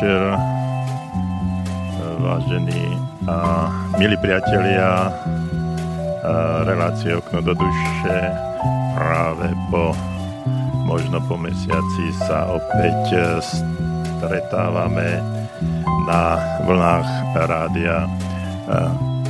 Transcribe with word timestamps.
Večer, 0.00 0.32
vážení 2.24 2.96
a 3.28 3.68
milí 4.00 4.16
priatelia 4.16 5.12
relácie 6.64 7.20
Okno 7.20 7.44
do 7.44 7.52
duše 7.52 8.16
práve 8.96 9.52
po 9.68 9.92
možno 10.88 11.20
po 11.28 11.36
mesiaci 11.36 12.16
sa 12.16 12.48
opäť 12.48 13.12
stretávame 13.44 15.20
na 16.08 16.40
vlnách 16.64 17.36
rádia 17.44 18.08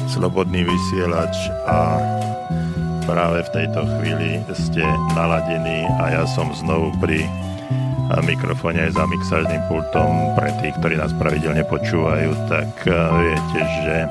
Slobodný 0.07 0.63
vysielač 0.63 1.35
a 1.67 1.99
práve 3.11 3.43
v 3.43 3.51
tejto 3.59 3.91
chvíli 3.99 4.39
ste 4.55 4.87
naladení 5.19 5.83
a 5.99 6.15
ja 6.15 6.23
som 6.31 6.55
znovu 6.55 6.95
pri 7.03 7.27
mikrofóne 8.19 8.91
aj 8.91 8.99
za 8.99 9.05
mixážnym 9.07 9.63
pultom. 9.71 10.35
Pre 10.35 10.51
tých, 10.59 10.75
ktorí 10.83 10.99
nás 10.99 11.15
pravidelne 11.15 11.63
počúvajú, 11.71 12.31
tak 12.51 12.71
eh, 12.87 12.95
viete, 12.95 13.61
že 13.87 13.97
eh, 14.05 14.11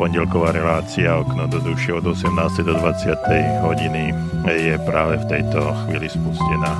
pondelková 0.00 0.56
relácia 0.56 1.20
Okno 1.20 1.44
do 1.44 1.60
duše 1.60 1.92
od 1.92 2.08
18. 2.08 2.32
do 2.64 2.74
20. 2.80 3.64
hodiny 3.68 4.16
je 4.48 4.74
práve 4.88 5.20
v 5.20 5.28
tejto 5.28 5.60
chvíli 5.84 6.08
spustená. 6.08 6.72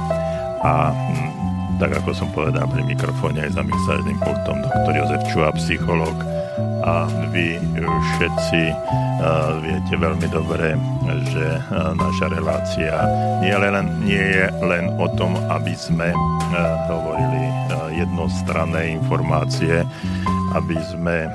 A 0.64 0.97
hm, 0.97 1.30
tak 1.77 2.00
ako 2.00 2.16
som 2.16 2.28
povedal 2.33 2.64
pri 2.70 2.86
mikrofóne 2.86 3.44
aj 3.44 3.58
za 3.58 3.62
mixážnym 3.67 4.17
pultom, 4.22 4.62
doktor 4.64 4.92
Jozef 4.96 5.22
Čuha, 5.34 5.50
psychológ, 5.58 6.17
a 6.83 7.06
vy 7.30 7.62
všetci 8.14 8.61
viete 9.62 9.95
veľmi 9.95 10.28
dobre, 10.31 10.75
že 11.31 11.47
naša 11.95 12.27
relácia 12.33 12.95
nie, 13.39 13.55
len, 13.55 13.87
nie 14.03 14.19
je 14.19 14.47
len 14.67 14.91
o 14.98 15.06
tom, 15.14 15.39
aby 15.51 15.75
sme 15.79 16.11
hovorili 16.91 17.47
jednostranné 17.95 18.98
informácie, 18.98 19.87
aby 20.59 20.77
sme 20.91 21.31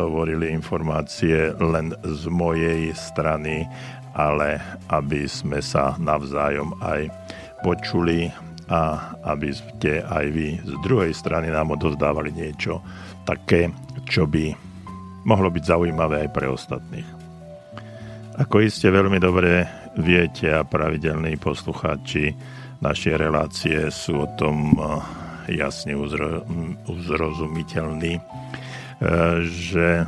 hovorili 0.00 0.56
informácie 0.56 1.52
len 1.60 1.92
z 2.00 2.22
mojej 2.32 2.96
strany, 2.96 3.68
ale 4.16 4.62
aby 4.88 5.28
sme 5.28 5.60
sa 5.60 5.94
navzájom 6.00 6.72
aj 6.80 7.12
počuli 7.60 8.32
a 8.68 9.12
aby 9.28 9.52
ste 9.52 10.00
aj 10.04 10.26
vy 10.32 10.48
z 10.64 10.74
druhej 10.80 11.12
strany 11.12 11.52
nám 11.52 11.76
odozdávali 11.76 12.32
niečo 12.32 12.80
také, 13.28 13.68
čo 14.08 14.24
by 14.24 14.56
mohlo 15.28 15.52
byť 15.52 15.64
zaujímavé 15.64 16.24
aj 16.24 16.30
pre 16.32 16.48
ostatných. 16.48 17.17
Ako 18.38 18.62
iste 18.62 18.86
veľmi 18.86 19.18
dobre 19.18 19.66
viete 19.98 20.46
a 20.54 20.62
pravidelní 20.62 21.34
poslucháči 21.42 22.30
našej 22.78 23.18
relácie 23.18 23.90
sú 23.90 24.22
o 24.22 24.30
tom 24.38 24.78
eh, 24.78 25.58
jasne 25.58 25.98
uzro, 25.98 26.46
uzrozumiteľní, 26.86 28.14
eh, 28.14 28.22
že 29.42 30.06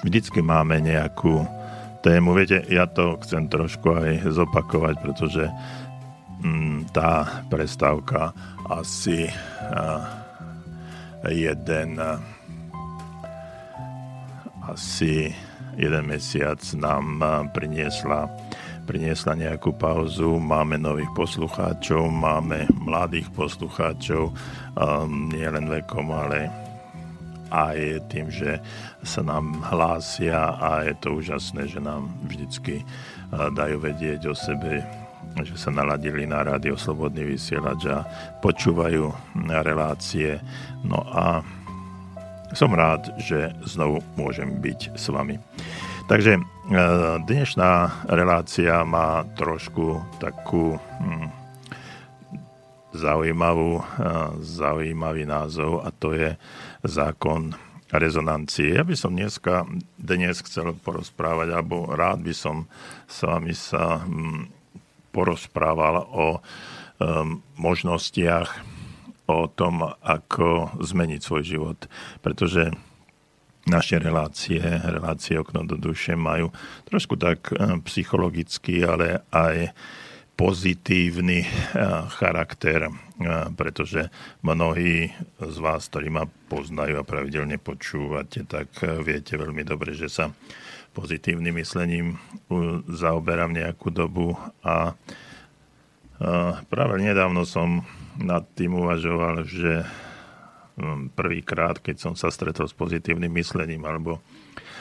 vždycky 0.00 0.40
máme 0.40 0.80
nejakú 0.80 1.44
tému. 2.00 2.32
Viete, 2.32 2.64
ja 2.72 2.88
to 2.88 3.20
chcem 3.20 3.44
trošku 3.52 3.92
aj 3.92 4.32
zopakovať, 4.32 4.94
pretože 4.96 5.44
mm, 6.40 6.96
tá 6.96 7.44
prestávka 7.52 8.32
asi 8.72 9.28
eh, 9.28 10.00
jeden 11.28 12.00
asi 14.64 15.28
jeden 15.78 16.10
mesiac 16.10 16.58
nám 16.74 17.22
eh, 17.22 17.30
priniesla, 17.54 18.26
priniesla 18.84 19.38
nejakú 19.38 19.72
pauzu. 19.78 20.42
Máme 20.42 20.76
nových 20.76 21.08
poslucháčov, 21.14 22.10
máme 22.10 22.66
mladých 22.74 23.30
poslucháčov, 23.32 24.34
um, 24.74 25.30
nie 25.30 25.46
len 25.46 25.70
vekom, 25.70 26.10
ale 26.10 26.50
aj 27.48 28.04
tým, 28.12 28.28
že 28.28 28.60
sa 29.00 29.24
nám 29.24 29.64
hlásia 29.72 30.56
a 30.58 30.84
je 30.84 30.94
to 31.00 31.16
úžasné, 31.16 31.64
že 31.70 31.80
nám 31.80 32.12
vždycky 32.26 32.82
uh, 32.82 33.48
dajú 33.52 33.80
vedieť 33.80 34.28
o 34.28 34.34
sebe, 34.36 34.84
že 35.36 35.54
sa 35.56 35.70
naladili 35.70 36.24
na 36.24 36.42
rádio 36.42 36.74
Slobodný 36.74 37.36
vysielač 37.36 37.86
a 37.88 38.04
počúvajú 38.40 39.12
relácie. 39.64 40.40
No 40.82 41.04
a 41.12 41.44
som 42.56 42.72
rád, 42.72 43.12
že 43.20 43.52
znovu 43.64 44.00
môžem 44.16 44.60
byť 44.60 44.96
s 44.96 45.08
vami. 45.12 45.36
Takže 46.08 46.40
e, 46.40 46.42
dnešná 47.28 48.04
relácia 48.08 48.80
má 48.88 49.28
trošku 49.36 50.00
takú 50.16 50.80
hm, 50.80 51.28
zaujímavú, 52.96 53.80
e, 53.80 53.84
zaujímavý 54.40 55.28
názov 55.28 55.84
a 55.84 55.92
to 55.92 56.16
je 56.16 56.32
zákon 56.84 57.52
rezonancie. 57.92 58.76
Ja 58.76 58.84
by 58.84 58.96
som 58.96 59.16
dneska, 59.16 59.68
dnes 59.96 60.40
chcel 60.44 60.76
porozprávať, 60.80 61.52
alebo 61.52 61.88
rád 61.92 62.24
by 62.24 62.32
som 62.32 62.68
s 63.08 63.24
vami 63.24 63.52
sa 63.52 64.04
hm, 64.04 64.48
porozprával 65.12 66.04
o 66.04 66.38
um, 67.00 67.40
možnostiach 67.56 68.77
o 69.28 69.44
tom, 69.52 69.84
ako 70.00 70.80
zmeniť 70.80 71.20
svoj 71.20 71.42
život. 71.44 71.78
Pretože 72.24 72.72
naše 73.68 74.00
relácie, 74.00 74.58
relácie 74.64 75.36
okno 75.36 75.62
do 75.68 75.76
duše 75.76 76.16
majú 76.16 76.48
trošku 76.88 77.20
tak 77.20 77.52
eh, 77.52 77.76
psychologický, 77.84 78.82
ale 78.82 79.22
aj 79.28 79.76
pozitívny 80.34 81.44
eh, 81.44 81.48
charakter, 82.16 82.88
eh, 82.88 82.92
pretože 83.52 84.08
mnohí 84.40 85.12
z 85.36 85.56
vás, 85.60 85.92
ktorí 85.92 86.08
ma 86.08 86.24
poznajú 86.48 86.96
a 86.96 87.06
pravidelne 87.06 87.60
počúvate, 87.60 88.48
tak 88.48 88.72
viete 89.04 89.36
veľmi 89.36 89.62
dobre, 89.62 89.92
že 89.92 90.08
sa 90.08 90.32
pozitívnym 90.96 91.54
myslením 91.62 92.18
zaoberám 92.90 93.54
nejakú 93.54 93.92
dobu 93.92 94.34
a 94.66 94.98
práve 96.66 96.94
nedávno 96.98 97.46
som 97.46 97.86
nad 98.18 98.44
tým 98.58 98.74
uvažoval, 98.78 99.46
že 99.46 99.86
hm, 100.76 101.14
prvýkrát, 101.14 101.78
keď 101.78 101.96
som 102.02 102.14
sa 102.18 102.28
stretol 102.28 102.66
s 102.66 102.74
pozitívnym 102.74 103.30
myslením 103.30 103.86
alebo 103.86 104.18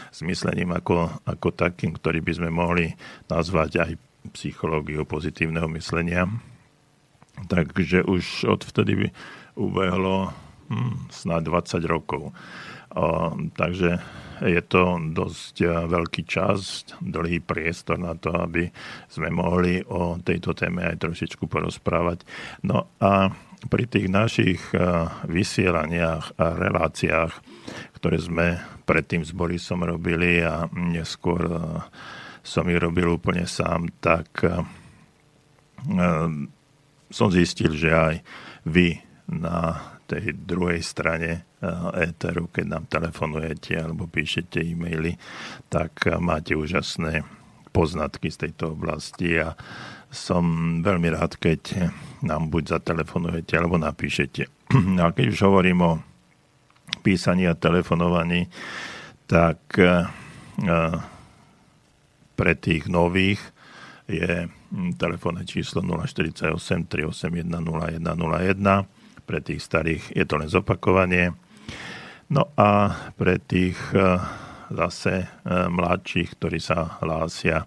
s 0.09 0.25
myslením 0.25 0.73
ako, 0.73 1.21
ako 1.27 1.53
takým, 1.53 1.93
ktorý 1.93 2.19
by 2.25 2.33
sme 2.33 2.49
mohli 2.49 2.97
nazvať 3.29 3.71
aj 3.83 3.91
psychológiou 4.33 5.05
pozitívneho 5.07 5.69
myslenia. 5.77 6.27
Takže 7.37 8.01
už 8.09 8.49
odvtedy 8.49 9.13
ubehlo 9.53 10.33
hm, 10.73 11.13
snáď 11.13 11.53
20 11.78 11.85
rokov. 11.85 12.33
O, 12.97 13.05
takže 13.53 14.01
je 14.43 14.61
to 14.66 14.99
dosť 15.13 15.55
eh, 15.63 15.72
veľký 15.87 16.23
čas, 16.28 16.85
dlhý 17.01 17.41
priestor 17.41 17.97
na 17.97 18.13
to, 18.13 18.34
aby 18.35 18.69
sme 19.09 19.34
mohli 19.34 19.81
o 19.87 20.19
tejto 20.22 20.53
téme 20.53 20.85
aj 20.85 21.01
trošičku 21.01 21.49
porozprávať. 21.49 22.28
No 22.67 22.91
a 23.01 23.31
pri 23.67 23.85
tých 23.89 24.07
našich 24.11 24.61
eh, 24.75 24.81
vysielaniach 25.25 26.37
a 26.37 26.45
reláciách, 26.53 27.31
ktoré 27.97 28.17
sme 28.22 28.47
predtým 28.85 29.25
s 29.25 29.34
Borisom 29.34 29.84
robili 29.84 30.43
a 30.43 30.69
neskôr 30.73 31.41
eh, 31.47 31.57
som 32.45 32.63
ich 32.72 32.79
robil 32.79 33.11
úplne 33.11 33.43
sám, 33.43 33.91
tak 33.99 34.40
som 37.11 37.28
zistil, 37.28 37.75
že 37.75 37.91
aj 37.91 38.16
vy 38.63 39.03
na 39.28 39.75
tej 40.07 40.31
druhej 40.31 40.79
strane 40.79 41.47
éteru, 41.97 42.53
keď 42.53 42.65
nám 42.69 42.83
telefonujete 42.85 43.81
alebo 43.81 44.05
píšete 44.05 44.61
e-maily, 44.61 45.17
tak 45.69 46.05
eh, 46.05 46.17
máte 46.21 46.53
úžasné 46.53 47.25
poznatky 47.73 48.29
z 48.29 48.47
tejto 48.47 48.73
oblasti 48.77 49.37
a 49.37 49.57
som 50.07 50.79
veľmi 50.81 51.11
rád, 51.11 51.35
keď 51.35 51.91
nám 52.23 52.47
buď 52.47 52.79
zatelefonujete 52.79 53.53
alebo 53.59 53.75
napíšete. 53.75 54.47
A 55.03 55.11
keď 55.11 55.25
už 55.35 55.39
hovorím 55.43 55.79
o 55.83 55.91
písaní 57.03 57.43
a 57.43 57.59
telefonovaní, 57.59 58.47
tak 59.27 59.59
eh, 59.77 60.07
pre 62.37 62.53
tých 62.55 62.87
nových 62.87 63.41
je 64.07 64.47
hm, 64.47 64.95
telefónne 64.95 65.43
číslo 65.43 65.83
048 65.83 66.55
381 66.87 67.51
0101 67.51 68.87
pre 69.27 69.43
tých 69.43 69.59
starých 69.59 70.15
je 70.15 70.23
to 70.23 70.39
len 70.39 70.47
zopakovanie. 70.47 71.35
No 72.28 72.52
a 72.59 72.91
pre 73.16 73.40
tých 73.40 73.79
e, 73.96 74.19
zase 74.67 75.23
e, 75.23 75.28
mladších, 75.72 76.35
ktorí 76.35 76.59
sa 76.59 76.99
hlásia 76.99 77.64
e, 77.64 77.66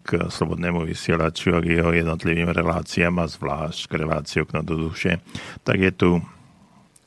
k 0.00 0.24
slobodnému 0.32 0.88
vysielaču 0.88 1.52
a 1.52 1.60
k 1.60 1.76
jeho 1.76 1.92
jednotlivým 1.92 2.48
reláciám 2.48 3.20
a 3.20 3.28
zvlášť 3.28 3.92
k 3.92 3.98
relácii 4.00 4.38
okno 4.48 4.64
do 4.64 4.88
duše, 4.88 5.20
tak 5.68 5.84
je 5.84 5.92
tu 5.92 6.10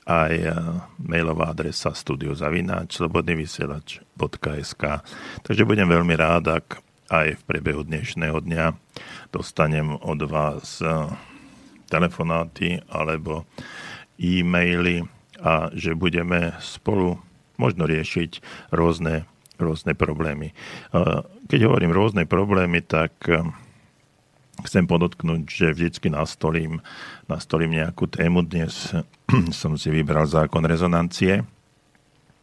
aj 0.06 0.34
mailová 0.98 1.54
adresa 1.54 1.94
studiozavináč 1.94 2.98
slobodnyvysielač.sk 2.98 4.84
Takže 5.46 5.64
budem 5.66 5.86
veľmi 5.90 6.14
rád, 6.18 6.62
ak 6.62 6.82
aj 7.10 7.38
v 7.38 7.42
priebehu 7.46 7.86
dnešného 7.86 8.42
dňa 8.42 8.66
dostanem 9.30 9.94
od 10.02 10.20
vás 10.26 10.82
telefonáty 11.86 12.82
alebo 12.90 13.46
e-maily 14.18 15.06
a 15.42 15.74
že 15.74 15.98
budeme 15.98 16.54
spolu 16.62 17.18
možno 17.58 17.90
riešiť 17.90 18.42
rôzne, 18.74 19.26
rôzne 19.58 19.94
problémy. 19.98 20.54
Keď 21.50 21.60
hovorím 21.66 21.94
rôzne 21.94 22.24
problémy, 22.26 22.82
tak 22.82 23.14
chcem 24.66 24.86
podotknúť, 24.86 25.42
že 25.50 25.68
vždycky 25.74 26.14
nastolím, 26.14 26.82
nastolím 27.26 27.82
nejakú 27.82 28.06
tému. 28.10 28.46
Dnes 28.46 28.94
som 29.62 29.74
si 29.78 29.90
vybral 29.90 30.30
zákon 30.30 30.62
rezonancie. 30.66 31.42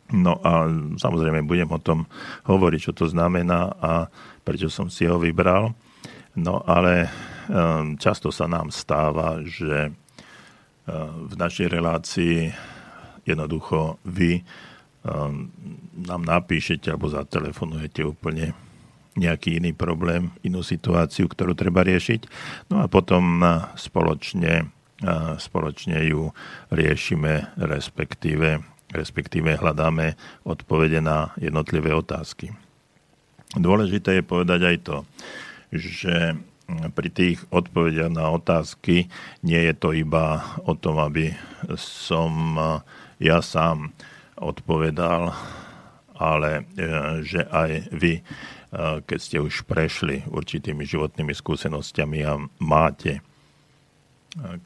No 0.08 0.40
a 0.40 0.66
samozrejme 0.96 1.44
budem 1.44 1.68
o 1.68 1.82
tom 1.82 2.08
hovoriť, 2.48 2.80
čo 2.80 2.92
to 2.96 3.06
znamená 3.06 3.76
a 3.76 4.08
prečo 4.40 4.72
som 4.72 4.88
si 4.88 5.04
ho 5.04 5.20
vybral. 5.20 5.76
No 6.32 6.64
ale 6.64 7.12
ehm, 7.50 8.00
často 8.00 8.32
sa 8.32 8.48
nám 8.48 8.72
stáva, 8.72 9.42
že 9.44 9.92
v 11.28 11.34
našej 11.36 11.68
relácii 11.68 12.48
jednoducho 13.28 14.00
vy 14.08 14.40
ehm, 14.40 15.52
nám 16.08 16.22
napíšete 16.25 16.88
alebo 16.88 17.12
zatelefonujete 17.12 18.06
úplne 18.06 18.56
nejaký 19.19 19.58
iný 19.58 19.75
problém, 19.75 20.30
inú 20.46 20.62
situáciu, 20.62 21.26
ktorú 21.26 21.58
treba 21.58 21.82
riešiť. 21.82 22.30
No 22.70 22.86
a 22.86 22.86
potom 22.86 23.42
spoločne, 23.75 24.70
spoločne 25.42 25.98
ju 26.06 26.30
riešime, 26.70 27.50
respektíve, 27.58 28.62
respektíve 28.94 29.58
hľadáme 29.58 30.14
odpovede 30.46 31.02
na 31.02 31.34
jednotlivé 31.42 31.90
otázky. 31.90 32.54
Dôležité 33.58 34.22
je 34.22 34.24
povedať 34.24 34.60
aj 34.70 34.76
to, 34.86 34.96
že 35.74 36.38
pri 36.69 37.08
tých 37.08 37.40
odpovediach 37.48 38.12
na 38.12 38.28
otázky 38.28 39.08
nie 39.40 39.60
je 39.66 39.74
to 39.74 39.96
iba 39.96 40.44
o 40.69 40.76
tom, 40.76 41.00
aby 41.00 41.32
som 41.81 42.54
ja 43.19 43.43
sám 43.43 43.93
odpovedal, 44.38 45.35
ale 46.19 46.50
e, 46.59 46.62
že 47.23 47.47
aj 47.47 47.70
vy 47.94 48.23
keď 48.79 49.19
ste 49.19 49.41
už 49.41 49.65
prešli 49.65 50.29
určitými 50.29 50.85
životnými 50.85 51.32
skúsenostiami 51.32 52.19
a 52.20 52.37
máte 52.61 53.25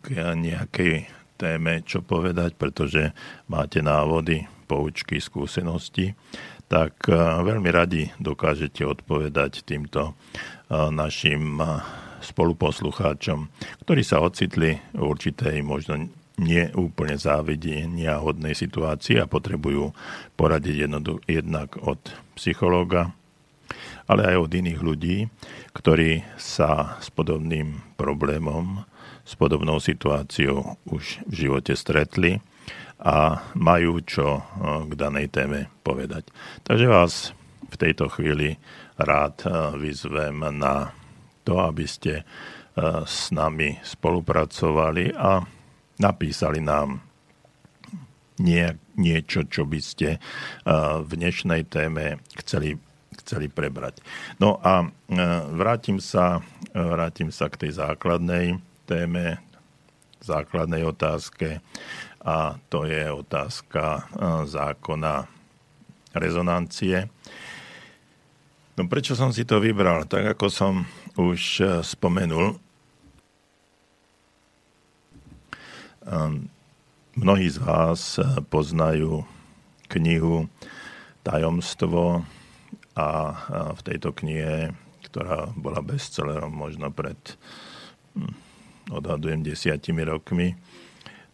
k 0.02 0.34
nejakej 0.34 1.06
téme 1.38 1.86
čo 1.86 2.02
povedať, 2.02 2.58
pretože 2.58 3.14
máte 3.46 3.78
návody, 3.78 4.46
poučky, 4.66 5.22
skúsenosti, 5.22 6.14
tak 6.66 7.04
veľmi 7.46 7.68
radi 7.70 8.10
dokážete 8.18 8.82
odpovedať 8.82 9.62
týmto 9.62 10.18
našim 10.72 11.60
spoluposlucháčom, 12.22 13.50
ktorí 13.86 14.02
sa 14.06 14.22
ocitli 14.22 14.78
v 14.94 15.02
určitej 15.02 15.60
možno 15.60 16.10
nie 16.40 16.72
úplne 16.72 17.20
závidenia 17.20 18.20
hodnej 18.22 18.56
situácii 18.56 19.20
a 19.20 19.28
potrebujú 19.28 19.92
poradiť 20.36 20.88
jednak 21.28 21.76
od 21.80 22.00
psychológa, 22.40 23.12
ale 24.08 24.32
aj 24.32 24.36
od 24.48 24.50
iných 24.52 24.80
ľudí, 24.80 25.16
ktorí 25.76 26.24
sa 26.40 26.96
s 27.00 27.12
podobným 27.12 27.80
problémom, 28.00 28.84
s 29.22 29.38
podobnou 29.38 29.78
situáciou 29.78 30.80
už 30.88 31.22
v 31.28 31.34
živote 31.46 31.78
stretli 31.78 32.42
a 33.02 33.42
majú 33.58 34.02
čo 34.02 34.38
eh, 34.38 34.42
k 34.86 34.92
danej 34.94 35.30
téme 35.30 35.70
povedať. 35.82 36.30
Takže 36.62 36.86
vás 36.86 37.12
v 37.66 37.76
tejto 37.76 38.10
chvíli 38.10 38.58
rád 38.98 39.42
eh, 39.46 39.50
vyzvem 39.78 40.42
na 40.58 40.94
to, 41.42 41.58
aby 41.62 41.86
ste 41.86 42.22
eh, 42.22 42.24
s 43.02 43.34
nami 43.34 43.78
spolupracovali 43.82 45.14
a 45.18 45.42
napísali 46.02 46.58
nám 46.58 46.98
nie, 48.42 48.66
niečo, 48.98 49.46
čo 49.46 49.62
by 49.62 49.78
ste 49.78 50.18
v 50.98 51.10
dnešnej 51.14 51.62
téme 51.70 52.18
chceli 52.42 52.82
chceli 53.22 53.46
prebrať. 53.46 54.02
No 54.42 54.58
a 54.60 54.82
e, 54.82 54.86
vrátim 55.54 56.02
sa, 56.02 56.42
e, 56.74 56.80
vrátim 56.80 57.30
sa 57.30 57.46
k 57.46 57.66
tej 57.66 57.78
základnej 57.78 58.58
téme, 58.88 59.38
základnej 60.22 60.86
otázke 60.86 61.62
a 62.22 62.54
to 62.70 62.86
je 62.86 63.10
otázka 63.10 64.06
zákona 64.46 65.26
rezonancie. 66.14 67.10
No 68.78 68.86
prečo 68.86 69.18
som 69.18 69.34
si 69.34 69.42
to 69.42 69.58
vybral? 69.58 70.06
Tak 70.06 70.38
ako 70.38 70.46
som 70.46 70.86
už 71.18 71.66
spomenul, 71.82 72.62
mnohí 77.14 77.46
z 77.50 77.58
vás 77.62 78.18
poznajú 78.50 79.22
knihu 79.92 80.48
Tajomstvo 81.22 82.26
a 82.98 83.08
v 83.72 83.80
tejto 83.86 84.10
knihe, 84.12 84.74
ktorá 85.06 85.52
bola 85.54 85.80
bestsellerom 85.84 86.50
možno 86.50 86.90
pred, 86.90 87.18
hm, 88.18 88.34
odhadujem, 88.90 89.46
desiatimi 89.46 90.02
rokmi, 90.02 90.58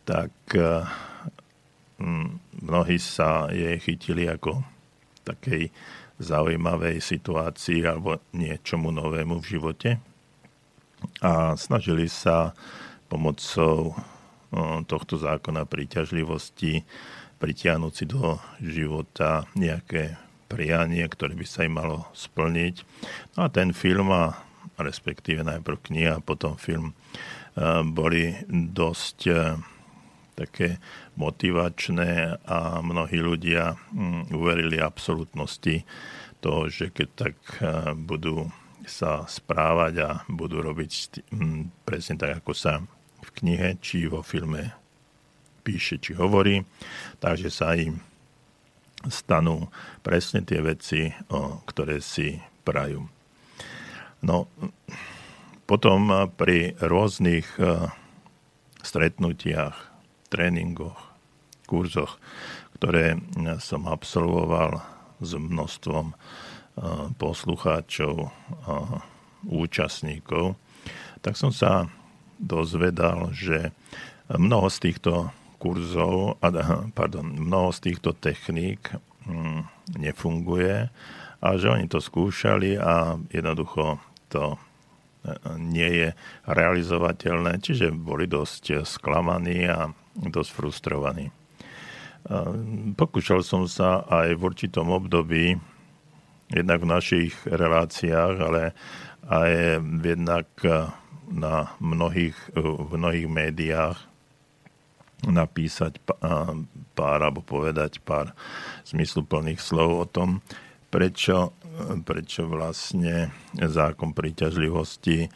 tak 0.04 0.32
hm, 1.98 2.40
mnohí 2.62 2.98
sa 3.00 3.48
jej 3.48 3.78
chytili 3.80 4.28
ako 4.28 4.62
takej 5.24 5.72
zaujímavej 6.18 6.98
situácii 6.98 7.86
alebo 7.86 8.18
niečomu 8.34 8.90
novému 8.90 9.38
v 9.38 9.48
živote 9.56 9.90
a 11.22 11.54
snažili 11.54 12.10
sa 12.10 12.58
pomocou 13.06 13.94
tohto 14.88 15.20
zákona 15.20 15.68
príťažlivosti 15.68 16.88
pritiahnuť 17.38 17.92
si 17.94 18.04
do 18.04 18.40
života 18.58 19.46
nejaké 19.54 20.18
prianie, 20.50 21.04
ktoré 21.06 21.36
by 21.36 21.46
sa 21.46 21.62
im 21.68 21.78
malo 21.78 22.08
splniť. 22.16 22.82
No 23.36 23.46
a 23.46 23.48
ten 23.52 23.70
film, 23.76 24.10
a 24.10 24.34
respektíve 24.80 25.44
najprv 25.44 25.78
kniha 25.92 26.12
a 26.18 26.24
potom 26.24 26.56
film, 26.56 26.90
e, 26.90 26.94
boli 27.84 28.32
dosť 28.50 29.18
e, 29.28 29.34
také 30.34 30.68
motivačné 31.20 32.42
a 32.48 32.80
mnohí 32.80 33.20
ľudia 33.20 33.76
mm, 33.76 34.32
uverili 34.32 34.80
absolútnosti 34.80 35.84
toho, 36.40 36.72
že 36.72 36.90
keď 36.90 37.08
tak 37.12 37.36
e, 37.60 37.92
budú 37.94 38.48
sa 38.88 39.28
správať 39.28 39.94
a 40.00 40.08
budú 40.32 40.64
robiť 40.64 40.90
mm, 41.28 41.84
presne 41.84 42.16
tak, 42.16 42.40
ako 42.40 42.52
sa 42.56 42.80
knihe 43.38 43.78
či 43.78 44.10
vo 44.10 44.26
filme 44.26 44.74
píše 45.62 46.00
či 46.00 46.16
hovorí, 46.16 46.64
takže 47.20 47.52
sa 47.52 47.76
im 47.76 48.00
stanú 49.06 49.68
presne 50.00 50.42
tie 50.42 50.64
veci, 50.64 51.12
o, 51.30 51.60
ktoré 51.68 52.00
si 52.00 52.40
prajú. 52.66 53.04
No, 54.24 54.50
potom 55.68 56.10
pri 56.34 56.74
rôznych 56.80 57.46
e, 57.60 57.92
stretnutiach, 58.82 59.76
tréningoch, 60.32 60.98
kurzoch, 61.68 62.18
ktoré 62.80 63.20
som 63.62 63.86
absolvoval 63.86 64.82
s 65.22 65.36
množstvom 65.36 66.10
e, 66.10 66.14
poslucháčov 67.14 68.32
účastníkov, 69.46 70.58
tak 71.22 71.38
som 71.38 71.54
sa 71.54 71.86
dozvedal, 72.38 73.34
že 73.34 73.74
mnoho 74.30 74.70
z 74.70 74.78
týchto 74.90 75.34
kurzov, 75.58 76.38
pardon, 76.94 77.26
mnoho 77.26 77.74
z 77.74 77.90
týchto 77.90 78.14
techník 78.14 78.94
hm, 79.26 79.66
nefunguje 79.98 80.88
a 81.38 81.46
že 81.58 81.70
oni 81.70 81.86
to 81.90 81.98
skúšali 81.98 82.78
a 82.78 83.18
jednoducho 83.30 83.98
to 84.30 84.54
e, 84.54 84.58
nie 85.58 85.90
je 86.06 86.08
realizovateľné, 86.46 87.58
čiže 87.62 87.94
boli 87.94 88.30
dosť 88.30 88.86
sklamaní 88.86 89.66
a 89.66 89.90
dosť 90.18 90.50
frustrovaní. 90.50 91.30
Pokúšal 92.98 93.40
som 93.40 93.64
sa 93.70 94.04
aj 94.04 94.36
v 94.36 94.42
určitom 94.42 94.92
období, 94.92 95.56
jednak 96.52 96.84
v 96.84 96.92
našich 96.92 97.32
reláciách, 97.46 98.34
ale 98.36 98.76
aj 99.26 99.82
jednak 100.04 100.46
na 101.28 101.74
mnohých, 101.82 102.36
v 102.54 102.90
mnohých 102.94 103.28
médiách 103.28 103.98
napísať 105.26 105.98
pár 106.94 107.18
alebo 107.20 107.42
povedať 107.42 107.98
pár 107.98 108.32
zmysluplných 108.86 109.58
slov 109.58 109.90
o 109.98 110.06
tom, 110.06 110.38
prečo, 110.88 111.52
prečo 112.06 112.46
vlastne 112.46 113.34
zákon 113.58 114.14
príťažlivosti 114.14 115.28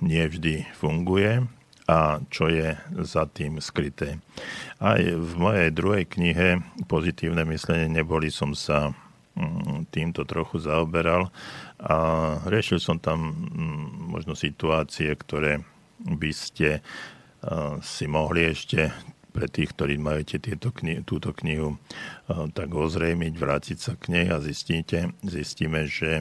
nie 0.00 0.24
vždy 0.30 0.70
funguje 0.78 1.42
a 1.88 2.20
čo 2.28 2.52
je 2.52 2.76
za 3.00 3.24
tým 3.28 3.64
skryté. 3.64 4.20
Aj 4.76 5.00
v 5.00 5.32
mojej 5.40 5.72
druhej 5.72 6.04
knihe 6.04 6.60
Pozitívne 6.84 7.48
myslenie 7.48 7.88
neboli 7.88 8.28
som 8.28 8.52
sa 8.52 8.92
týmto 9.94 10.26
trochu 10.26 10.58
zaoberal 10.58 11.30
a 11.78 11.96
riešil 12.46 12.82
som 12.82 12.98
tam 12.98 13.32
mm, 13.32 14.10
možno 14.10 14.34
situácie, 14.34 15.14
ktoré 15.14 15.62
by 15.98 16.30
ste 16.34 16.82
si 17.82 18.10
mohli 18.10 18.50
ešte 18.50 18.90
pre 19.30 19.46
tých, 19.46 19.70
ktorí 19.76 20.02
majete 20.02 20.42
tieto 20.42 20.74
kni- 20.74 21.06
túto 21.06 21.30
knihu, 21.30 21.78
tak 22.26 22.74
ozrejmiť, 22.74 23.34
vrátiť 23.38 23.78
sa 23.78 23.94
k 23.94 24.10
nej 24.10 24.26
a 24.26 24.42
zistíte, 24.42 25.14
zistíme, 25.22 25.86
že 25.86 26.18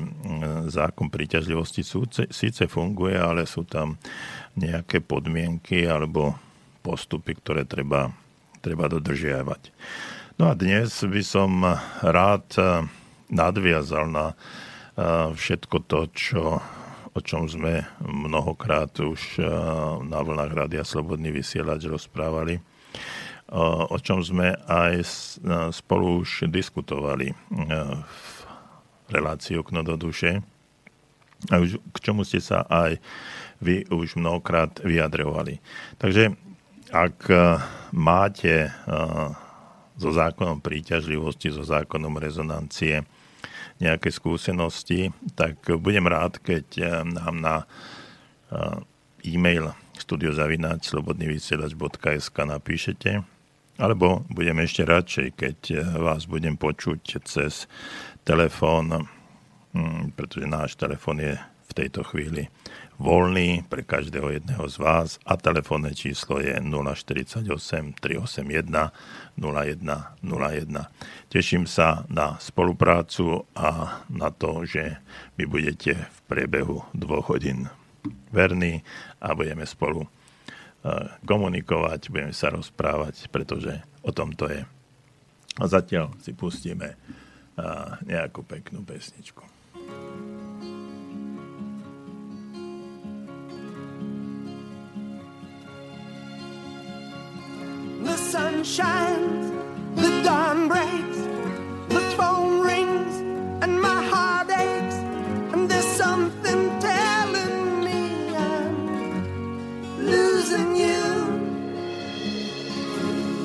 zákon 0.70 1.10
príťažlivosti 1.10 1.82
síce 2.30 2.64
funguje, 2.70 3.18
ale 3.18 3.50
sú 3.50 3.66
tam 3.66 3.98
nejaké 4.54 5.02
podmienky 5.02 5.90
alebo 5.90 6.38
postupy, 6.86 7.34
ktoré 7.42 7.66
treba, 7.66 8.14
treba 8.62 8.86
dodržiavať. 8.86 9.74
No 10.38 10.54
a 10.54 10.54
dnes 10.54 11.02
by 11.02 11.24
som 11.26 11.66
rád 12.06 12.46
nadviazal 13.30 14.10
na 14.10 14.34
všetko 15.34 15.78
to, 15.86 16.00
čo 16.14 16.42
o 17.18 17.20
čom 17.26 17.50
sme 17.50 17.82
mnohokrát 18.06 18.94
už 19.02 19.42
na 20.06 20.22
vlnách 20.22 20.54
Rádia 20.54 20.86
Slobodný 20.86 21.34
vysielač 21.34 21.90
rozprávali, 21.90 22.62
o 23.90 23.98
čom 23.98 24.22
sme 24.22 24.54
aj 24.70 25.02
spolu 25.74 26.22
už 26.22 26.46
diskutovali 26.46 27.34
v 27.34 29.10
relácii 29.10 29.58
Okno 29.58 29.82
do 29.82 29.98
duše 29.98 30.46
a 31.50 31.58
už 31.58 31.82
k 31.90 31.98
čomu 32.06 32.22
ste 32.22 32.38
sa 32.38 32.70
aj 32.70 33.02
vy 33.66 33.90
už 33.90 34.14
mnohokrát 34.22 34.78
vyjadrovali. 34.86 35.58
Takže 35.98 36.38
ak 36.94 37.18
máte 37.98 38.70
so 39.98 40.14
zákonom 40.14 40.62
príťažlivosti, 40.62 41.50
so 41.50 41.66
zákonom 41.66 42.22
rezonancie 42.22 43.02
nejaké 43.78 44.10
skúsenosti, 44.10 45.14
tak 45.38 45.62
budem 45.78 46.06
rád, 46.10 46.42
keď 46.42 46.66
eh, 46.82 46.88
nám 47.06 47.36
na 47.38 47.56
eh, 48.50 49.34
e-mail 49.34 49.74
studiozavináč 49.98 50.94
slobodnyvysielač.sk 50.94 52.38
napíšete, 52.38 53.22
alebo 53.78 54.26
budem 54.34 54.58
ešte 54.66 54.82
radšej, 54.86 55.28
keď 55.38 55.58
eh, 55.72 55.78
vás 56.02 56.26
budem 56.26 56.58
počuť 56.58 57.22
cez 57.26 57.70
telefón, 58.26 59.08
hm, 59.74 60.18
pretože 60.18 60.46
náš 60.50 60.74
telefón 60.76 61.22
je 61.22 61.38
v 61.68 61.72
tejto 61.76 62.02
chvíli 62.08 62.50
voľný 62.98 63.62
pre 63.70 63.86
každého 63.86 64.42
jedného 64.42 64.66
z 64.66 64.78
vás 64.82 65.10
a 65.22 65.38
telefónne 65.38 65.94
číslo 65.94 66.42
je 66.42 66.54
048 66.58 67.46
381 67.46 68.90
0101. 69.38 71.30
Teším 71.30 71.70
sa 71.70 72.04
na 72.10 72.42
spoluprácu 72.42 73.46
a 73.54 74.02
na 74.10 74.30
to, 74.34 74.66
že 74.66 74.98
vy 75.38 75.46
budete 75.46 75.94
v 75.94 76.18
priebehu 76.26 76.82
dvoch 76.98 77.30
hodín 77.30 77.70
verní 78.34 78.82
a 79.22 79.38
budeme 79.38 79.66
spolu 79.70 80.06
e, 80.06 80.10
komunikovať, 81.22 82.10
budeme 82.10 82.34
sa 82.34 82.50
rozprávať, 82.50 83.30
pretože 83.30 83.78
o 84.02 84.10
tom 84.10 84.34
to 84.34 84.50
je. 84.50 84.66
A 85.58 85.64
zatiaľ 85.70 86.18
si 86.22 86.34
pustíme 86.34 86.94
e, 86.94 86.98
nejakú 88.10 88.42
peknú 88.42 88.82
pesničku. 88.82 89.57
Sun 98.16 98.64
shines, 98.64 99.52
the 99.96 100.22
dawn 100.24 100.68
breaks, 100.68 101.20
the 101.90 102.02
phone 102.18 102.62
rings, 102.62 103.16
and 103.64 103.82
my 103.82 104.04
heart 104.04 104.50
aches, 104.50 104.96
and 105.54 105.70
there's 105.70 105.86
something 105.86 106.80
telling 106.80 107.84
me 107.84 108.36
I'm 108.36 110.06
losing 110.06 110.76
you. 110.76 111.04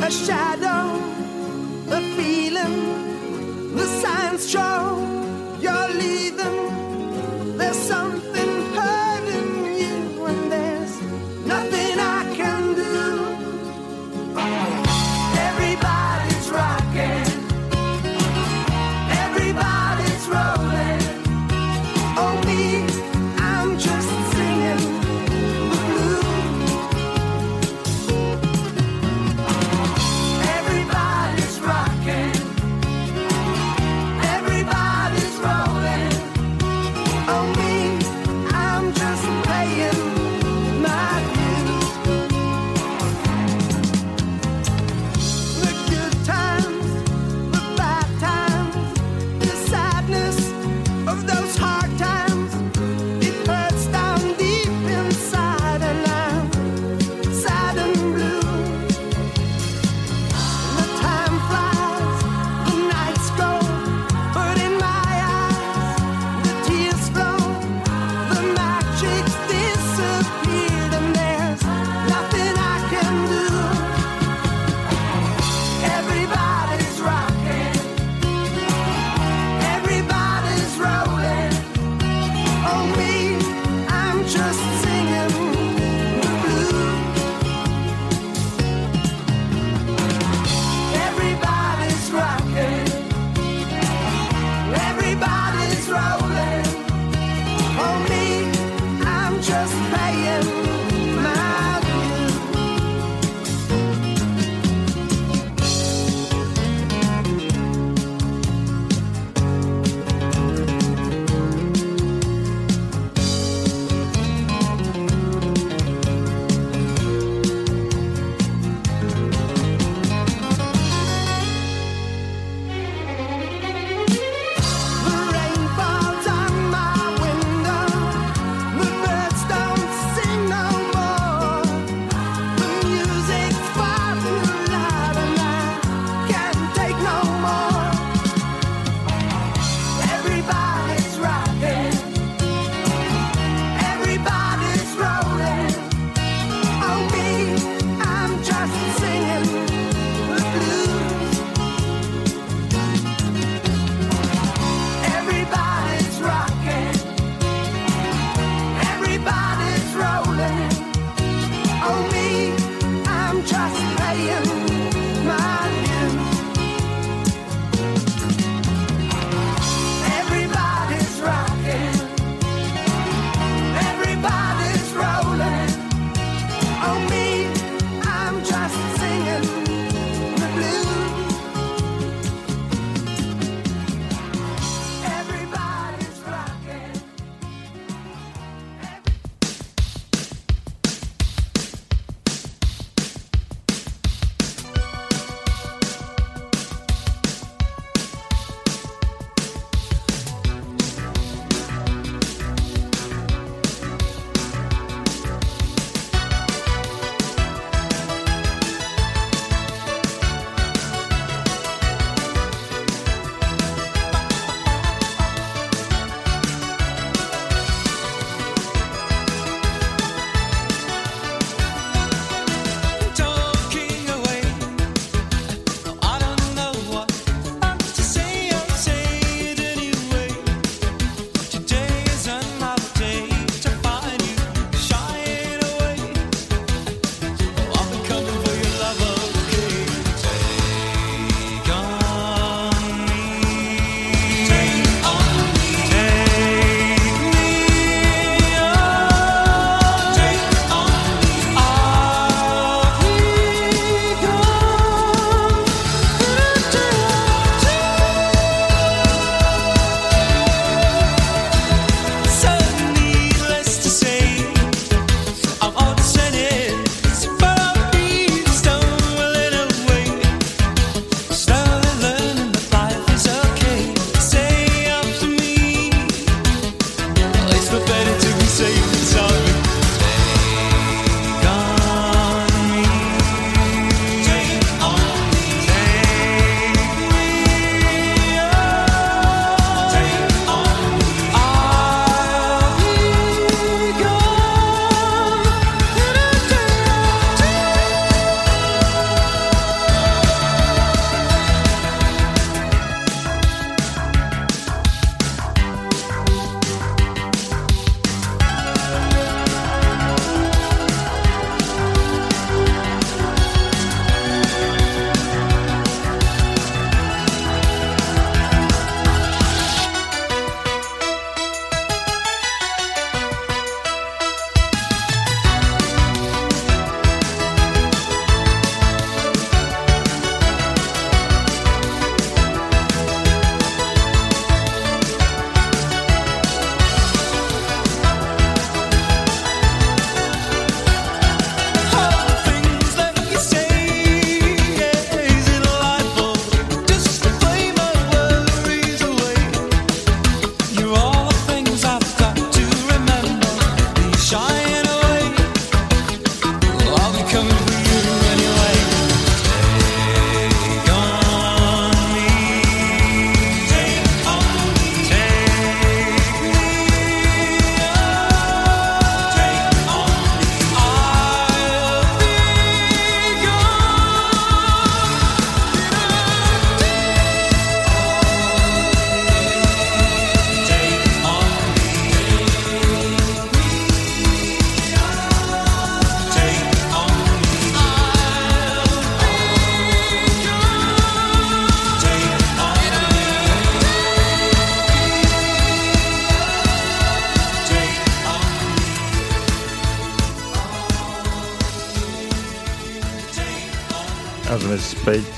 A 0.02 0.10
shadow, 0.10 0.84
a 1.90 2.00
feeling, 2.16 3.74
the 3.74 3.86
signs 4.02 4.50
show 4.50 4.98
you're 5.60 5.88
leaving. 5.94 7.56
There's 7.56 7.76
something 7.76 8.31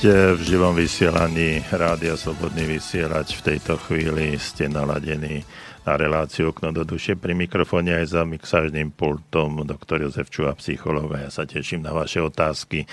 eh, 0.03 0.35
v 0.35 0.41
živom 0.43 0.75
vysielaní 0.75 1.63
Rádia 1.71 2.19
Slobodný 2.19 2.67
vysielač. 2.67 3.39
V 3.39 3.55
tejto 3.55 3.79
chvíli 3.79 4.35
ste 4.43 4.67
naladení 4.67 5.47
na 5.87 5.95
reláciu 5.95 6.51
Okno 6.51 6.75
do 6.75 6.83
duše. 6.83 7.15
Pri 7.15 7.39
mikrofóne 7.39 8.03
aj 8.03 8.17
za 8.19 8.23
mixážnym 8.27 8.91
pultom 8.91 9.63
doktor 9.63 10.03
Jozef 10.03 10.33
Čuha, 10.33 10.59
psychológ. 10.59 11.15
Ja 11.15 11.31
sa 11.31 11.47
teším 11.47 11.87
na 11.87 11.95
vaše 11.95 12.19
otázky. 12.19 12.91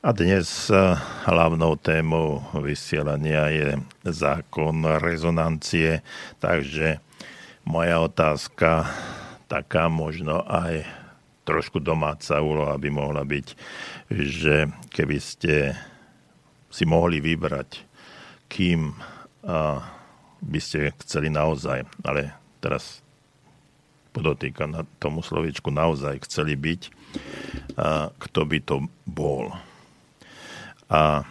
A 0.00 0.14
dnes 0.16 0.72
eh, 0.72 0.96
hlavnou 1.28 1.76
témou 1.76 2.40
vysielania 2.56 3.52
je 3.52 3.68
zákon 4.08 5.02
rezonancie. 5.04 6.00
Takže 6.40 7.02
moja 7.68 8.00
otázka 8.00 8.88
taká 9.50 9.92
možno 9.92 10.40
aj 10.48 10.88
trošku 11.44 11.82
domáca 11.82 12.40
úloha 12.40 12.76
by 12.80 12.88
mohla 12.92 13.24
byť 13.24 13.46
že 14.10 14.72
keby 14.88 15.18
ste 15.20 15.76
si 16.68 16.84
mohli 16.84 17.18
vybrať, 17.20 17.84
kým 18.48 18.92
by 20.38 20.60
ste 20.60 20.92
chceli 21.04 21.32
naozaj, 21.32 21.84
ale 22.04 22.36
teraz 22.60 23.00
podotýkam 24.12 24.70
na 24.72 24.82
tomu 25.00 25.24
slovičku 25.24 25.72
naozaj 25.72 26.24
chceli 26.28 26.54
byť, 26.54 26.82
kto 28.18 28.40
by 28.44 28.58
to 28.64 28.76
bol. 29.08 29.52
A 30.92 31.24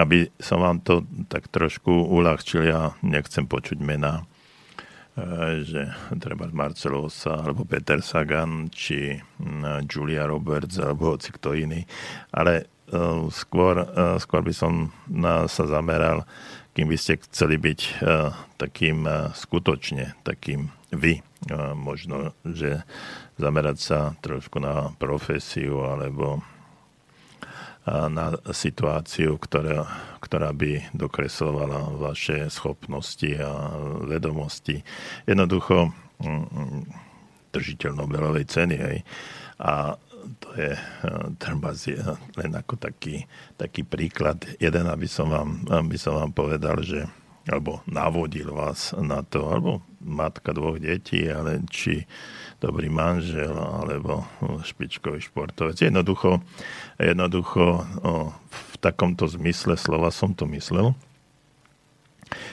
aby 0.00 0.32
som 0.40 0.64
vám 0.64 0.80
to 0.80 1.04
tak 1.28 1.52
trošku 1.52 1.92
uľahčil, 1.92 2.64
ja 2.64 2.96
nechcem 3.04 3.44
počuť 3.44 3.76
mená, 3.84 4.24
E, 5.12 5.60
že 5.68 5.92
treba 6.16 6.48
Marcelosa 6.48 7.44
alebo 7.44 7.68
Peter 7.68 8.00
Sagan 8.00 8.72
či 8.72 9.12
Julia 9.84 10.24
Roberts 10.24 10.80
alebo 10.80 11.12
hoci 11.12 11.36
kto 11.36 11.52
iný. 11.52 11.84
Ale 12.32 12.64
skôr, 13.32 13.74
e, 13.82 13.86
skôr 14.20 14.42
by 14.44 14.54
som 14.54 14.92
sa 15.48 15.64
zameral, 15.64 16.28
kým 16.72 16.88
by 16.88 16.96
ste 16.96 17.20
chceli 17.28 17.60
byť 17.60 18.00
takým 18.56 19.04
skutočne, 19.36 20.16
takým 20.24 20.72
vy. 20.88 21.20
Možno, 21.76 22.32
že 22.48 22.80
zamerať 23.36 23.76
sa 23.76 23.98
trošku 24.24 24.56
na 24.56 24.88
profesiu 24.96 25.84
alebo 25.84 26.40
na 27.86 28.30
situáciu, 28.54 29.34
ktorá, 29.42 29.90
ktorá 30.22 30.54
by 30.54 30.94
dokreslovala 30.94 31.98
vaše 31.98 32.46
schopnosti 32.46 33.26
a 33.42 33.74
vedomosti. 34.06 34.86
Jednoducho 35.26 35.90
mm, 36.22 36.46
mm, 36.46 36.82
držiteľ 37.50 37.92
Nobelovej 37.98 38.46
ceny. 38.46 38.76
Hej. 38.78 38.98
A 39.58 39.98
to 40.42 40.50
je 40.58 40.74
e, 40.74 40.82
treba 41.38 41.70
len 42.42 42.52
ako 42.58 42.74
taký, 42.74 43.24
taký 43.54 43.86
príklad. 43.86 44.42
Jeden, 44.58 44.90
aby 44.90 45.06
som, 45.06 45.30
vám, 45.30 45.62
aby 45.70 45.94
som 45.94 46.18
vám 46.18 46.34
povedal, 46.34 46.82
že 46.82 47.06
alebo 47.42 47.82
navodil 47.90 48.54
vás 48.54 48.94
na 48.94 49.26
to, 49.26 49.50
alebo 49.50 49.82
matka 49.98 50.54
dvoch 50.54 50.78
detí, 50.78 51.26
ale 51.26 51.58
či 51.66 52.06
dobrý 52.62 52.86
manžel 52.86 53.50
alebo 53.50 54.22
špičkový 54.62 55.18
športovec. 55.18 55.74
Jednoducho, 55.74 56.38
jednoducho 57.02 57.82
v 58.46 58.74
takomto 58.78 59.26
zmysle 59.26 59.74
slova 59.74 60.14
som 60.14 60.30
to 60.38 60.46
myslel. 60.54 60.94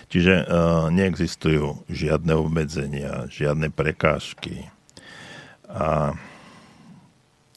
Čiže 0.10 0.50
neexistujú 0.90 1.86
žiadne 1.86 2.34
obmedzenia, 2.34 3.30
žiadne 3.30 3.70
prekážky. 3.70 4.74
A 5.70 6.18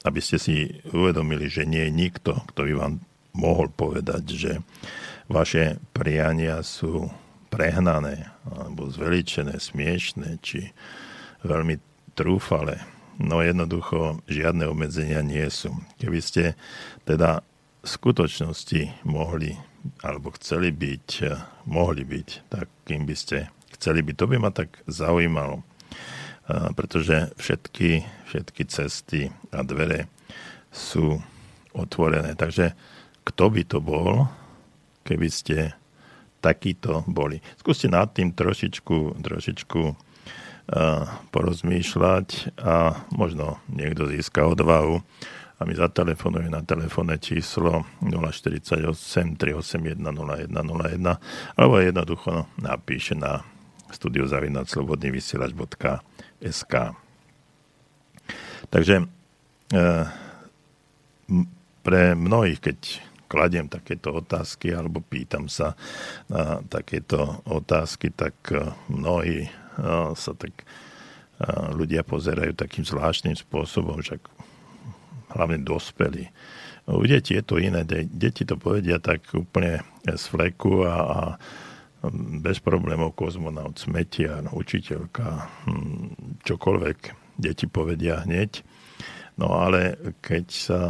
aby 0.03 0.21
ste 0.23 0.38
si 0.38 0.83
uvedomili, 0.91 1.47
že 1.47 1.67
nie 1.67 1.87
je 1.88 1.93
nikto, 1.95 2.43
kto 2.53 2.61
by 2.67 2.73
vám 2.75 2.95
mohol 3.33 3.73
povedať, 3.73 4.25
že 4.29 4.53
vaše 5.31 5.81
priania 5.97 6.61
sú 6.61 7.09
prehnané, 7.49 8.33
alebo 8.49 8.88
zveličené, 8.88 9.61
smiešné, 9.61 10.41
či 10.41 10.73
veľmi 11.45 11.77
trúfale. 12.12 12.81
No 13.21 13.45
jednoducho 13.45 14.25
žiadne 14.29 14.69
obmedzenia 14.69 15.21
nie 15.21 15.45
sú. 15.53 15.73
Keby 16.01 16.21
ste 16.25 16.45
teda 17.05 17.45
v 17.83 17.87
skutočnosti 17.87 19.05
mohli 19.05 19.57
alebo 20.01 20.31
chceli 20.38 20.71
byť, 20.71 21.09
mohli 21.67 22.07
byť, 22.07 22.29
tak 22.47 22.71
kým 22.87 23.03
by 23.03 23.17
ste 23.19 23.51
chceli 23.75 24.07
byť. 24.07 24.15
To 24.15 24.27
by 24.31 24.37
ma 24.38 24.55
tak 24.55 24.79
zaujímalo, 24.87 25.67
pretože 26.79 27.35
všetky, 27.35 28.07
všetky 28.33 28.64
cesty 28.64 29.29
a 29.53 29.61
dvere 29.61 30.09
sú 30.73 31.21
otvorené. 31.77 32.33
Takže 32.33 32.73
kto 33.29 33.53
by 33.53 33.62
to 33.68 33.85
bol, 33.85 34.25
keby 35.05 35.29
ste 35.29 35.77
takíto 36.40 37.05
boli. 37.05 37.45
Skúste 37.61 37.92
nad 37.92 38.16
tým 38.16 38.33
trošičku, 38.33 39.21
trošičku 39.21 39.83
porozmýšľať 41.29 42.57
a 42.57 43.05
možno 43.12 43.61
niekto 43.68 44.09
získa 44.09 44.49
odvahu 44.49 45.05
a 45.59 45.64
mi 45.68 45.75
zatelefonuje 45.77 46.49
na 46.49 46.64
telefónne 46.64 47.21
číslo 47.21 47.85
048 48.01 49.37
381 49.37 50.01
0101 50.01 51.61
alebo 51.61 51.75
jednoducho 51.79 52.47
napíše 52.62 53.14
na 53.18 53.42
studiozavinac.slobodnyvysielač.sk 53.92 56.75
Takže 58.72 59.04
e, 59.04 59.06
pre 61.85 62.02
mnohých, 62.16 62.61
keď 62.64 62.78
kladiem 63.28 63.68
takéto 63.68 64.16
otázky 64.16 64.72
alebo 64.72 65.04
pýtam 65.04 65.48
sa 65.48 65.76
na 66.32 66.64
takéto 66.64 67.44
otázky, 67.44 68.08
tak 68.16 68.35
e, 68.48 68.72
mnohí 68.88 69.52
sa 70.12 70.37
tak 70.37 70.64
ľudia 71.72 72.06
pozerajú 72.06 72.54
takým 72.54 72.87
zvláštnym 72.87 73.35
spôsobom, 73.35 73.98
však 73.98 74.20
hlavne 75.35 75.64
dospelí. 75.64 76.28
U 76.87 77.02
detí 77.08 77.35
je 77.35 77.42
to 77.42 77.56
iné. 77.58 77.82
Deti 77.88 78.44
to 78.44 78.58
povedia 78.58 78.98
tak 78.98 79.26
úplne 79.35 79.80
z 80.06 80.24
fleku 80.28 80.87
a, 80.87 80.94
a 80.94 81.20
bez 82.42 82.58
problémov 82.58 83.14
kozmonaut, 83.14 83.78
smetiar, 83.78 84.50
učiteľka, 84.50 85.46
čokoľvek 86.42 87.21
deti 87.38 87.66
povedia 87.66 88.23
hneď. 88.25 88.64
No 89.40 89.57
ale 89.57 89.97
keď 90.21 90.47
sa 90.53 90.81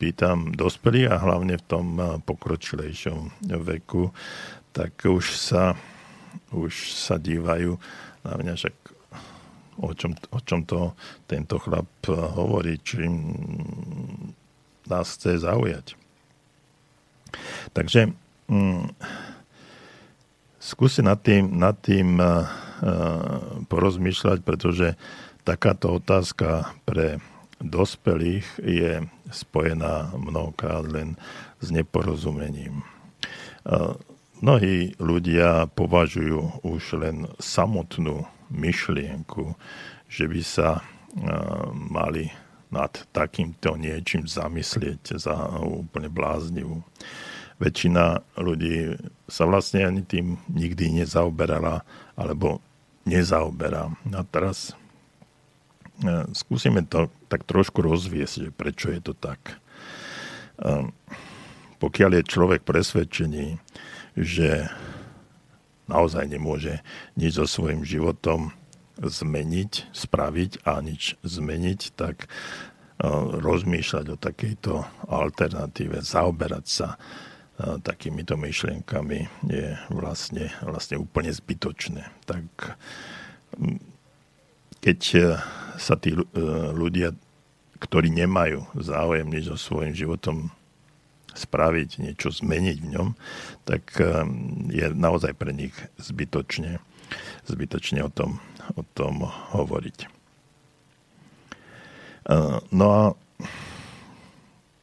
pýtam 0.00 0.52
dospelí 0.56 1.04
a 1.08 1.20
hlavne 1.20 1.60
v 1.60 1.64
tom 1.68 1.86
pokročilejšom 2.24 3.50
veku, 3.60 4.12
tak 4.72 4.96
už 5.04 5.36
sa, 5.36 5.76
už 6.52 6.94
sa 6.96 7.20
dívajú 7.20 7.76
na 8.24 8.32
mňa, 8.36 8.52
však 8.56 8.76
o 9.80 9.90
čom, 9.96 10.12
o 10.12 10.38
čom 10.44 10.60
to 10.68 10.92
tento 11.24 11.56
chlap 11.56 11.88
eh, 12.08 12.14
hovorí, 12.16 12.76
či 12.80 13.08
nás 14.88 15.06
chce 15.16 15.40
zaujať. 15.40 15.94
Takže 17.70 18.10
mm, 18.50 18.84
skúste 20.58 21.00
nad 21.06 21.22
tým, 21.22 21.46
nad 21.54 21.78
tým 21.78 22.18
uh, 22.18 22.42
porozmýšľať, 23.70 24.42
pretože 24.42 24.98
takáto 25.50 25.98
otázka 25.98 26.70
pre 26.86 27.18
dospelých 27.58 28.46
je 28.62 29.02
spojená 29.34 30.14
mnohokrát 30.14 30.86
len 30.86 31.18
s 31.58 31.74
neporozumením. 31.74 32.86
Mnohí 34.38 34.94
ľudia 35.02 35.66
považujú 35.74 36.62
už 36.62 37.02
len 37.02 37.26
samotnú 37.42 38.30
myšlienku, 38.46 39.58
že 40.06 40.30
by 40.30 40.42
sa 40.46 40.86
mali 41.74 42.30
nad 42.70 42.94
takýmto 43.10 43.74
niečím 43.74 44.30
zamyslieť 44.30 45.18
za 45.18 45.34
úplne 45.66 46.06
bláznivú. 46.06 46.86
Väčšina 47.58 48.22
ľudí 48.38 48.94
sa 49.26 49.50
vlastne 49.50 49.82
ani 49.82 50.06
tým 50.06 50.38
nikdy 50.46 51.02
nezaoberala 51.02 51.82
alebo 52.14 52.62
nezaoberá. 53.02 53.90
A 54.14 54.22
teraz 54.30 54.78
skúsime 56.32 56.84
to 56.88 57.12
tak 57.28 57.44
trošku 57.44 57.84
rozviesť, 57.84 58.52
prečo 58.56 58.88
je 58.92 59.00
to 59.00 59.12
tak. 59.12 59.60
Pokiaľ 61.80 62.10
je 62.20 62.30
človek 62.30 62.60
presvedčený, 62.64 63.56
že 64.16 64.68
naozaj 65.90 66.30
nemôže 66.30 66.84
nič 67.18 67.40
so 67.40 67.46
svojím 67.48 67.82
životom 67.82 68.54
zmeniť, 69.00 69.90
spraviť 69.90 70.68
a 70.68 70.84
nič 70.84 71.16
zmeniť, 71.24 71.80
tak 71.96 72.28
e, 72.28 72.28
rozmýšľať 73.40 74.06
o 74.12 74.20
takejto 74.20 74.74
alternatíve, 75.08 76.04
zaoberať 76.04 76.64
sa 76.68 76.88
e, 76.94 76.98
takýmito 77.80 78.36
myšlienkami 78.36 79.48
je 79.48 79.72
vlastne, 79.88 80.52
vlastne 80.60 81.00
úplne 81.00 81.32
zbytočné. 81.32 82.12
Tak 82.28 82.76
keď 84.84 85.00
e, 85.16 85.20
sa 85.80 85.96
tí 85.96 86.12
ľudia, 86.76 87.16
ktorí 87.80 88.12
nemajú 88.12 88.68
záujem 88.76 89.24
nič 89.24 89.48
so 89.48 89.56
svojím 89.56 89.96
životom 89.96 90.52
spraviť, 91.34 92.02
niečo 92.02 92.28
zmeniť 92.34 92.76
v 92.82 92.90
ňom, 92.96 93.08
tak 93.64 93.82
eh, 93.98 94.26
je 94.70 94.86
naozaj 94.92 95.32
pre 95.38 95.54
nich 95.54 95.74
zbytočne, 95.98 96.82
zbytočne 97.46 98.04
o 98.04 98.10
tom, 98.10 98.42
o 98.74 98.82
tom 98.94 99.26
hovoriť. 99.54 99.98
Eh, 102.30 102.58
no 102.74 102.86
a 102.90 103.02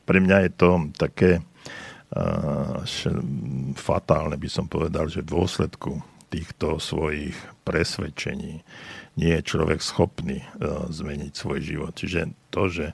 pre 0.07 0.17
mňa 0.23 0.37
je 0.47 0.51
to 0.55 0.69
také 0.95 1.43
fatálne, 3.75 4.39
by 4.39 4.47
som 4.47 4.71
povedal, 4.71 5.11
že 5.11 5.19
v 5.19 5.31
dôsledku 5.35 5.99
týchto 6.31 6.79
svojich 6.79 7.35
presvedčení 7.67 8.63
nie 9.17 9.33
je 9.33 9.41
človek 9.41 9.81
schopný 9.81 10.45
zmeniť 10.93 11.33
svoj 11.33 11.59
život. 11.59 11.97
Čiže 11.97 12.31
to, 12.53 12.69
že 12.69 12.85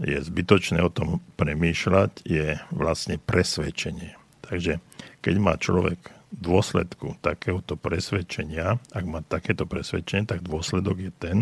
je 0.00 0.16
zbytočné 0.16 0.80
o 0.80 0.88
tom 0.88 1.20
premýšľať, 1.36 2.24
je 2.24 2.56
vlastne 2.72 3.20
presvedčenie. 3.20 4.16
Takže 4.40 4.80
keď 5.20 5.34
má 5.36 5.60
človek 5.60 6.00
dôsledku 6.32 7.20
takéhoto 7.20 7.76
presvedčenia, 7.76 8.80
ak 8.96 9.04
má 9.04 9.20
takéto 9.20 9.68
presvedčenie, 9.68 10.24
tak 10.24 10.40
dôsledok 10.40 10.96
je 10.96 11.12
ten, 11.12 11.36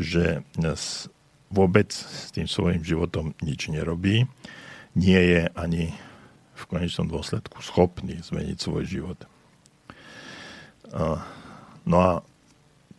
že 0.00 0.40
vôbec 1.52 1.92
s 1.92 2.32
tým 2.32 2.48
svojim 2.48 2.80
životom 2.80 3.36
nič 3.44 3.68
nerobí, 3.68 4.24
nie 4.96 5.20
je 5.20 5.52
ani 5.52 5.92
v 6.56 6.62
konečnom 6.64 7.12
dôsledku 7.12 7.60
schopný 7.60 8.24
zmeniť 8.24 8.56
svoj 8.56 8.88
život. 8.88 9.20
No 11.84 11.96
a 12.00 12.24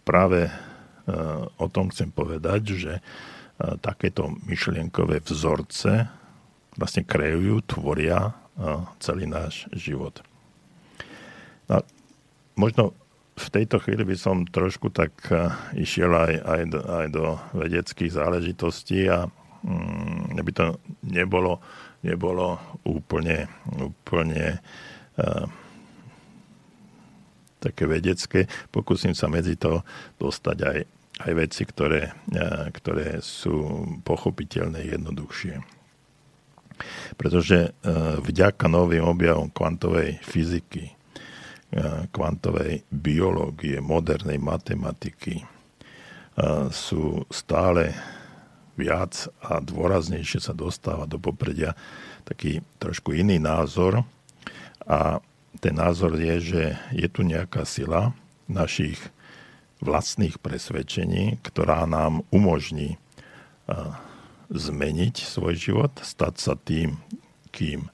práve 0.07 0.47
o 1.59 1.67
tom 1.67 1.91
chcem 1.91 2.07
povedať, 2.11 2.61
že 2.79 2.93
takéto 3.83 4.31
myšlienkové 4.47 5.19
vzorce 5.19 6.07
vlastne 6.79 7.03
kreujú, 7.03 7.59
tvoria 7.67 8.31
celý 9.03 9.27
náš 9.27 9.67
život. 9.75 10.23
No, 11.67 11.83
možno 12.55 12.95
v 13.37 13.47
tejto 13.53 13.77
chvíli 13.83 14.01
by 14.01 14.17
som 14.17 14.47
trošku 14.47 14.89
tak 14.89 15.13
išiel 15.77 16.09
aj, 16.09 16.33
aj, 16.41 16.61
do, 16.71 16.79
aj 16.81 17.07
do 17.13 17.25
vedeckých 17.53 18.11
záležitostí 18.17 19.05
a 19.13 19.29
mm, 19.61 20.41
by 20.41 20.51
to 20.53 20.65
nebolo, 21.05 21.61
nebolo 22.01 22.57
úplne, 22.81 23.45
úplne 23.77 24.57
uh, 25.21 25.45
také 27.57 27.89
vedecké. 27.89 28.45
Pokúsim 28.69 29.17
sa 29.17 29.27
medzi 29.27 29.57
to 29.57 29.81
dostať 30.21 30.57
aj 30.63 30.79
aj 31.17 31.31
veci, 31.33 31.65
ktoré, 31.65 32.13
ktoré 32.77 33.17
sú 33.25 33.85
pochopiteľné 34.05 34.85
jednoduchšie. 34.85 35.77
Pretože 37.17 37.57
e, 37.57 37.69
vďaka 38.21 38.69
novým 38.69 39.01
objavom 39.01 39.49
kvantovej 39.49 40.21
fyziky, 40.21 40.85
e, 40.85 40.93
kvantovej 42.13 42.85
biológie, 42.93 43.81
modernej 43.81 44.37
matematiky 44.37 45.41
e, 45.41 45.45
sú 46.69 47.25
stále 47.33 47.97
viac 48.77 49.25
a 49.41 49.57
dôraznejšie 49.57 50.37
sa 50.37 50.53
dostáva 50.53 51.09
do 51.09 51.17
popredia 51.17 51.73
taký 52.29 52.61
trošku 52.77 53.17
iný 53.17 53.41
názor 53.41 54.05
a 54.85 55.17
ten 55.57 55.75
názor 55.75 56.15
je, 56.17 56.35
že 56.39 56.63
je 56.93 57.07
tu 57.09 57.25
nejaká 57.25 57.65
sila 57.65 58.13
našich 58.47 58.97
vlastných 59.83 60.41
presvedčení, 60.41 61.37
ktorá 61.45 61.85
nám 61.85 62.25
umožní 62.33 62.97
zmeniť 64.47 65.15
svoj 65.27 65.53
život, 65.59 65.93
stať 66.01 66.33
sa 66.39 66.53
tým, 66.55 66.97
kým 67.51 67.91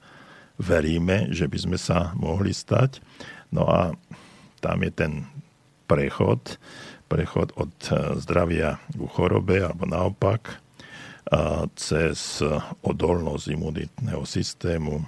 veríme, 0.56 1.34
že 1.34 1.50
by 1.50 1.58
sme 1.58 1.78
sa 1.80 2.14
mohli 2.14 2.54
stať. 2.54 3.02
No 3.50 3.66
a 3.66 3.92
tam 4.62 4.78
je 4.86 4.92
ten 4.94 5.12
prechod, 5.90 6.56
prechod 7.10 7.52
od 7.58 7.74
e, 7.90 8.16
zdravia 8.22 8.80
k 8.94 9.00
chorobe, 9.12 9.60
alebo 9.60 9.84
naopak, 9.84 10.64
cez 11.74 12.44
odolnosť 12.84 13.46
imunitného 13.48 14.22
systému, 14.28 15.00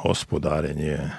hospodárenie 0.00 1.12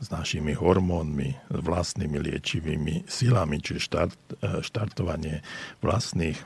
s 0.00 0.12
našimi 0.12 0.52
hormónmi, 0.52 1.32
s 1.48 1.58
vlastnými 1.64 2.20
liečivými 2.20 3.08
silami, 3.08 3.60
čiže 3.60 3.80
štart, 3.80 4.20
e, 4.36 4.60
štartovanie 4.60 5.40
vlastných 5.80 6.36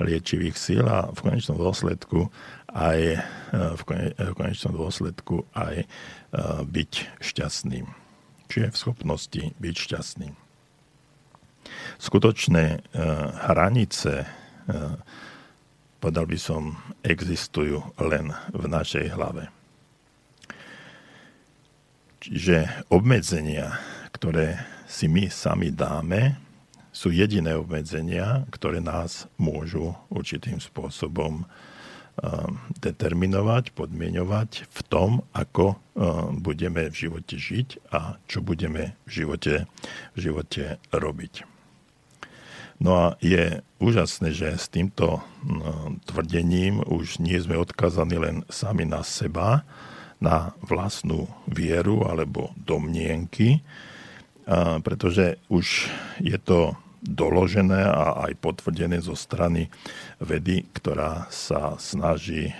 liečivých 0.00 0.56
síl 0.56 0.82
a 0.88 1.12
v 1.12 1.18
konečnom 1.22 1.60
dôsledku 1.60 2.32
aj, 2.72 3.20
e, 3.54 3.58
v 3.78 3.82
konečnom 4.34 4.74
dôsledku 4.74 5.46
aj 5.54 5.86
byť 6.66 6.92
šťastným. 7.18 7.86
Čiže 8.46 8.70
v 8.70 8.76
schopnosti 8.78 9.42
byť 9.58 9.74
šťastným. 9.74 10.34
Skutočné 11.98 12.86
hranice, 13.50 14.26
povedal 15.98 16.26
by 16.26 16.38
som, 16.38 16.78
existujú 17.02 17.82
len 17.98 18.30
v 18.54 18.64
našej 18.66 19.10
hlave. 19.14 19.50
Čiže 22.20 22.84
obmedzenia, 22.92 23.80
ktoré 24.12 24.60
si 24.84 25.08
my 25.08 25.32
sami 25.32 25.72
dáme, 25.72 26.36
sú 26.92 27.08
jediné 27.08 27.56
obmedzenia, 27.56 28.44
ktoré 28.52 28.84
nás 28.84 29.24
môžu 29.40 29.96
určitým 30.12 30.60
spôsobom 30.60 31.48
determinovať, 32.84 33.72
podmienovať 33.72 34.68
v 34.68 34.80
tom, 34.92 35.24
ako 35.32 35.80
budeme 36.44 36.92
v 36.92 37.08
živote 37.08 37.40
žiť 37.40 37.88
a 37.88 38.20
čo 38.28 38.44
budeme 38.44 39.00
v 39.08 39.24
živote, 39.24 39.64
v 40.12 40.18
živote 40.20 40.76
robiť. 40.92 41.48
No 42.84 42.90
a 42.96 43.04
je 43.24 43.64
úžasné, 43.80 44.36
že 44.36 44.60
s 44.60 44.68
týmto 44.68 45.24
tvrdením 46.04 46.84
už 46.84 47.16
nie 47.16 47.40
sme 47.40 47.56
odkazaní 47.56 48.20
len 48.20 48.36
sami 48.52 48.84
na 48.84 49.00
seba, 49.00 49.64
na 50.20 50.52
vlastnú 50.60 51.26
vieru 51.48 52.04
alebo 52.04 52.52
domnienky, 52.60 53.64
pretože 54.84 55.40
už 55.48 55.88
je 56.20 56.36
to 56.36 56.76
doložené 57.00 57.80
a 57.88 58.28
aj 58.28 58.36
potvrdené 58.44 59.00
zo 59.00 59.16
strany 59.16 59.72
vedy, 60.20 60.68
ktorá 60.76 61.24
sa 61.32 61.80
snaží 61.80 62.52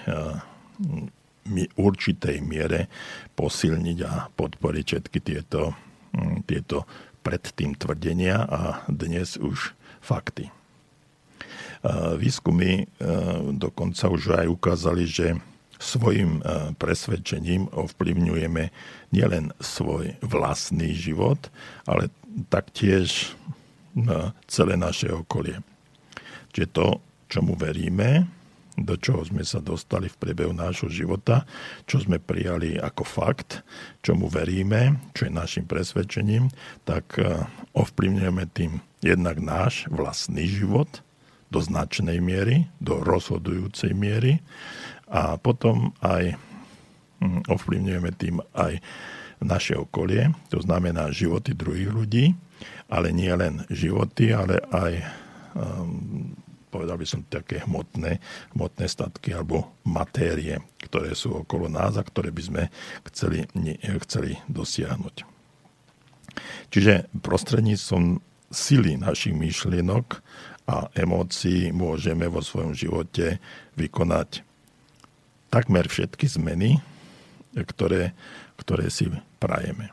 v 0.81 1.69
určitej 1.77 2.41
miere 2.41 2.89
posilniť 3.37 3.99
a 4.09 4.33
podporiť 4.33 4.85
všetky 4.87 5.19
tieto, 5.21 5.77
tieto 6.49 6.89
predtým 7.21 7.77
tvrdenia 7.77 8.49
a 8.49 8.61
dnes 8.89 9.37
už 9.37 9.77
fakty. 10.01 10.49
Výskumy 12.17 12.89
dokonca 13.57 14.09
už 14.09 14.41
aj 14.41 14.47
ukázali, 14.49 15.05
že 15.05 15.37
svojim 15.81 16.45
e, 16.45 16.77
presvedčením 16.77 17.73
ovplyvňujeme 17.73 18.69
nielen 19.17 19.57
svoj 19.59 20.13
vlastný 20.21 20.93
život, 20.93 21.49
ale 21.89 22.13
taktiež 22.53 23.33
e, 23.97 24.31
celé 24.45 24.77
naše 24.77 25.09
okolie. 25.09 25.65
Čiže 26.53 26.69
to, 26.77 26.87
čomu 27.33 27.57
veríme, 27.57 28.29
do 28.77 28.97
čoho 28.97 29.25
sme 29.25 29.45
sa 29.45 29.61
dostali 29.61 30.09
v 30.09 30.21
priebehu 30.21 30.53
nášho 30.53 30.89
života, 30.89 31.45
čo 31.85 32.01
sme 32.01 32.21
prijali 32.21 32.81
ako 32.81 33.03
fakt, 33.03 33.65
čomu 34.01 34.31
veríme, 34.31 35.01
čo 35.13 35.27
je 35.29 35.33
našim 35.33 35.65
presvedčením, 35.65 36.53
tak 36.85 37.17
e, 37.17 37.45
ovplyvňujeme 37.73 38.45
tým 38.53 38.85
jednak 39.01 39.41
náš 39.41 39.89
vlastný 39.89 40.45
život 40.45 41.01
do 41.51 41.59
značnej 41.59 42.23
miery, 42.23 42.71
do 42.79 43.03
rozhodujúcej 43.03 43.91
miery 43.91 44.39
a 45.11 45.37
potom 45.37 45.91
aj 46.01 46.39
hm, 47.19 47.51
ovplyvňujeme 47.51 48.11
tým 48.15 48.39
aj 48.55 48.79
naše 49.41 49.75
okolie, 49.75 50.31
to 50.53 50.61
znamená 50.61 51.11
životy 51.11 51.57
druhých 51.57 51.91
ľudí, 51.91 52.25
ale 52.93 53.09
nie 53.11 53.33
len 53.33 53.65
životy, 53.73 54.37
ale 54.37 54.61
aj 54.69 54.93
um, 55.57 56.37
povedal 56.69 57.01
by 57.01 57.07
som 57.09 57.27
také 57.27 57.65
hmotné, 57.67 58.23
hmotné 58.55 58.87
statky 58.87 59.35
alebo 59.35 59.75
matérie, 59.83 60.61
ktoré 60.87 61.17
sú 61.17 61.43
okolo 61.43 61.67
nás 61.67 61.99
a 61.99 62.07
ktoré 62.07 62.31
by 62.31 62.43
sme 62.45 62.63
chceli, 63.11 63.49
chceli 64.07 64.39
dosiahnuť. 64.47 65.27
Čiže 66.71 67.11
prostredníctvom 67.19 68.23
sily 68.51 69.03
našich 69.03 69.35
myšlienok 69.35 70.23
a 70.71 70.87
emócií 70.95 71.75
môžeme 71.75 72.31
vo 72.31 72.39
svojom 72.39 72.75
živote 72.77 73.43
vykonať 73.75 74.47
takmer 75.51 75.91
všetky 75.91 76.31
zmeny, 76.31 76.79
ktoré, 77.53 78.15
ktoré 78.57 78.87
si 78.89 79.11
prajeme. 79.43 79.91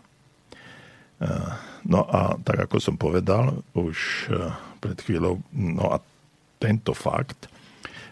No 1.81 2.05
a 2.05 2.37
tak 2.45 2.69
ako 2.69 2.77
som 2.77 2.93
povedal 2.93 3.65
už 3.73 4.29
pred 4.77 4.97
chvíľou, 5.01 5.41
no 5.49 5.89
a 5.89 5.97
tento 6.61 6.93
fakt, 6.93 7.49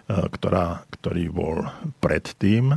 ktorá, 0.09 0.81
ktorý 0.89 1.29
bol 1.29 1.69
predtým 2.01 2.73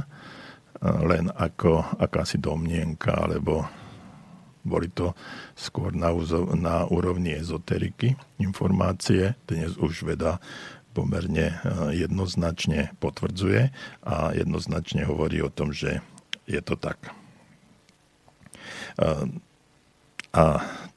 len 0.85 1.25
ako 1.33 1.97
akási 1.97 2.37
domnienka, 2.37 3.17
alebo 3.25 3.65
boli 4.69 4.93
to 4.93 5.17
skôr 5.57 5.97
na, 5.97 6.13
na 6.61 6.85
úrovni 6.93 7.33
ezoteriky 7.33 8.13
informácie. 8.37 9.33
Dnes 9.49 9.81
už 9.81 10.05
veda 10.05 10.37
pomerne 10.99 11.63
jednoznačne 11.95 12.91
potvrdzuje 12.99 13.71
a 14.03 14.35
jednoznačne 14.35 15.07
hovorí 15.07 15.39
o 15.39 15.55
tom, 15.55 15.71
že 15.71 16.03
je 16.51 16.59
to 16.59 16.75
tak. 16.75 16.99
A 20.35 20.45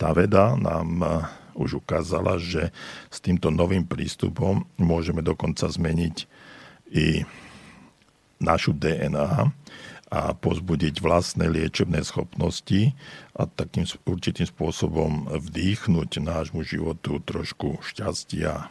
tá 0.01 0.09
veda 0.17 0.57
nám 0.57 0.89
už 1.53 1.85
ukázala, 1.85 2.41
že 2.41 2.73
s 3.13 3.21
týmto 3.21 3.53
novým 3.53 3.85
prístupom 3.85 4.65
môžeme 4.81 5.21
dokonca 5.21 5.69
zmeniť 5.69 6.25
i 6.89 7.21
našu 8.41 8.73
DNA 8.73 9.53
a 10.11 10.35
pozbudiť 10.35 10.99
vlastné 10.99 11.47
liečebné 11.47 12.03
schopnosti 12.03 12.91
a 13.31 13.47
takým 13.47 13.87
určitým 14.03 14.43
spôsobom 14.43 15.31
vdýchnuť 15.31 16.19
nášmu 16.19 16.67
životu 16.67 17.23
trošku 17.23 17.79
šťastia, 17.79 18.67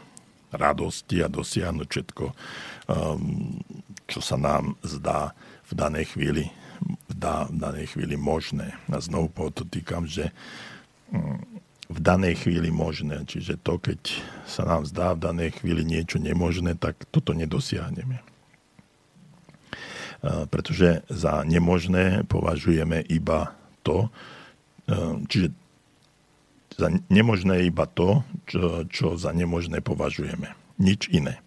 radosti 0.52 1.22
a 1.22 1.32
dosiahnuť 1.32 1.88
všetko, 1.88 2.24
um, 2.26 3.58
čo 4.06 4.20
sa 4.22 4.36
nám 4.38 4.76
zdá 4.82 5.34
v 5.70 5.72
danej 5.74 6.14
chvíli, 6.14 6.50
v 7.10 7.14
danej 7.54 7.94
chvíli 7.94 8.18
možné. 8.18 8.74
A 8.90 8.98
znovu 8.98 9.30
podotýkam, 9.30 10.06
že 10.06 10.34
um, 11.14 11.38
v 11.90 11.98
danej 11.98 12.46
chvíli 12.46 12.70
možné. 12.70 13.26
Čiže 13.26 13.58
to, 13.66 13.82
keď 13.82 13.98
sa 14.46 14.62
nám 14.62 14.86
zdá 14.86 15.18
v 15.18 15.26
danej 15.26 15.58
chvíli 15.58 15.82
niečo 15.82 16.22
nemožné, 16.22 16.78
tak 16.78 17.02
toto 17.10 17.34
nedosiahneme. 17.34 18.22
Pretože 20.22 21.02
za 21.10 21.42
nemožné 21.42 22.22
považujeme 22.30 23.02
iba 23.10 23.58
to, 23.82 24.06
čiže 25.26 25.50
za 26.80 26.88
nemožné 27.12 27.68
iba 27.68 27.84
to, 27.84 28.24
čo, 28.48 28.88
čo 28.88 29.06
za 29.20 29.36
nemožné 29.36 29.84
považujeme. 29.84 30.56
Nič 30.80 31.12
iné. 31.12 31.44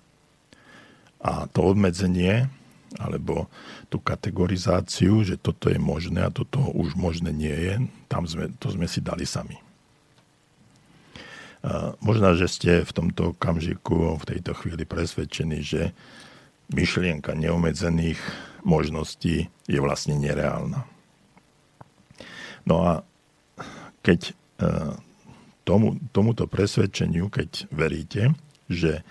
A 1.24 1.50
to 1.50 1.74
obmedzenie, 1.74 2.46
alebo 3.02 3.50
tú 3.90 3.98
kategorizáciu, 3.98 5.26
že 5.26 5.42
toto 5.42 5.74
je 5.74 5.82
možné 5.82 6.22
a 6.22 6.34
toto 6.34 6.62
už 6.78 6.94
možné 6.94 7.34
nie 7.34 7.54
je, 7.54 7.74
tam 8.06 8.30
sme, 8.30 8.54
to 8.62 8.70
sme 8.70 8.86
si 8.86 9.02
dali 9.02 9.26
sami. 9.26 9.58
Možno, 12.04 12.36
že 12.36 12.52
ste 12.52 12.72
v 12.84 12.92
tomto 12.92 13.32
okamžiku, 13.32 14.20
v 14.20 14.28
tejto 14.36 14.52
chvíli 14.52 14.84
presvedčení, 14.84 15.64
že 15.64 15.96
myšlienka 16.76 17.32
neomedzených 17.32 18.20
možností 18.68 19.48
je 19.64 19.80
vlastne 19.80 20.20
nereálna. 20.20 20.84
No 22.68 22.76
a 22.84 22.94
keď 24.04 24.32
e, 24.32 24.34
tomu, 25.64 26.00
tomuto 26.12 26.48
presvedčeniu, 26.48 27.28
keď 27.28 27.68
veríte, 27.72 28.36
že 28.68 29.04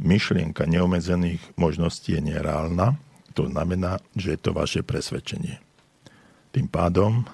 myšlienka 0.00 0.64
neomedzených 0.64 1.40
možností 1.60 2.16
je 2.16 2.22
nereálna, 2.24 2.96
to 3.36 3.46
znamená, 3.46 4.00
že 4.16 4.36
je 4.36 4.40
to 4.40 4.50
vaše 4.56 4.80
presvedčenie. 4.80 5.60
Tým 6.50 6.66
pádom 6.66 7.24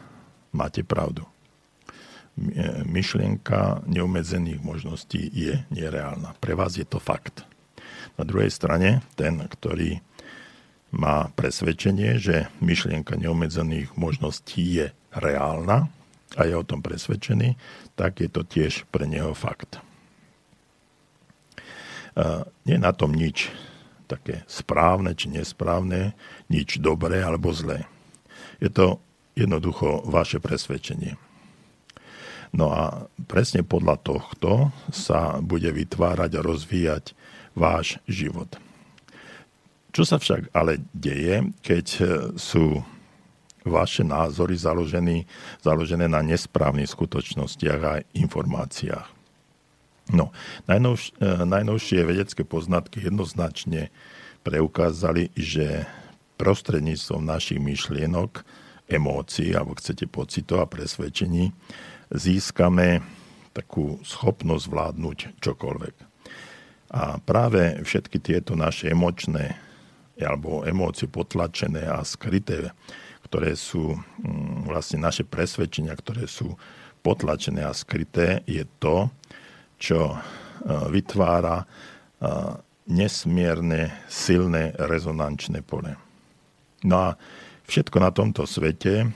máte 0.53 0.85
pravdu 0.85 1.25
myšlienka 2.85 3.81
neobmedzených 3.89 4.61
možností 4.61 5.33
je 5.33 5.65
nereálna. 5.73 6.37
Pre 6.37 6.53
vás 6.53 6.77
je 6.77 6.85
to 6.85 7.01
fakt. 7.01 7.49
Na 8.21 8.25
druhej 8.29 8.53
strane, 8.53 9.01
ten, 9.17 9.41
ktorý 9.41 10.01
má 10.93 11.33
presvedčenie, 11.33 12.21
že 12.21 12.49
myšlienka 12.61 13.17
neobmedzených 13.17 13.97
možností 13.97 14.81
je 14.81 14.87
reálna 15.13 15.89
a 16.37 16.45
je 16.45 16.55
o 16.55 16.63
tom 16.69 16.85
presvedčený, 16.85 17.57
tak 17.97 18.21
je 18.21 18.29
to 18.29 18.45
tiež 18.45 18.85
pre 18.93 19.09
neho 19.09 19.33
fakt. 19.33 19.81
Nie 22.65 22.77
na 22.77 22.93
tom 22.97 23.13
nič 23.13 23.53
také 24.07 24.47
správne 24.47 25.13
či 25.19 25.29
nesprávne, 25.33 26.15
nič 26.47 26.79
dobré 26.79 27.21
alebo 27.21 27.51
zlé. 27.51 27.85
Je 28.63 28.71
to 28.71 29.03
jednoducho 29.37 30.07
vaše 30.09 30.41
presvedčenie. 30.41 31.19
No 32.57 32.73
a 32.73 33.11
presne 33.29 33.67
podľa 33.67 34.01
tohto 34.01 34.73
sa 34.89 35.43
bude 35.45 35.69
vytvárať 35.69 36.31
a 36.39 36.45
rozvíjať 36.47 37.05
váš 37.53 38.01
život. 38.09 38.49
Čo 39.93 40.09
sa 40.09 40.17
však 40.17 40.57
ale 40.57 40.81
deje, 40.97 41.53
keď 41.61 41.87
sú 42.41 42.81
vaše 43.69 44.03
názory 44.07 44.57
založené, 44.57 45.27
založené 45.61 46.07
na 46.07 46.23
nesprávnych 46.23 46.91
skutočnostiach 46.91 47.81
a 47.83 47.95
informáciách? 48.15 49.09
No, 50.15 50.31
najnovš, 50.71 51.19
e, 51.19 51.43
najnovšie 51.43 52.07
vedecké 52.07 52.47
poznatky 52.47 53.03
jednoznačne 53.03 53.91
preukázali, 54.47 55.35
že 55.35 55.83
prostredníctvom 56.39 57.27
našich 57.27 57.59
myšlienok, 57.59 58.47
emócií, 58.87 59.51
alebo 59.51 59.75
chcete 59.75 60.07
pocitov 60.07 60.63
a 60.63 60.71
presvedčení, 60.71 61.51
získame 62.15 63.03
takú 63.51 63.99
schopnosť 64.07 64.67
vládnuť 64.71 65.19
čokoľvek. 65.43 65.95
A 66.95 67.19
práve 67.19 67.83
všetky 67.83 68.23
tieto 68.23 68.55
naše 68.55 68.95
emočné 68.95 69.59
alebo 70.17 70.63
emócie 70.65 71.11
potlačené 71.11 71.85
a 71.91 72.01
skryté, 72.07 72.73
ktoré 73.27 73.59
sú 73.59 73.99
mm, 73.99 74.71
vlastne 74.71 75.03
naše 75.03 75.27
presvedčenia, 75.27 75.99
ktoré 75.99 76.31
sú 76.31 76.55
potlačené 77.03 77.67
a 77.67 77.75
skryté, 77.75 78.47
je 78.47 78.63
to, 78.79 79.11
čo 79.79 80.15
e, 80.15 80.17
vytvára 80.91 81.63
e, 81.63 81.67
nesmierne 82.91 84.07
silné 84.07 84.75
rezonančné 84.79 85.63
pole. 85.67 85.99
No 86.87 86.97
a 86.99 87.09
všetko 87.67 87.97
na 87.99 88.11
tomto 88.15 88.47
svete 88.47 88.95
e, 89.03 89.09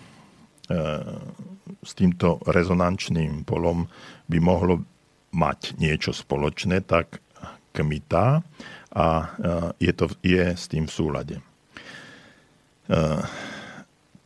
s 1.83 1.93
týmto 1.95 2.43
rezonančným 2.47 3.47
polom 3.47 3.87
by 4.27 4.39
mohlo 4.43 4.83
mať 5.31 5.79
niečo 5.79 6.11
spoločné, 6.11 6.83
tak 6.83 7.23
kmitá 7.71 8.43
a 8.91 9.31
je, 9.79 9.95
to, 9.95 10.11
je 10.27 10.59
s 10.59 10.67
tým 10.67 10.91
v 10.91 10.95
súlade. 10.99 11.37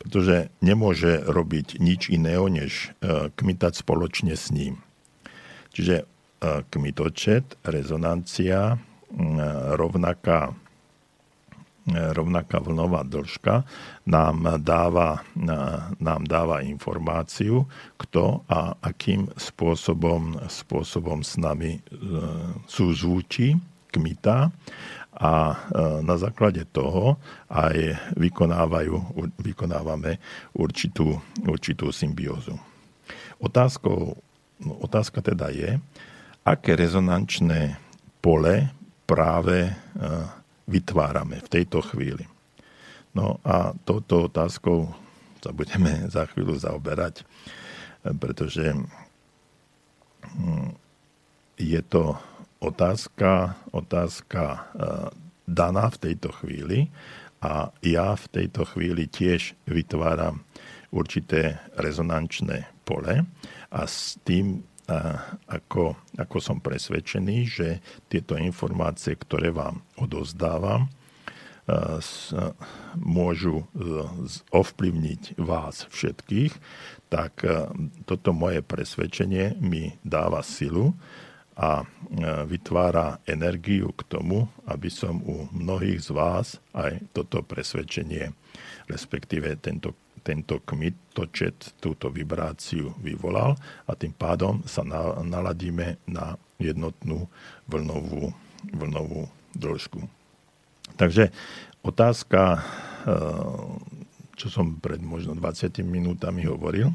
E, 0.04 0.08
pretože 0.08 0.52
nemôže 0.60 1.24
robiť 1.24 1.80
nič 1.80 2.12
iného, 2.12 2.46
než 2.52 2.92
e, 3.00 3.32
kmitať 3.32 3.72
spoločne 3.80 4.36
s 4.36 4.52
ním. 4.52 4.84
Čiže 5.74 6.06
kmitočet, 6.44 7.56
rezonancia, 7.64 8.76
rovnaká 9.80 10.52
rovnaká 11.92 12.64
vlnová 12.64 13.04
dĺžka 13.04 13.64
nám 14.08 14.56
dáva, 14.64 15.20
nám 16.00 16.22
dáva 16.24 16.64
informáciu, 16.64 17.68
kto 18.00 18.40
a 18.48 18.72
akým 18.80 19.28
spôsobom, 19.36 20.40
spôsobom 20.48 21.20
s 21.20 21.36
nami 21.36 21.76
e, 21.76 21.80
súzvučí, 22.64 23.60
kmitá 23.92 24.48
a 25.14 25.32
e, 25.54 25.56
na 26.02 26.16
základe 26.18 26.66
toho 26.74 27.18
aj 27.46 27.94
vykonávajú, 28.18 28.94
vykonávame 29.38 30.18
určitú, 30.58 31.22
určitú 31.46 31.94
symbiózu. 31.94 32.58
Otázkou, 33.38 34.18
no, 34.66 34.72
otázka 34.82 35.22
teda 35.22 35.54
je, 35.54 35.78
aké 36.42 36.74
rezonančné 36.74 37.78
pole 38.18 38.74
práve 39.06 39.70
e, 39.70 39.72
vytvárame 40.66 41.38
v 41.44 41.48
tejto 41.48 41.84
chvíli. 41.84 42.26
No 43.14 43.38
a 43.46 43.70
touto 43.86 44.26
otázkou 44.26 44.90
sa 45.38 45.54
budeme 45.54 46.04
za 46.14 46.26
chvíľu 46.26 46.58
zaoberať, 46.58 47.22
pretože 48.18 48.74
hm, 50.34 50.74
je 51.54 51.80
to 51.86 52.18
otázka, 52.64 53.60
otázka 53.70 54.42
e, 54.52 54.60
daná 55.44 55.92
v 55.92 56.00
tejto 56.00 56.32
chvíli. 56.40 56.88
A 57.44 57.68
ja 57.84 58.16
v 58.16 58.26
tejto 58.32 58.64
chvíli 58.64 59.04
tiež 59.04 59.52
vytváram 59.68 60.40
určité 60.88 61.60
rezonančné 61.76 62.64
pole. 62.88 63.28
A 63.68 63.80
s 63.84 64.16
tým 64.24 64.64
ako, 65.48 65.96
ako 66.20 66.38
som 66.40 66.60
presvedčený, 66.60 67.36
že 67.48 67.68
tieto 68.12 68.36
informácie, 68.36 69.16
ktoré 69.16 69.48
vám 69.48 69.80
odozdávam, 69.96 70.92
môžu 73.00 73.64
ovplyvniť 74.52 75.40
vás 75.40 75.88
všetkých, 75.88 76.52
tak 77.08 77.40
toto 78.04 78.36
moje 78.36 78.60
presvedčenie 78.60 79.56
mi 79.64 79.96
dáva 80.04 80.44
silu 80.44 80.92
a 81.54 81.86
vytvára 82.50 83.22
energiu 83.30 83.94
k 83.94 84.02
tomu, 84.10 84.50
aby 84.66 84.90
som 84.90 85.22
u 85.22 85.46
mnohých 85.54 86.02
z 86.02 86.10
vás 86.10 86.46
aj 86.74 86.98
toto 87.14 87.46
presvedčenie, 87.46 88.34
respektíve 88.90 89.54
tento, 89.62 89.94
tento 90.26 90.58
kmitočet, 90.66 91.78
túto 91.78 92.10
vibráciu 92.10 92.98
vyvolal 92.98 93.54
a 93.86 93.92
tým 93.94 94.10
pádom 94.10 94.66
sa 94.66 94.82
naladíme 95.22 96.02
na 96.10 96.34
jednotnú 96.58 97.30
vlnovú, 97.70 98.34
vlnovú 98.74 99.30
dĺžku. 99.54 100.02
Takže 100.98 101.30
otázka, 101.86 102.62
čo 104.34 104.46
som 104.50 104.74
pred 104.82 104.98
možno 104.98 105.38
20 105.38 105.70
minútami 105.86 106.50
hovoril, 106.50 106.90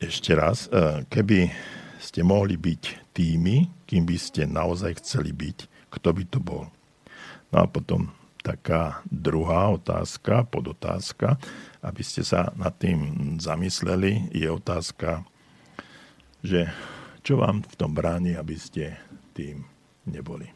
ešte 0.00 0.32
raz, 0.32 0.66
keby 1.12 1.52
ste 2.00 2.24
mohli 2.24 2.56
byť 2.56 3.12
tými, 3.12 3.68
kým 3.84 4.08
by 4.08 4.16
ste 4.16 4.48
naozaj 4.48 4.96
chceli 5.04 5.36
byť, 5.36 5.88
kto 5.92 6.08
by 6.16 6.24
to 6.26 6.40
bol. 6.40 6.64
No 7.52 7.56
a 7.62 7.66
potom 7.68 8.08
taká 8.40 9.04
druhá 9.12 9.68
otázka, 9.76 10.48
podotázka, 10.48 11.36
aby 11.84 12.00
ste 12.00 12.24
sa 12.24 12.48
nad 12.56 12.72
tým 12.80 13.36
zamysleli, 13.36 14.32
je 14.32 14.48
otázka, 14.48 15.20
že 16.40 16.72
čo 17.20 17.36
vám 17.36 17.60
v 17.60 17.74
tom 17.76 17.92
bráni, 17.92 18.32
aby 18.32 18.56
ste 18.56 18.96
tým 19.36 19.68
neboli. 20.08 20.48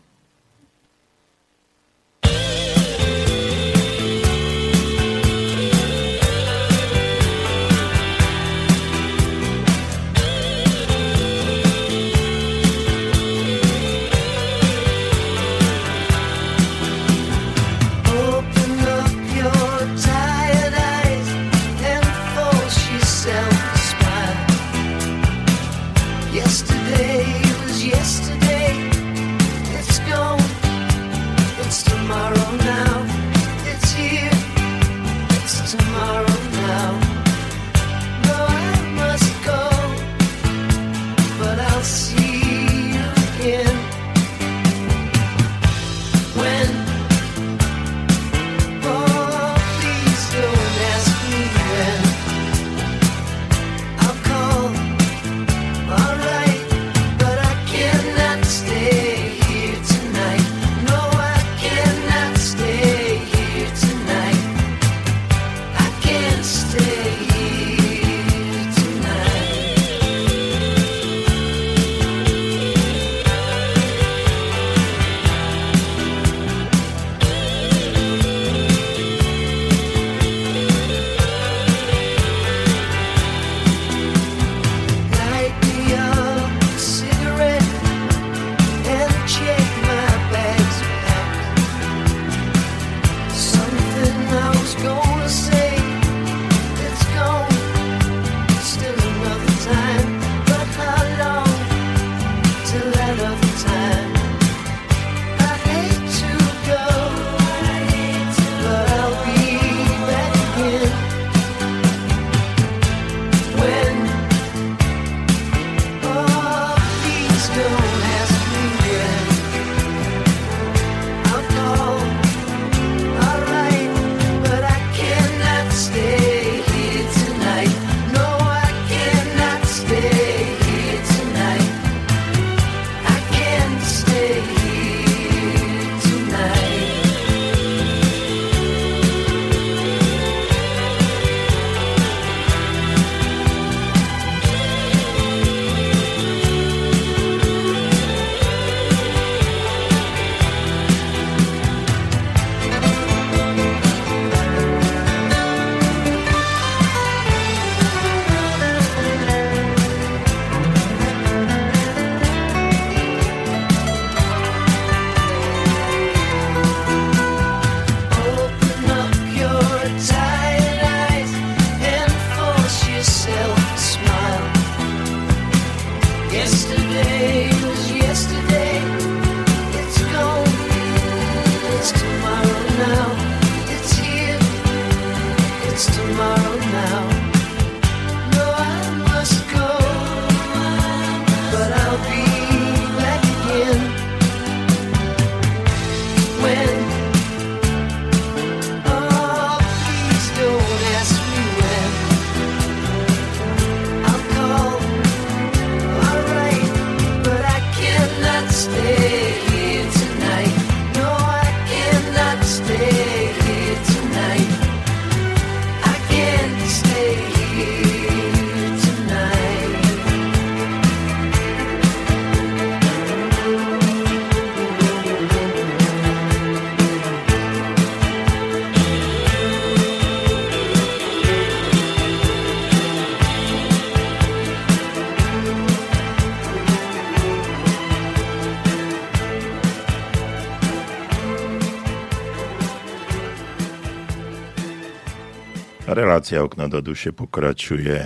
Relácia 246.04 246.44
Okno 246.44 246.68
do 246.68 246.84
duše 246.84 247.16
pokračuje 247.16 247.96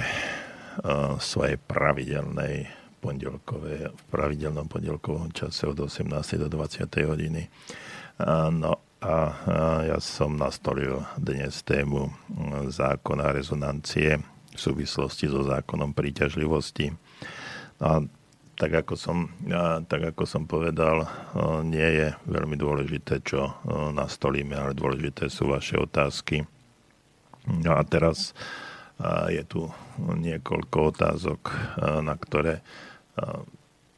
v 0.87 1.19
svojej 1.19 1.59
pravidelnej 1.59 2.71
pondelkové, 3.03 3.91
v 3.91 4.03
pravidelnom 4.15 4.71
pondelkovom 4.71 5.35
čase 5.35 5.67
od 5.67 5.83
18. 5.83 6.07
do 6.39 6.47
20. 6.47 6.87
hodiny. 6.95 7.51
No 8.55 8.79
a 9.03 9.17
ja 9.83 9.99
som 9.99 10.39
nastolil 10.39 11.03
dnes 11.19 11.67
tému 11.67 12.15
zákona 12.71 13.35
rezonancie 13.35 14.23
v 14.55 14.59
súvislosti 14.63 15.27
so 15.27 15.43
zákonom 15.43 15.91
príťažlivosti. 15.91 16.95
A 17.83 17.99
tak 18.55 18.79
ako 18.79 18.95
som, 18.95 19.27
tak 19.91 20.15
ako 20.15 20.23
som 20.23 20.47
povedal, 20.47 21.03
nie 21.67 21.99
je 21.99 22.15
veľmi 22.31 22.55
dôležité, 22.55 23.27
čo 23.27 23.59
nastolíme, 23.91 24.55
ale 24.55 24.79
dôležité 24.79 25.27
sú 25.27 25.51
vaše 25.51 25.75
otázky. 25.75 26.47
No 27.49 27.81
a 27.81 27.83
teraz 27.89 28.37
je 29.33 29.43
tu 29.49 29.73
niekoľko 29.99 30.77
otázok, 30.93 31.41
na 32.05 32.15
ktoré 32.19 32.61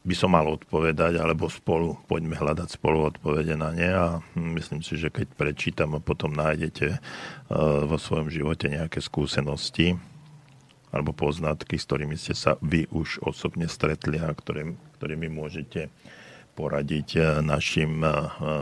by 0.01 0.15
som 0.17 0.33
mal 0.33 0.49
odpovedať, 0.49 1.21
alebo 1.21 1.53
spolu, 1.53 2.01
poďme 2.09 2.33
hľadať 2.33 2.69
spolu 2.73 3.13
odpovede 3.13 3.53
na 3.53 3.69
ne 3.69 3.91
a 3.93 4.07
myslím 4.33 4.81
si, 4.81 4.97
že 4.97 5.13
keď 5.13 5.29
prečítam 5.37 5.93
a 5.93 6.01
potom 6.01 6.33
nájdete 6.33 6.97
vo 7.85 7.97
svojom 8.01 8.33
živote 8.33 8.73
nejaké 8.73 9.05
skúsenosti, 9.05 10.01
alebo 10.91 11.15
poznatky, 11.15 11.79
s 11.79 11.87
ktorými 11.87 12.17
ste 12.19 12.35
sa 12.35 12.57
vy 12.65 12.89
už 12.91 13.23
osobne 13.23 13.69
stretli 13.71 14.19
a 14.19 14.33
ktorým, 14.33 14.75
ktorými 14.99 15.29
môžete 15.31 15.93
poradiť 16.59 17.41
našim 17.45 18.03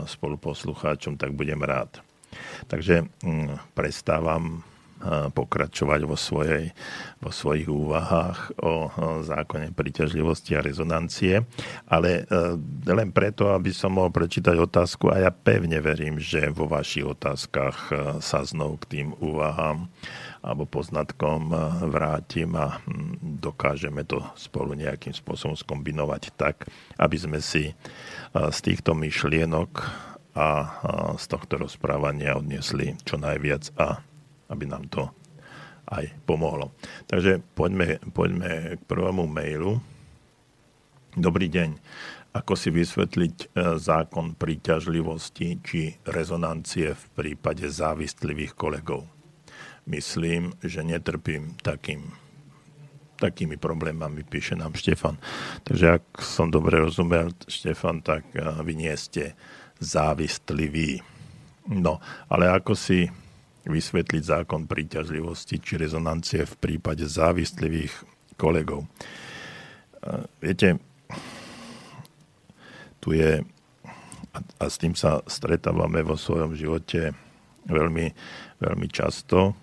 spoluposlucháčom, 0.05 1.17
tak 1.17 1.33
budem 1.33 1.63
rád. 1.63 2.03
Takže 2.69 3.09
prestávam 3.73 4.61
pokračovať 5.07 6.01
vo, 6.03 6.19
svojej, 6.19 6.75
vo 7.23 7.31
svojich 7.31 7.71
úvahách 7.71 8.59
o 8.59 8.91
zákone 9.23 9.71
príťažlivosti 9.71 10.59
a 10.59 10.63
rezonancie, 10.63 11.47
ale 11.87 12.27
len 12.83 13.09
preto, 13.15 13.55
aby 13.55 13.71
som 13.71 13.95
mohol 13.95 14.11
prečítať 14.11 14.59
otázku 14.59 15.07
a 15.07 15.23
ja 15.23 15.31
pevne 15.31 15.79
verím, 15.79 16.19
že 16.19 16.51
vo 16.51 16.67
vašich 16.67 17.07
otázkach 17.07 17.77
sa 18.19 18.39
znovu 18.43 18.79
k 18.83 18.89
tým 18.99 19.07
úvahám 19.23 19.87
alebo 20.39 20.63
poznatkom 20.67 21.51
eh, 21.51 21.59
vrátim 21.87 22.55
a 22.55 22.79
hm, 22.79 23.39
dokážeme 23.43 24.07
to 24.07 24.23
spolu 24.39 24.75
nejakým 24.75 25.11
spôsobom 25.11 25.55
skombinovať 25.55 26.31
tak, 26.35 26.67
aby 26.99 27.17
sme 27.19 27.39
si 27.43 27.75
z 28.33 28.59
týchto 28.61 28.93
myšlienok 28.93 29.81
a 30.37 30.49
z 31.17 31.25
tohto 31.25 31.57
rozprávania 31.57 32.37
odniesli 32.37 32.93
čo 33.01 33.17
najviac 33.17 33.73
a 33.75 33.99
aby 34.49 34.65
nám 34.65 34.89
to 34.89 35.07
aj 35.89 36.05
pomohlo. 36.25 36.73
Takže 37.09 37.41
poďme, 37.57 37.97
poďme 38.13 38.77
k 38.77 38.81
prvému 38.85 39.25
mailu. 39.25 39.81
Dobrý 41.17 41.49
deň. 41.49 41.77
Ako 42.29 42.53
si 42.53 42.69
vysvetliť 42.69 43.35
eh, 43.41 43.47
zákon 43.77 44.37
príťažlivosti 44.37 45.61
či 45.65 45.97
rezonancie 46.05 46.93
v 46.93 47.05
prípade 47.17 47.65
závistlivých 47.65 48.53
kolegov? 48.53 49.09
myslím, 49.89 50.53
že 50.61 50.85
netrpím 50.85 51.57
takým, 51.65 52.13
takými 53.17 53.57
problémami, 53.57 54.21
píše 54.23 54.53
nám 54.53 54.77
Štefan. 54.77 55.17
Takže 55.65 55.99
ak 55.99 56.21
som 56.21 56.53
dobre 56.53 56.77
rozumel, 56.77 57.33
Štefan, 57.49 58.05
tak 58.05 58.29
vy 58.37 58.73
nie 58.77 58.93
ste 58.95 59.33
závistlivý. 59.81 61.01
No, 61.69 61.97
ale 62.29 62.49
ako 62.53 62.77
si 62.77 63.09
vysvetliť 63.67 64.23
zákon 64.23 64.69
príťažlivosti 64.69 65.59
či 65.59 65.75
rezonancie 65.75 66.47
v 66.47 66.55
prípade 66.59 67.03
závistlivých 67.03 67.91
kolegov? 68.39 68.87
Viete, 70.39 70.79
tu 73.03 73.11
je, 73.15 73.43
a 74.35 74.63
s 74.67 74.79
tým 74.79 74.95
sa 74.95 75.19
stretávame 75.27 76.03
vo 76.03 76.15
svojom 76.15 76.55
živote 76.55 77.11
veľmi, 77.67 78.07
veľmi 78.63 78.87
často, 78.87 79.55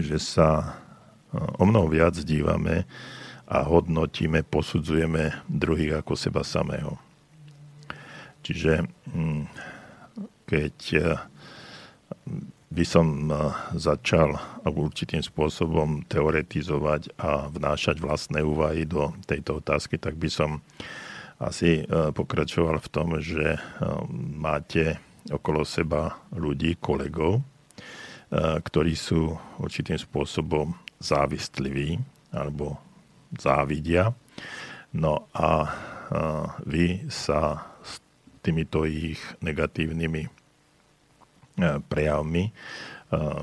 že 0.00 0.20
sa 0.20 0.76
o 1.32 1.64
mnoho 1.64 1.88
viac 1.88 2.18
dívame 2.20 2.84
a 3.50 3.64
hodnotíme, 3.64 4.44
posudzujeme 4.44 5.46
druhých 5.48 6.04
ako 6.04 6.14
seba 6.14 6.44
samého. 6.44 6.98
Čiže 8.44 8.84
hm, 9.10 9.44
keď 10.44 10.74
by 12.70 12.84
som 12.86 13.26
e, 13.26 13.34
začal 13.74 14.38
určitým 14.62 15.20
spôsobom 15.20 16.06
teoretizovať 16.06 17.18
a 17.18 17.50
vnášať 17.50 17.98
vlastné 17.98 18.46
úvahy 18.46 18.86
do 18.86 19.10
tejto 19.26 19.58
otázky, 19.58 19.98
tak 19.98 20.14
by 20.14 20.30
som 20.30 20.62
asi 21.42 21.82
e, 21.82 22.14
pokračoval 22.14 22.78
v 22.78 22.88
tom, 22.92 23.08
že 23.18 23.58
máte 24.38 25.02
okolo 25.28 25.66
seba 25.66 26.16
ľudí, 26.32 26.80
kolegov, 26.80 27.44
ktorí 28.62 28.94
sú 28.94 29.34
určitým 29.58 29.98
spôsobom 29.98 30.72
závistliví 31.02 31.98
alebo 32.30 32.78
závidia. 33.34 34.14
No 34.94 35.26
a 35.34 35.66
vy 36.62 37.10
sa 37.10 37.68
s 37.82 37.98
týmito 38.40 38.86
ich 38.86 39.18
negatívnymi 39.42 40.39
prejavmi 41.86 42.50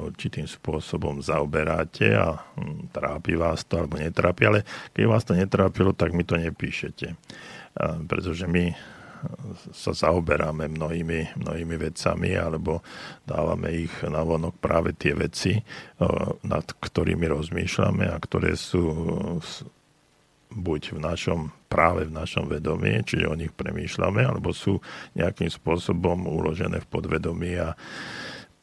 určitým 0.07 0.47
spôsobom 0.47 1.19
zaoberáte 1.19 2.15
a 2.15 2.39
hm, 2.39 2.87
trápi 2.95 3.35
vás 3.35 3.67
to 3.67 3.83
alebo 3.83 3.99
netrápi, 3.99 4.47
ale 4.47 4.59
keď 4.95 5.03
vás 5.11 5.23
to 5.27 5.35
netrápilo, 5.35 5.91
tak 5.91 6.15
mi 6.15 6.23
to 6.23 6.39
nepíšete. 6.39 7.19
Pretože 8.07 8.47
my 8.47 8.71
sa 9.73 9.91
zaoberáme 9.97 10.69
mnohými, 10.71 11.41
mnohými 11.41 11.75
vecami 11.77 12.37
alebo 12.37 12.85
dávame 13.25 13.89
ich 13.89 13.93
na 14.05 14.21
vonok 14.21 14.55
práve 14.61 14.93
tie 14.93 15.17
veci, 15.17 15.57
nad 16.45 16.65
ktorými 16.65 17.25
rozmýšľame 17.25 18.07
a 18.07 18.17
ktoré 18.21 18.53
sú 18.53 18.87
buď 20.53 20.81
v 20.95 20.99
našom, 21.01 21.39
práve 21.67 22.07
v 22.07 22.15
našom 22.15 22.47
vedomí, 22.47 23.03
čiže 23.03 23.27
o 23.27 23.35
nich 23.35 23.51
premýšľame, 23.51 24.23
alebo 24.23 24.55
sú 24.55 24.79
nejakým 25.13 25.51
spôsobom 25.51 26.25
uložené 26.27 26.79
v 26.81 26.87
podvedomí 26.89 27.59
a 27.59 27.75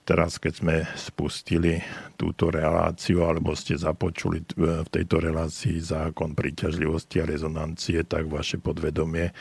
teraz, 0.04 0.36
keď 0.36 0.52
sme 0.52 0.76
spustili 0.94 1.80
túto 2.20 2.52
reláciu, 2.52 3.24
alebo 3.24 3.56
ste 3.56 3.80
započuli 3.80 4.44
v 4.54 4.88
tejto 4.92 5.18
relácii 5.18 5.80
zákon 5.80 6.36
príťažlivosti 6.36 7.24
a 7.24 7.28
rezonancie, 7.28 8.04
tak 8.04 8.28
vaše 8.28 8.60
podvedomie 8.60 9.32
eh, 9.32 9.34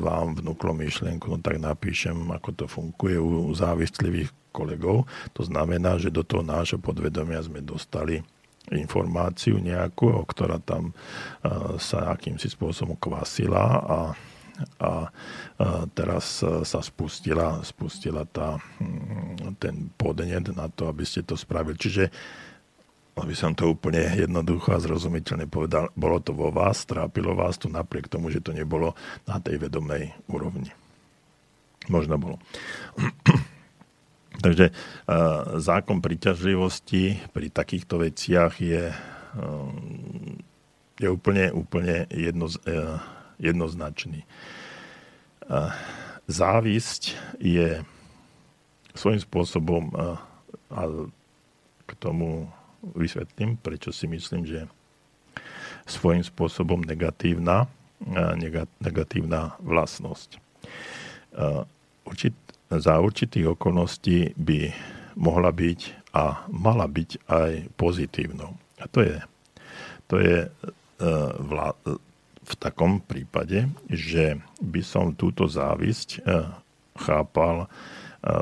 vám 0.00 0.40
vnúklo 0.40 0.72
myšlienku, 0.72 1.28
no 1.28 1.38
tak 1.44 1.60
napíšem, 1.60 2.16
ako 2.32 2.50
to 2.56 2.64
funguje 2.66 3.20
u 3.20 3.52
závistlivých 3.52 4.32
kolegov. 4.56 5.04
To 5.36 5.44
znamená, 5.44 6.00
že 6.00 6.08
do 6.08 6.24
toho 6.24 6.40
nášho 6.40 6.80
podvedomia 6.80 7.44
sme 7.44 7.60
dostali 7.60 8.24
informáciu 8.74 9.62
nejakú, 9.62 10.10
ktorá 10.26 10.58
tam 10.58 10.90
eh, 10.90 11.50
sa 11.78 12.14
akýmsi 12.14 12.50
spôsobom 12.50 12.98
kvasila 12.98 13.64
a 13.86 13.98
a 14.80 15.12
teraz 15.92 16.40
sa 16.40 16.80
spustila, 16.80 17.60
spustila 17.60 18.24
tá, 18.24 18.56
hm, 18.80 19.60
ten 19.60 19.92
podnet 20.00 20.48
na 20.56 20.72
to, 20.72 20.88
aby 20.88 21.04
ste 21.04 21.20
to 21.28 21.36
spravili. 21.36 21.76
Čiže 21.76 22.08
aby 23.16 23.32
som 23.32 23.56
to 23.56 23.72
úplne 23.72 24.04
jednoducho 24.12 24.76
a 24.76 24.82
zrozumiteľne 24.82 25.48
povedal, 25.48 25.88
bolo 25.96 26.20
to 26.20 26.36
vo 26.36 26.52
vás, 26.52 26.84
trápilo 26.84 27.32
vás 27.32 27.56
to 27.56 27.72
napriek 27.72 28.12
tomu, 28.12 28.28
že 28.28 28.44
to 28.44 28.52
nebolo 28.52 28.92
na 29.24 29.40
tej 29.40 29.56
vedomej 29.56 30.12
úrovni. 30.28 30.68
Možno 31.88 32.20
bolo. 32.20 32.36
Takže 34.36 34.70
zákon 35.56 36.04
príťažlivosti 36.04 37.24
pri 37.32 37.48
takýchto 37.48 38.04
veciach 38.04 38.60
je, 38.60 38.92
je 41.00 41.08
úplne, 41.08 41.50
úplne 41.56 42.04
jedno, 42.12 42.52
jednoznačný. 43.40 44.28
Závisť 46.26 47.02
je 47.40 47.80
svojím 48.92 49.20
spôsobom, 49.20 49.92
a 50.72 50.82
k 51.86 51.90
tomu 51.96 52.50
vysvetlím, 52.96 53.56
prečo 53.56 53.94
si 53.94 54.10
myslím, 54.10 54.44
že 54.44 54.68
svojím 55.86 56.26
spôsobom 56.26 56.82
negatívna, 56.82 57.70
negatívna 58.82 59.54
vlastnosť. 59.62 60.42
Určit, 62.06 62.34
za 62.70 62.98
určitých 62.98 63.54
okolností 63.54 64.34
by 64.34 64.70
mohla 65.16 65.54
byť 65.54 65.80
a 66.16 66.48
mala 66.50 66.86
byť 66.88 67.10
aj 67.28 67.52
pozitívnou. 67.78 68.56
A 68.80 68.84
to 68.90 69.04
je, 69.04 69.16
to 70.10 70.16
je 70.20 70.38
vla, 71.40 71.76
v 72.46 72.54
takom 72.54 73.02
prípade, 73.02 73.66
že 73.90 74.38
by 74.62 74.80
som 74.86 75.18
túto 75.18 75.50
závisť 75.50 76.08
eh, 76.22 76.46
chápal 76.94 77.66
eh, 77.66 77.68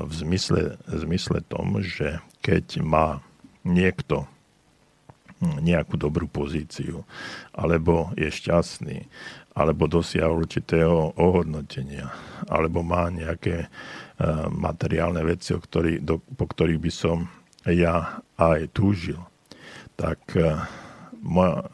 v 0.04 0.12
zmysle, 0.12 0.76
v 0.84 0.94
zmysle 1.08 1.40
tom, 1.48 1.80
že 1.80 2.20
keď 2.44 2.84
má 2.84 3.24
niekto 3.64 4.28
nejakú 5.44 6.00
dobrú 6.00 6.24
pozíciu, 6.24 7.04
alebo 7.52 8.12
je 8.16 8.32
šťastný, 8.32 9.04
alebo 9.52 9.84
dosiahol 9.84 10.44
určitého 10.44 11.12
ohodnotenia, 11.20 12.08
alebo 12.48 12.80
má 12.80 13.12
nejaké 13.12 13.68
materiálne 14.50 15.22
veci, 15.26 15.54
o 15.54 15.60
ktorý, 15.60 15.98
do, 15.98 16.22
po 16.22 16.46
ktorých 16.46 16.80
by 16.80 16.92
som 16.92 17.26
ja 17.66 18.22
aj 18.38 18.70
túžil, 18.70 19.18
tak, 19.98 20.20
uh, 20.38 20.62
moja, 21.18 21.66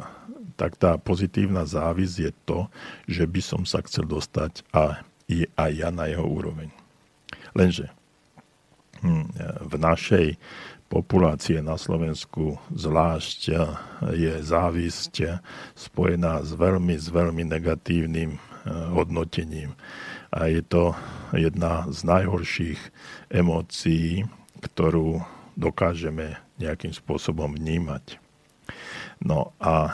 tak 0.57 0.76
tá 0.76 0.97
pozitívna 1.01 1.64
závisť 1.64 2.16
je 2.20 2.32
to, 2.45 2.59
že 3.09 3.24
by 3.24 3.41
som 3.41 3.62
sa 3.64 3.80
chcel 3.84 4.05
dostať 4.05 4.64
a 4.76 5.05
aj 5.57 5.70
ja 5.72 5.88
na 5.88 6.11
jeho 6.11 6.26
úroveň. 6.26 6.68
Lenže 7.55 7.91
hm, 9.01 9.26
v 9.66 9.74
našej 9.78 10.26
populácie 10.91 11.62
na 11.62 11.78
Slovensku 11.78 12.59
zvlášť 12.74 13.41
je 14.11 14.32
závisť 14.43 15.38
spojená 15.78 16.43
s 16.43 16.51
veľmi, 16.51 16.99
s 16.99 17.07
veľmi 17.09 17.47
negatívnym 17.47 18.36
hodnotením. 18.91 19.78
A 20.30 20.46
je 20.46 20.62
to 20.62 20.94
jedna 21.34 21.90
z 21.90 22.06
najhorších 22.06 22.80
emócií, 23.30 24.26
ktorú 24.62 25.22
dokážeme 25.58 26.38
nejakým 26.62 26.94
spôsobom 26.94 27.54
vnímať. 27.54 28.22
No 29.20 29.52
a 29.58 29.90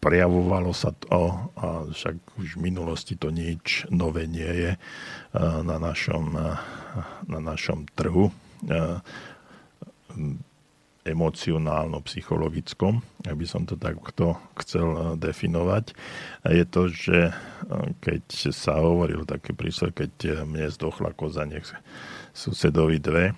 prejavovalo 0.00 0.72
sa 0.72 0.92
to, 0.96 1.50
a 1.60 1.88
však 1.92 2.16
už 2.40 2.56
v 2.56 2.64
minulosti 2.72 3.16
to 3.16 3.28
nič 3.32 3.88
nové 3.92 4.24
nie 4.24 4.48
je 4.48 4.70
na 5.40 5.76
našom, 5.76 6.36
na 7.28 7.40
našom 7.40 7.88
trhu 7.96 8.32
emocionálno-psychologickom, 11.04 13.00
aby 13.24 13.44
som 13.48 13.64
to 13.64 13.80
takto 13.80 14.36
chcel 14.60 14.88
eh, 14.92 15.00
definovať, 15.16 15.96
je 16.44 16.64
to, 16.68 16.82
že 16.92 17.18
eh, 17.28 17.34
keď 18.04 18.52
sa 18.52 18.76
hovoril 18.76 19.24
také 19.24 19.56
prísle, 19.56 19.96
keď 19.96 20.12
eh, 20.28 20.32
mne 20.44 20.68
zdochla 20.68 21.16
koza, 21.16 21.48
nech 21.48 21.64
susedovi 22.36 23.00
dve, 23.00 23.32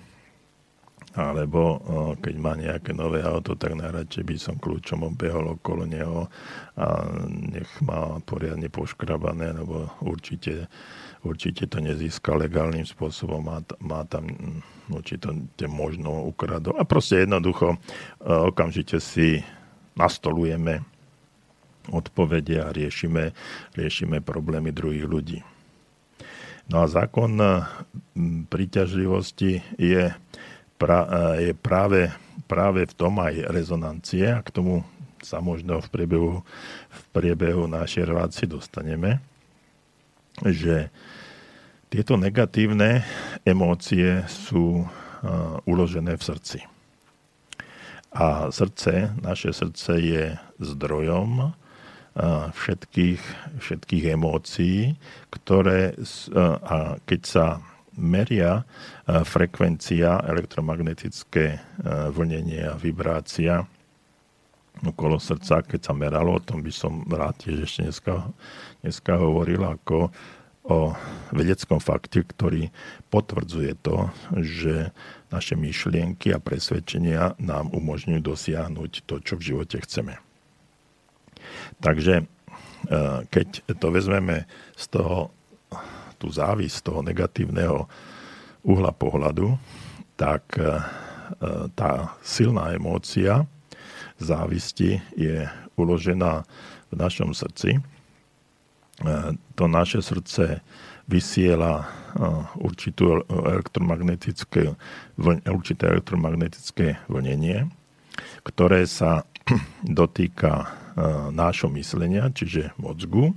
alebo 1.12 1.76
keď 2.24 2.34
má 2.40 2.56
nejaké 2.56 2.96
nové 2.96 3.20
auto, 3.20 3.52
tak 3.52 3.76
najradšej 3.76 4.24
by 4.24 4.36
som 4.40 4.56
kľúčom 4.56 5.12
obehol 5.12 5.60
okolo 5.60 5.84
neho 5.84 6.24
a 6.72 7.04
nech 7.28 7.68
má 7.84 8.16
poriadne 8.24 8.72
poškrabané, 8.72 9.52
lebo 9.52 9.92
určite 10.00 10.72
určite 11.22 11.70
to 11.70 11.78
nezíska 11.78 12.34
legálnym 12.34 12.86
spôsobom, 12.86 13.42
má, 13.42 13.58
má 13.78 14.02
tam 14.06 14.26
mm, 14.26 14.92
určite 14.94 15.66
možno 15.70 16.26
ukradol. 16.26 16.74
A 16.78 16.84
proste 16.86 17.22
jednoducho 17.22 17.74
e, 17.74 17.76
okamžite 18.26 18.98
si 18.98 19.42
nastolujeme 19.94 20.82
odpovede 21.90 22.62
a 22.62 22.70
riešime, 22.70 23.34
riešime 23.74 24.22
problémy 24.22 24.70
druhých 24.70 25.06
ľudí. 25.06 25.38
No 26.70 26.82
a 26.82 26.86
zákon 26.86 27.34
e, 27.38 27.46
príťažlivosti 28.46 29.62
je, 29.78 30.14
pra, 30.78 30.98
e, 31.38 31.50
je 31.50 31.52
práve, 31.58 32.14
práve 32.46 32.86
v 32.86 32.94
tom 32.94 33.18
aj 33.18 33.50
rezonancie 33.50 34.30
a 34.30 34.42
k 34.42 34.54
tomu 34.54 34.86
sa 35.22 35.38
možno 35.38 35.78
v 35.78 35.88
priebehu, 35.90 36.32
v 36.90 37.00
priebehu 37.14 37.70
našej 37.70 38.10
relácie 38.10 38.46
dostaneme, 38.46 39.22
že 40.40 40.88
tieto 41.92 42.16
negatívne 42.16 43.04
emócie 43.44 44.24
sú 44.24 44.80
uh, 44.80 44.88
uložené 45.68 46.16
v 46.16 46.24
srdci. 46.24 46.58
A 48.16 48.48
srdce, 48.48 49.12
naše 49.20 49.52
srdce 49.52 49.92
je 50.00 50.24
zdrojom 50.56 51.52
uh, 51.52 51.52
všetkých, 52.56 53.20
všetkých 53.60 54.04
emócií, 54.16 54.96
ktoré, 55.28 55.92
uh, 55.92 56.56
a 56.64 56.76
keď 57.04 57.20
sa 57.28 57.46
meria 57.92 58.64
frekvencia, 59.04 60.24
elektromagnetické 60.24 61.60
vlnenie 62.08 62.64
a 62.64 62.80
vibrácia 62.80 63.68
okolo 64.80 65.20
srdca, 65.20 65.60
keď 65.60 65.80
sa 65.84 65.92
meralo, 65.92 66.40
o 66.40 66.42
tom 66.42 66.64
by 66.64 66.72
som 66.72 67.04
rád 67.06 67.36
tiež 67.44 67.68
ešte 67.68 67.80
dneska, 67.86 68.32
dneska 68.82 69.14
hovoril, 69.14 69.62
ako 69.62 70.10
o 70.62 70.94
vedeckom 71.34 71.82
fakte, 71.82 72.22
ktorý 72.22 72.70
potvrdzuje 73.10 73.72
to, 73.82 74.14
že 74.38 74.94
naše 75.34 75.58
myšlienky 75.58 76.30
a 76.30 76.38
presvedčenia 76.38 77.34
nám 77.42 77.74
umožňujú 77.74 78.20
dosiahnuť 78.22 78.92
to, 79.06 79.18
čo 79.18 79.34
v 79.38 79.46
živote 79.54 79.82
chceme. 79.82 80.22
Takže 81.82 82.22
e, 82.22 82.24
keď 83.26 83.48
to 83.74 83.88
vezmeme 83.90 84.46
z 84.78 84.84
toho, 84.86 85.34
tú 86.22 86.30
závisť, 86.30 86.86
toho 86.86 87.02
negatívneho 87.02 87.90
uhla 88.62 88.94
pohľadu, 88.94 89.58
tak 90.14 90.46
e, 90.54 90.78
tá 91.74 92.14
silná 92.22 92.70
emócia 92.70 93.50
závisti 94.22 95.02
je 95.18 95.50
uložená 95.74 96.46
v 96.86 96.94
našom 96.94 97.34
srdci 97.34 97.82
E, 97.82 97.91
to 99.54 99.64
naše 99.68 100.02
srdce 100.02 100.60
vysiela 101.10 101.82
e, 101.82 101.84
určitú 102.62 103.26
elektromagnetické, 103.26 104.72
určité 105.50 105.90
elektromagnetické 105.90 107.02
vlnenie, 107.10 107.68
ktoré 108.46 108.86
sa 108.86 109.26
dotýka 109.82 110.52
e, 110.62 110.66
nášho 111.34 111.68
myslenia, 111.74 112.30
čiže 112.30 112.72
mozgu, 112.78 113.34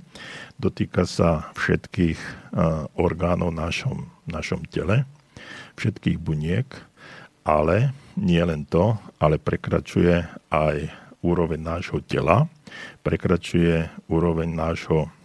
dotýka 0.56 1.04
sa 1.04 1.50
všetkých 1.52 2.48
orgánov 2.96 3.52
v 3.52 3.58
našom, 3.60 3.98
našom 4.24 4.64
tele, 4.72 5.04
všetkých 5.76 6.16
buniek, 6.16 6.64
ale 7.44 7.92
nie 8.16 8.40
len 8.40 8.64
to, 8.64 8.96
ale 9.20 9.36
prekračuje 9.36 10.24
aj 10.48 10.88
úroveň 11.22 11.60
nášho 11.62 12.02
tela, 12.06 12.50
prekračuje 13.02 13.86
úroveň 14.10 14.48
nášho 14.50 15.06
eh, 15.06 15.15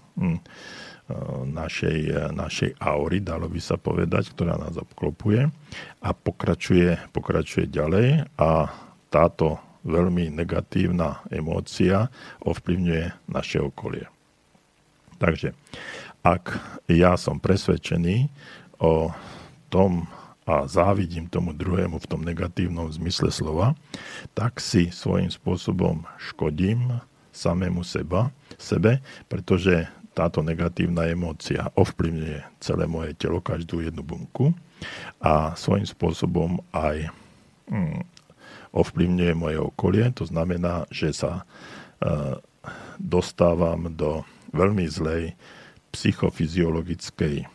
našej, 1.46 2.00
eh, 2.08 2.30
našej 2.32 2.78
aury, 2.80 3.20
dalo 3.20 3.52
by 3.52 3.62
sa 3.62 3.76
povedať, 3.76 4.32
ktorá 4.34 4.56
nás 4.58 4.78
obklopuje 4.78 5.50
a 6.02 6.10
pokračuje, 6.16 6.98
pokračuje 7.12 7.68
ďalej 7.68 8.26
a 8.40 8.72
táto 9.12 9.60
veľmi 9.82 10.30
negatívna 10.30 11.26
emócia 11.34 12.08
ovplyvňuje 12.46 13.28
naše 13.28 13.60
okolie. 13.60 14.06
Takže 15.18 15.58
ak 16.22 16.54
ja 16.86 17.18
som 17.18 17.42
presvedčený 17.42 18.30
o 18.82 19.10
tom 19.74 20.06
a 20.46 20.66
závidím 20.66 21.30
tomu 21.30 21.54
druhému 21.54 22.02
v 22.02 22.10
tom 22.10 22.22
negatívnom 22.26 22.90
zmysle 22.90 23.30
slova, 23.30 23.78
tak 24.34 24.58
si 24.58 24.90
svojím 24.90 25.30
spôsobom 25.30 26.06
škodím 26.18 26.98
samému 27.30 27.86
seba, 27.86 28.34
sebe, 28.58 29.00
pretože 29.30 29.88
táto 30.12 30.44
negatívna 30.44 31.08
emócia 31.08 31.72
ovplyvňuje 31.80 32.60
celé 32.60 32.84
moje 32.84 33.16
telo, 33.16 33.40
každú 33.40 33.80
jednu 33.80 34.04
bunku 34.04 34.52
a 35.24 35.56
svojím 35.56 35.88
spôsobom 35.88 36.60
aj 36.76 37.08
mm, 37.72 38.02
ovplyvňuje 38.76 39.34
moje 39.36 39.58
okolie. 39.60 40.12
To 40.20 40.28
znamená, 40.28 40.88
že 40.92 41.16
sa 41.16 41.32
e, 41.40 41.44
dostávam 43.00 43.88
do 43.92 44.28
veľmi 44.52 44.84
zlej 44.88 45.36
psychofyziologickej 45.96 47.36
e, 47.44 47.46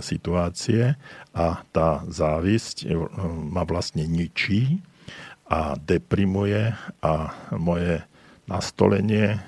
situácie 0.00 0.96
a 1.36 1.46
tá 1.72 2.00
závisť 2.08 2.86
e, 2.86 2.96
ma 3.50 3.66
vlastne 3.68 4.08
ničí 4.08 4.80
a 5.46 5.78
deprimuje 5.78 6.74
a 7.04 7.14
moje 7.54 8.02
nastolenie, 8.50 9.42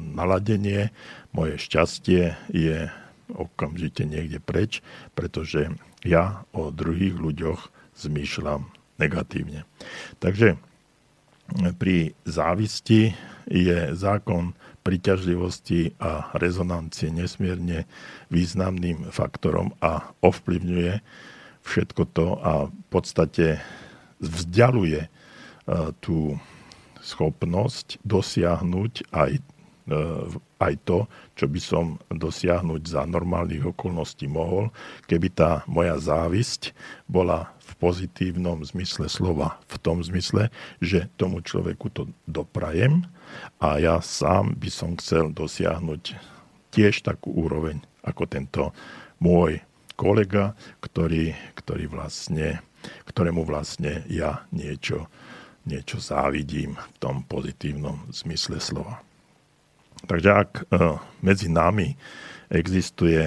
naladenie 0.00 0.92
moje 1.34 1.58
šťastie 1.58 2.38
je 2.54 2.88
okamžite 3.34 4.06
niekde 4.06 4.38
preč, 4.38 4.80
pretože 5.18 5.74
ja 6.06 6.46
o 6.54 6.70
druhých 6.70 7.18
ľuďoch 7.18 7.68
zmýšľam 7.98 8.70
negatívne. 9.02 9.66
Takže 10.22 10.56
pri 11.76 12.16
závisti 12.24 13.12
je 13.50 13.78
zákon 13.92 14.56
priťažlivosti 14.84 15.96
a 15.96 16.28
rezonancie 16.36 17.08
nesmierne 17.08 17.88
významným 18.28 19.08
faktorom 19.08 19.72
a 19.80 20.12
ovplyvňuje 20.20 21.00
všetko 21.64 22.02
to 22.12 22.26
a 22.44 22.68
v 22.68 22.84
podstate 22.92 23.64
vzdialuje 24.20 25.08
e, 25.08 25.08
tú 26.04 26.36
schopnosť 27.00 28.00
dosiahnuť 28.04 29.08
aj 29.12 29.40
aj 30.60 30.74
to, 30.88 31.04
čo 31.36 31.44
by 31.44 31.60
som 31.60 32.00
dosiahnuť 32.08 32.82
za 32.88 33.02
normálnych 33.04 33.68
okolností 33.76 34.24
mohol, 34.24 34.72
keby 35.04 35.28
tá 35.28 35.50
moja 35.68 36.00
závisť 36.00 36.72
bola 37.04 37.52
v 37.60 37.70
pozitívnom 37.76 38.64
zmysle 38.64 39.12
slova, 39.12 39.60
v 39.68 39.76
tom 39.84 40.00
zmysle, 40.00 40.48
že 40.80 41.12
tomu 41.20 41.44
človeku 41.44 41.92
to 41.92 42.08
doprajem 42.24 43.04
a 43.60 43.76
ja 43.76 44.00
sám 44.00 44.56
by 44.56 44.70
som 44.72 44.96
chcel 44.96 45.28
dosiahnuť 45.36 46.16
tiež 46.72 47.04
takú 47.04 47.36
úroveň 47.36 47.84
ako 48.04 48.22
tento 48.24 48.62
môj 49.20 49.60
kolega, 50.00 50.56
ktorý, 50.80 51.36
ktorý 51.60 51.92
vlastne, 51.92 52.64
ktorému 53.08 53.44
vlastne 53.44 54.02
ja 54.08 54.44
niečo, 54.50 55.12
niečo 55.68 56.00
závidím 56.00 56.76
v 56.76 56.96
tom 57.00 57.24
pozitívnom 57.24 58.08
zmysle 58.12 58.58
slova. 58.60 59.00
Takže 60.04 60.30
ak 60.30 60.50
e, 60.60 60.62
medzi 61.24 61.48
nami 61.48 61.96
existuje 62.52 63.24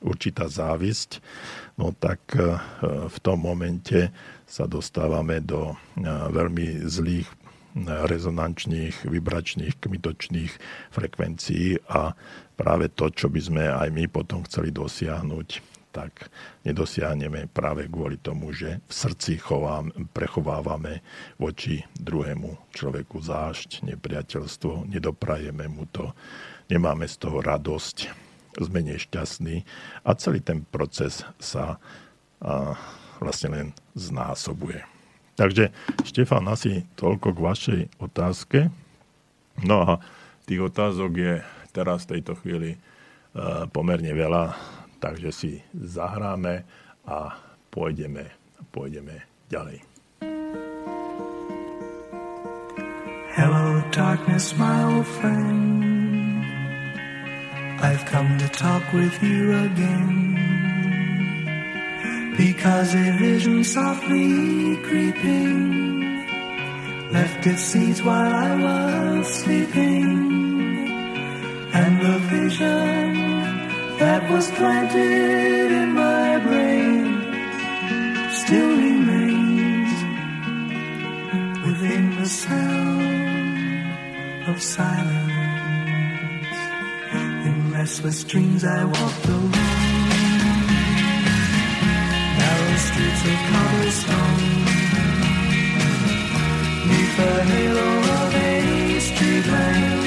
určitá 0.00 0.48
závisť, 0.48 1.20
no 1.76 1.92
tak 1.92 2.20
e, 2.36 2.56
v 3.08 3.18
tom 3.20 3.44
momente 3.44 4.08
sa 4.48 4.64
dostávame 4.64 5.44
do 5.44 5.72
e, 5.72 5.74
veľmi 6.08 6.88
zlých 6.88 7.28
rezonančných, 7.84 9.10
vibračných, 9.10 9.82
kmitočných 9.82 10.52
frekvencií 10.94 11.82
a 11.90 12.14
práve 12.54 12.86
to, 12.94 13.10
čo 13.10 13.26
by 13.26 13.40
sme 13.42 13.64
aj 13.66 13.90
my 13.90 14.06
potom 14.06 14.46
chceli 14.46 14.70
dosiahnuť, 14.70 15.73
tak 15.94 16.26
nedosiahneme 16.66 17.46
práve 17.54 17.86
kvôli 17.86 18.18
tomu, 18.18 18.50
že 18.50 18.82
v 18.90 18.92
srdci 18.92 19.38
chovám, 19.38 19.94
prechovávame 20.10 21.06
voči 21.38 21.86
druhému 21.94 22.74
človeku 22.74 23.22
zášť, 23.22 23.86
nepriateľstvo, 23.86 24.90
nedoprajeme 24.90 25.70
mu 25.70 25.86
to, 25.94 26.10
nemáme 26.66 27.06
z 27.06 27.14
toho 27.22 27.38
radosť, 27.38 28.10
sme 28.58 28.82
nešťastní 28.82 29.62
a 30.02 30.10
celý 30.18 30.42
ten 30.42 30.66
proces 30.66 31.22
sa 31.38 31.78
a, 32.42 32.74
vlastne 33.22 33.48
len 33.54 33.66
znásobuje. 33.94 34.82
Takže 35.38 35.70
Štefan, 36.06 36.46
asi 36.50 36.86
toľko 36.94 37.28
k 37.34 37.38
vašej 37.42 37.80
otázke. 37.98 38.58
No 39.62 39.82
a 39.82 39.92
tých 40.46 40.62
otázok 40.62 41.10
je 41.14 41.34
teraz 41.74 42.06
v 42.06 42.18
tejto 42.18 42.38
chvíli 42.38 42.78
pomerne 43.74 44.14
veľa 44.14 44.54
takže 45.04 45.28
si 45.28 45.52
zahráme 45.76 46.64
a 47.04 47.36
pôjdeme, 47.68 48.24
pôjdeme 48.72 49.20
ďalej. 49.52 49.84
Hello 53.36 53.84
darkness, 53.92 54.56
my 54.56 54.96
old 54.96 55.04
friend. 55.20 55.84
I've 57.84 58.08
come 58.08 58.40
to 58.40 58.48
talk 58.48 58.80
with 58.96 59.12
you 59.20 59.52
again. 59.68 60.40
Because 62.40 62.96
a 62.96 63.14
vision 63.20 63.62
softly 63.62 64.74
creeping 64.88 65.84
Left 67.14 67.46
its 67.46 67.62
seeds 67.62 68.02
while 68.02 68.34
I 68.34 68.50
was 68.58 69.28
sleeping. 69.28 70.08
And 71.70 71.92
the 72.02 72.18
vision 72.26 73.33
that 74.04 74.22
was 74.30 74.46
planted 74.58 75.72
in 75.80 75.88
my 76.04 76.30
brain 76.46 77.04
still 78.40 78.72
remains 78.86 79.92
within 81.66 82.04
the 82.20 82.28
sound 82.44 83.08
of 84.50 84.56
silence. 84.60 86.58
In 87.48 87.56
restless 87.78 88.18
dreams 88.24 88.62
I 88.78 88.84
walked 88.94 89.26
alone, 89.26 89.50
narrow 92.38 92.76
streets 92.88 93.22
of 93.32 93.38
cobblestone, 93.50 94.40
neath 96.88 97.14
the 97.20 97.34
halo 97.50 97.90
of 98.20 98.30
a 98.50 99.00
street 99.08 99.46
lamp. 99.54 100.04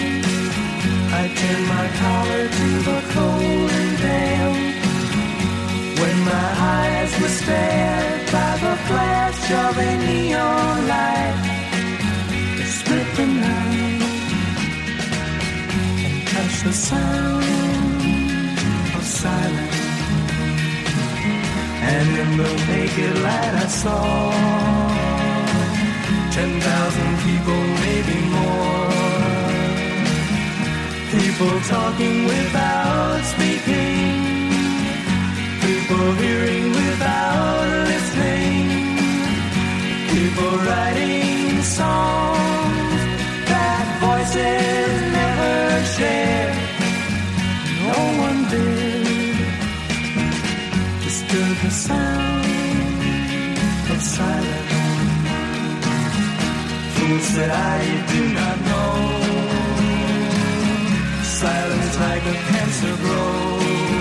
I 1.21 1.23
turn 1.39 1.61
my 1.75 1.87
collar 2.01 2.43
to 2.59 2.67
the 2.89 2.99
cold 3.13 3.36
were 7.21 7.33
stared 7.41 8.31
by 8.31 8.51
the 8.65 8.75
flash 8.87 9.51
of 9.65 9.77
a 9.77 9.91
neon 10.05 10.87
light, 10.87 11.37
it 12.61 12.69
split 12.79 13.07
the 13.15 13.25
night 13.25 14.01
and 16.05 16.27
touched 16.27 16.63
the 16.63 16.73
sound 16.73 17.43
of 18.97 19.03
silence. 19.03 19.81
And 21.93 22.09
in 22.23 22.29
the 22.41 22.51
naked 22.71 23.15
light 23.27 23.53
I 23.65 23.67
saw 23.81 24.03
ten 26.35 26.51
thousand 26.67 27.13
people, 27.25 27.61
maybe 27.85 28.17
more. 28.35 28.87
People 31.15 31.55
talking 31.61 32.25
without 32.25 33.21
speaking. 33.33 34.06
People 35.87 36.11
hearing 36.15 36.69
without 36.73 37.87
listening. 37.87 38.67
People 40.09 40.53
writing 40.67 41.61
songs 41.63 43.01
that 43.47 43.85
voices 44.03 44.91
never 45.17 45.85
share. 45.95 46.51
No 47.87 47.99
one 48.25 48.39
did 48.51 49.37
disturb 51.05 51.55
the 51.63 51.71
sound 51.71 52.43
of 53.93 53.99
silence. 54.01 54.73
Fools 56.95 57.29
that 57.37 57.51
I 57.55 57.79
do 58.11 58.21
not 58.39 58.57
know 58.69 58.91
silence 61.23 61.95
like 61.97 62.25
a 62.25 62.37
cancer 62.51 62.93
grows. 62.97 63.96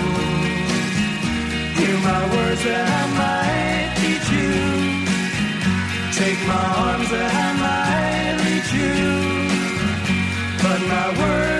Hear 1.87 1.99
my 1.99 2.35
words 2.35 2.63
that 2.65 2.83
I 2.83 3.05
might 3.21 3.89
teach 3.95 4.27
you. 4.35 4.51
Take 6.19 6.39
my 6.45 6.65
arms 6.83 7.09
that 7.15 7.31
I 7.31 7.49
might 7.63 8.35
reach 8.43 8.71
you. 8.75 8.97
But 10.61 10.79
my 10.91 11.07
words, 11.17 11.56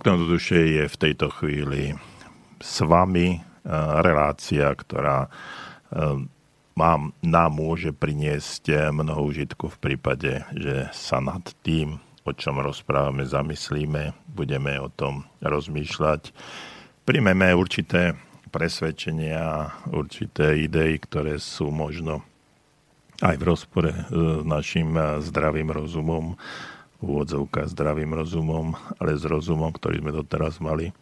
Okno 0.00 0.16
do 0.16 0.32
duše 0.32 0.56
je 0.56 0.88
v 0.88 0.96
tejto 0.96 1.28
chvíli 1.28 1.92
s 2.56 2.80
vami 2.80 3.36
e, 3.36 3.38
relácia, 4.00 4.72
ktorá 4.72 5.28
e, 5.28 6.24
mám, 6.72 7.12
nám 7.20 7.52
môže 7.52 7.92
priniesť 7.92 8.96
mnoho 8.96 9.28
užitku 9.28 9.68
v 9.68 9.76
prípade, 9.76 10.40
že 10.56 10.88
sa 10.96 11.20
nad 11.20 11.44
tým, 11.60 12.00
o 12.24 12.32
čom 12.32 12.64
rozprávame, 12.64 13.28
zamyslíme, 13.28 14.16
budeme 14.24 14.80
o 14.80 14.88
tom 14.88 15.28
rozmýšľať. 15.44 16.32
Príjmeme 17.04 17.52
určité 17.52 18.16
presvedčenia, 18.48 19.68
určité 19.92 20.64
idei, 20.64 20.96
ktoré 20.96 21.36
sú 21.36 21.68
možno 21.68 22.24
aj 23.20 23.36
v 23.36 23.44
rozpore 23.44 23.92
s 24.08 24.48
našim 24.48 24.96
zdravým 25.20 25.68
rozumom, 25.68 26.40
úvodzovka 27.00 27.64
zdravým 27.68 28.12
rozumom, 28.12 28.76
ale 29.00 29.16
s 29.16 29.24
rozumom, 29.24 29.72
ktorý 29.72 30.04
sme 30.04 30.12
doteraz 30.12 30.60
mali. 30.60 30.92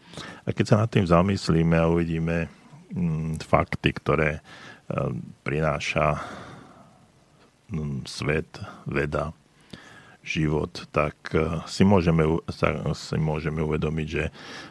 A 0.46 0.54
keď 0.54 0.64
sa 0.66 0.76
nad 0.78 0.90
tým 0.90 1.04
zamyslíme 1.04 1.74
a 1.74 1.90
uvidíme, 1.90 2.46
mm, 2.94 3.42
fakty, 3.42 3.90
ktoré 3.98 4.38
e, 4.38 4.40
prináša 5.42 6.22
mm, 7.74 8.06
svet, 8.06 8.50
veda, 8.86 9.34
život, 10.22 10.86
tak 10.94 11.18
e, 11.34 11.66
si 11.66 11.82
môžeme, 11.82 12.22
si 12.94 13.16
môžeme 13.18 13.60
uvedomiť, 13.66 14.08
že 14.08 14.24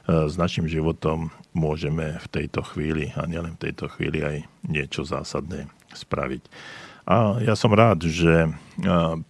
s 0.07 0.35
našim 0.39 0.69
životom 0.69 1.33
môžeme 1.51 2.15
v 2.23 2.27
tejto 2.31 2.63
chvíli, 2.63 3.11
a 3.19 3.27
nielen 3.27 3.59
v 3.59 3.67
tejto 3.67 3.91
chvíli, 3.91 4.23
aj 4.23 4.37
niečo 4.63 5.03
zásadné 5.03 5.67
spraviť. 5.91 6.43
A 7.07 7.39
ja 7.39 7.55
som 7.55 7.71
rád, 7.71 8.03
že 8.03 8.51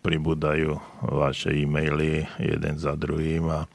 pribúdajú 0.01 0.81
vaše 1.05 1.53
e-maily 1.53 2.25
jeden 2.41 2.75
za 2.81 2.97
druhým 2.97 3.45
a 3.53 3.69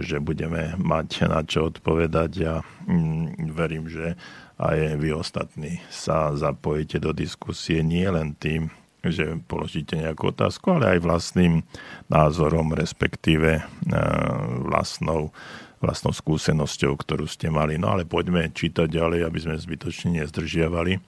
že 0.00 0.24
budeme 0.24 0.72
mať 0.80 1.28
na 1.28 1.44
čo 1.44 1.68
odpovedať 1.68 2.32
a 2.48 2.54
mm, 2.88 3.52
verím, 3.52 3.92
že 3.92 4.16
aj 4.56 4.96
vy 4.96 5.12
ostatní 5.16 5.84
sa 5.92 6.32
zapojíte 6.32 7.00
do 7.00 7.12
diskusie 7.12 7.84
nie 7.84 8.04
len 8.08 8.36
tým, 8.36 8.72
že 9.00 9.40
položíte 9.48 9.96
nejakú 9.96 10.32
otázku, 10.32 10.76
ale 10.76 10.96
aj 10.96 11.04
vlastným 11.04 11.64
názorom, 12.12 12.76
respektíve 12.76 13.64
vlastnou, 14.64 15.32
vlastnou 15.80 16.12
skúsenosťou, 16.12 16.92
ktorú 17.00 17.24
ste 17.24 17.48
mali. 17.48 17.80
No 17.80 17.96
ale 17.96 18.04
poďme 18.04 18.52
čítať 18.52 18.88
ďalej, 18.88 19.24
aby 19.24 19.38
sme 19.40 19.56
zbytočne 19.56 20.20
nezdržiavali. 20.20 21.00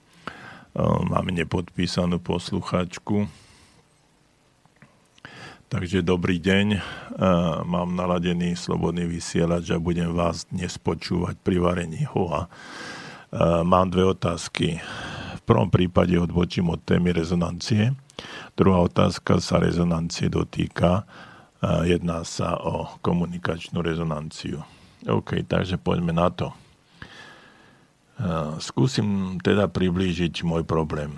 Máme 0.81 1.29
nepodpísanú 1.37 2.17
posluchačku. 2.17 3.29
Takže 5.69 6.01
dobrý 6.01 6.41
deň, 6.41 6.81
mám 7.61 7.93
naladený 7.93 8.57
slobodný 8.57 9.05
vysielač 9.05 9.69
a 9.69 9.77
budem 9.77 10.09
vás 10.17 10.49
dnes 10.49 10.81
počúvať 10.81 11.37
pri 11.45 11.61
varení 11.61 12.09
hoa. 12.09 12.49
Mám 13.61 13.93
dve 13.93 14.17
otázky. 14.17 14.81
V 15.37 15.41
prvom 15.45 15.69
prípade 15.69 16.17
odbočím 16.17 16.73
od 16.73 16.81
témy 16.81 17.13
rezonancie. 17.21 17.93
Druhá 18.57 18.81
otázka 18.81 19.37
sa 19.45 19.61
rezonancie 19.61 20.25
dotýka. 20.25 21.05
Jedná 21.85 22.25
sa 22.25 22.57
o 22.57 22.97
komunikačnú 23.05 23.77
rezonanciu. 23.85 24.65
OK, 25.05 25.45
takže 25.45 25.77
poďme 25.77 26.17
na 26.17 26.33
to. 26.33 26.49
Skúsim 28.61 29.39
teda 29.41 29.65
priblížiť 29.67 30.45
môj 30.45 30.61
problém. 30.63 31.17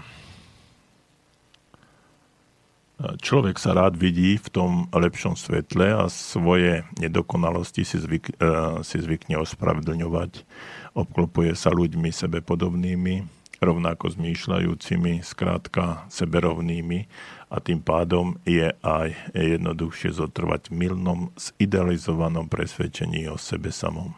Človek 2.96 3.60
sa 3.60 3.76
rád 3.76 4.00
vidí 4.00 4.40
v 4.40 4.48
tom 4.48 4.72
lepšom 4.88 5.36
svetle 5.36 5.92
a 5.92 6.08
svoje 6.08 6.88
nedokonalosti 6.96 7.84
si, 7.84 8.00
zvyk, 8.00 8.40
si 8.88 8.98
zvykne 9.04 9.36
ospravedlňovať. 9.44 10.48
Obklopuje 10.96 11.52
sa 11.60 11.76
ľuďmi 11.76 12.08
sebepodobnými, 12.08 13.28
rovnako 13.60 14.16
zmýšľajúcimi, 14.16 15.28
skrátka 15.28 16.08
seberovnými 16.08 17.12
a 17.52 17.60
tým 17.60 17.84
pádom 17.84 18.40
je 18.48 18.72
aj 18.80 19.12
jednoduchšie 19.36 20.16
zotrvať 20.16 20.72
milnom, 20.72 21.36
zidealizovanom 21.36 22.48
presvedčení 22.48 23.28
o 23.28 23.36
sebe 23.36 23.76
samom. 23.76 24.16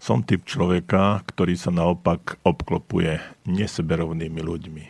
Som 0.00 0.24
typ 0.24 0.48
človeka, 0.48 1.20
ktorý 1.28 1.60
sa 1.60 1.68
naopak 1.68 2.40
obklopuje 2.40 3.20
neseberovnými 3.44 4.40
ľuďmi, 4.40 4.84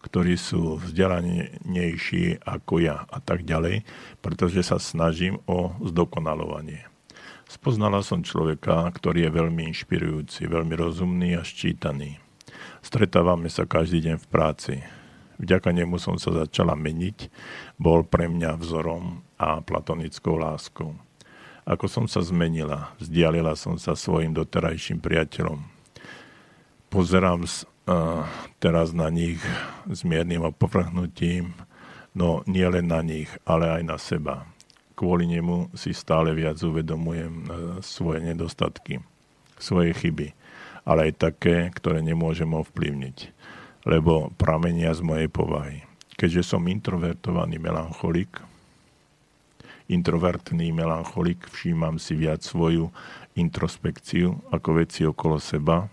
ktorí 0.00 0.40
sú 0.40 0.80
vzdelanejší 0.80 2.48
ako 2.48 2.80
ja 2.80 3.04
a 3.12 3.20
tak 3.20 3.44
ďalej, 3.44 3.84
pretože 4.24 4.64
sa 4.64 4.80
snažím 4.80 5.36
o 5.44 5.76
zdokonalovanie. 5.84 6.88
Spoznala 7.44 8.00
som 8.00 8.24
človeka, 8.24 8.88
ktorý 8.88 9.28
je 9.28 9.36
veľmi 9.36 9.68
inšpirujúci, 9.68 10.48
veľmi 10.48 10.80
rozumný 10.80 11.36
a 11.36 11.44
ščítaný. 11.44 12.16
Stretávame 12.80 13.52
sa 13.52 13.68
každý 13.68 14.00
deň 14.00 14.16
v 14.16 14.30
práci. 14.32 14.74
Vďaka 15.36 15.76
nemu 15.76 16.00
som 16.00 16.16
sa 16.16 16.32
začala 16.32 16.72
meniť, 16.72 17.28
bol 17.76 18.00
pre 18.00 18.32
mňa 18.32 18.56
vzorom 18.56 19.20
a 19.36 19.60
platonickou 19.60 20.40
láskou 20.40 20.96
ako 21.68 21.84
som 21.84 22.04
sa 22.08 22.24
zmenila. 22.24 22.96
Vzdialila 22.96 23.52
som 23.52 23.76
sa 23.76 23.92
svojim 23.92 24.32
doterajším 24.32 25.04
priateľom. 25.04 25.60
Pozerám 26.88 27.44
teraz 28.56 28.96
na 28.96 29.12
nich 29.12 29.36
s 29.84 30.00
miernym 30.00 30.48
opovrhnutím, 30.48 31.52
no 32.16 32.40
nie 32.48 32.64
len 32.64 32.88
na 32.88 33.04
nich, 33.04 33.28
ale 33.44 33.68
aj 33.68 33.82
na 33.84 33.96
seba. 34.00 34.48
Kvôli 34.96 35.28
nemu 35.28 35.72
si 35.76 35.92
stále 35.92 36.32
viac 36.34 36.58
uvedomujem 36.58 37.32
uh, 37.32 37.44
svoje 37.84 38.18
nedostatky, 38.24 38.98
svoje 39.54 39.94
chyby, 39.94 40.34
ale 40.82 41.12
aj 41.12 41.30
také, 41.30 41.70
ktoré 41.70 42.02
nemôžem 42.02 42.50
ovplyvniť, 42.50 43.30
lebo 43.86 44.34
pramenia 44.34 44.90
z 44.96 45.04
mojej 45.06 45.30
povahy. 45.30 45.86
Keďže 46.18 46.50
som 46.50 46.66
introvertovaný 46.66 47.62
melancholik, 47.62 48.42
introvertný 49.88 50.70
melancholik, 50.70 51.48
všímam 51.48 51.96
si 51.96 52.14
viac 52.14 52.44
svoju 52.44 52.92
introspekciu 53.34 54.36
ako 54.52 54.84
veci 54.84 55.08
okolo 55.08 55.40
seba 55.40 55.88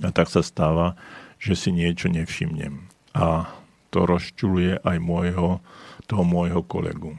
a 0.00 0.08
tak 0.12 0.32
sa 0.32 0.40
stáva, 0.40 0.96
že 1.36 1.56
si 1.56 1.70
niečo 1.72 2.08
nevšimnem. 2.08 2.88
A 3.16 3.48
to 3.92 4.04
rozčuluje 4.04 4.80
aj 4.80 4.96
môjho, 5.00 5.60
toho 6.08 6.24
môjho 6.24 6.60
kolegu. 6.64 7.16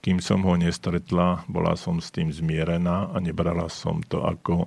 Kým 0.00 0.18
som 0.24 0.40
ho 0.48 0.56
nestretla, 0.56 1.44
bola 1.44 1.76
som 1.76 2.00
s 2.00 2.08
tým 2.08 2.32
zmierená 2.32 3.12
a 3.12 3.16
nebrala 3.20 3.68
som 3.68 4.00
to 4.00 4.24
ako 4.24 4.66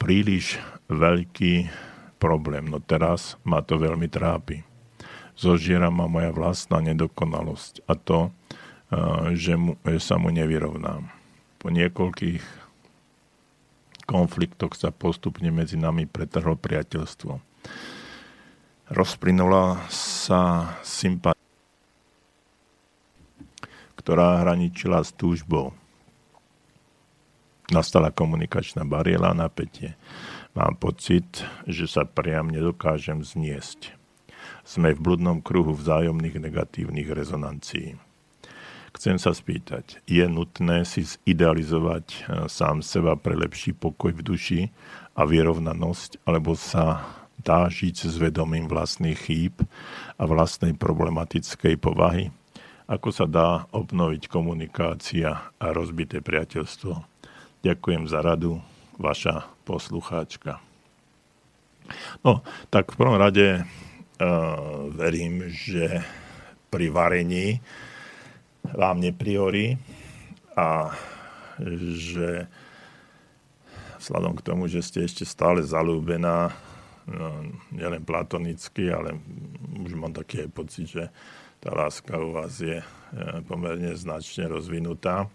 príliš 0.00 0.58
veľký 0.90 1.70
problém. 2.18 2.66
No 2.66 2.82
teraz 2.82 3.38
ma 3.46 3.62
to 3.62 3.78
veľmi 3.78 4.10
trápi. 4.10 4.66
Zožiera 5.38 5.88
ma 5.88 6.10
moja 6.10 6.34
vlastná 6.34 6.82
nedokonalosť 6.82 7.86
a 7.86 7.94
to, 7.94 8.34
že, 9.38 9.54
mu, 9.54 9.78
že 9.86 10.00
sa 10.02 10.18
mu 10.18 10.34
nevyrovnám. 10.34 11.06
Po 11.62 11.68
niekoľkých 11.70 12.42
konfliktoch 14.10 14.74
sa 14.74 14.90
postupne 14.90 15.54
medzi 15.54 15.78
nami 15.78 16.10
pretrhlo 16.10 16.58
priateľstvo. 16.58 17.38
Rozplynula 18.90 19.86
sa 19.86 20.74
sympatia, 20.82 21.38
ktorá 23.94 24.42
hraničila 24.42 24.98
s 25.06 25.14
túžbou. 25.14 25.70
Nastala 27.70 28.10
komunikačná 28.10 28.82
bariéra 28.82 29.30
a 29.30 29.38
napätie. 29.46 29.94
Mám 30.58 30.82
pocit, 30.82 31.46
že 31.70 31.86
sa 31.86 32.02
priam 32.02 32.50
nedokážem 32.50 33.22
zniesť. 33.22 33.94
Sme 34.66 34.90
v 34.90 34.98
bludnom 34.98 35.38
kruhu 35.38 35.70
vzájomných 35.78 36.42
negatívnych 36.42 37.06
rezonancií 37.06 38.09
Chcem 39.00 39.16
sa 39.16 39.32
spýtať, 39.32 40.04
je 40.04 40.20
nutné 40.28 40.84
si 40.84 41.08
zidealizovať 41.08 42.04
e, 42.04 42.18
sám 42.52 42.84
seba 42.84 43.16
pre 43.16 43.32
lepší 43.32 43.72
pokoj 43.72 44.12
v 44.12 44.20
duši 44.20 44.60
a 45.16 45.24
vyrovnanosť, 45.24 46.20
alebo 46.28 46.52
sa 46.52 47.08
dá 47.40 47.64
žiť 47.72 47.96
s 48.04 48.20
vedomím 48.20 48.68
vlastných 48.68 49.16
chýb 49.16 49.56
a 50.20 50.22
vlastnej 50.28 50.76
problematickej 50.76 51.80
povahy? 51.80 52.28
Ako 52.92 53.08
sa 53.08 53.24
dá 53.24 53.64
obnoviť 53.72 54.28
komunikácia 54.28 55.48
a 55.56 55.66
rozbité 55.72 56.20
priateľstvo? 56.20 57.00
Ďakujem 57.64 58.04
za 58.04 58.20
radu, 58.20 58.60
vaša 59.00 59.48
poslucháčka. 59.64 60.60
No, 62.20 62.44
tak 62.68 62.92
v 62.92 62.98
prvom 63.00 63.16
rade 63.16 63.64
uh, 63.64 63.64
verím, 64.92 65.48
že 65.48 66.04
pri 66.68 66.92
varení 66.92 67.64
vám 68.64 69.00
nepriorí 69.00 69.76
a 70.56 70.92
že 71.60 72.48
vzhľadom 74.00 74.36
k 74.40 74.44
tomu, 74.44 74.64
že 74.68 74.80
ste 74.80 75.04
ešte 75.04 75.28
stále 75.28 75.60
zalúbená, 75.60 76.52
no, 77.04 77.52
nielen 77.72 78.00
platonicky, 78.04 78.88
ale 78.88 79.16
už 79.76 79.92
mám 79.96 80.16
taký 80.16 80.48
aj 80.48 80.50
pocit, 80.52 80.86
že 80.88 81.04
tá 81.60 81.76
láska 81.76 82.16
u 82.16 82.32
vás 82.32 82.56
je 82.56 82.80
e, 82.80 82.86
pomerne 83.44 83.92
značne 83.92 84.48
rozvinutá 84.48 85.28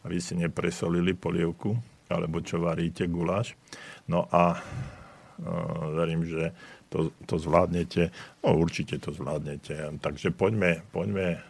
a 0.00 0.04
vy 0.04 0.20
si 0.20 0.36
nepresolili 0.36 1.16
polievku, 1.16 1.72
alebo 2.12 2.44
čo 2.44 2.60
varíte, 2.60 3.08
guláš. 3.08 3.56
No 4.04 4.28
a 4.28 4.60
uh, 4.60 5.88
verím, 5.96 6.28
že 6.28 6.52
to, 6.94 7.10
to 7.26 7.42
zvládnete. 7.42 8.14
No 8.46 8.54
určite 8.54 9.02
to 9.02 9.10
zvládnete. 9.10 9.98
Takže 9.98 10.30
poďme, 10.30 10.86
poďme 10.94 11.26
eh, 11.34 11.40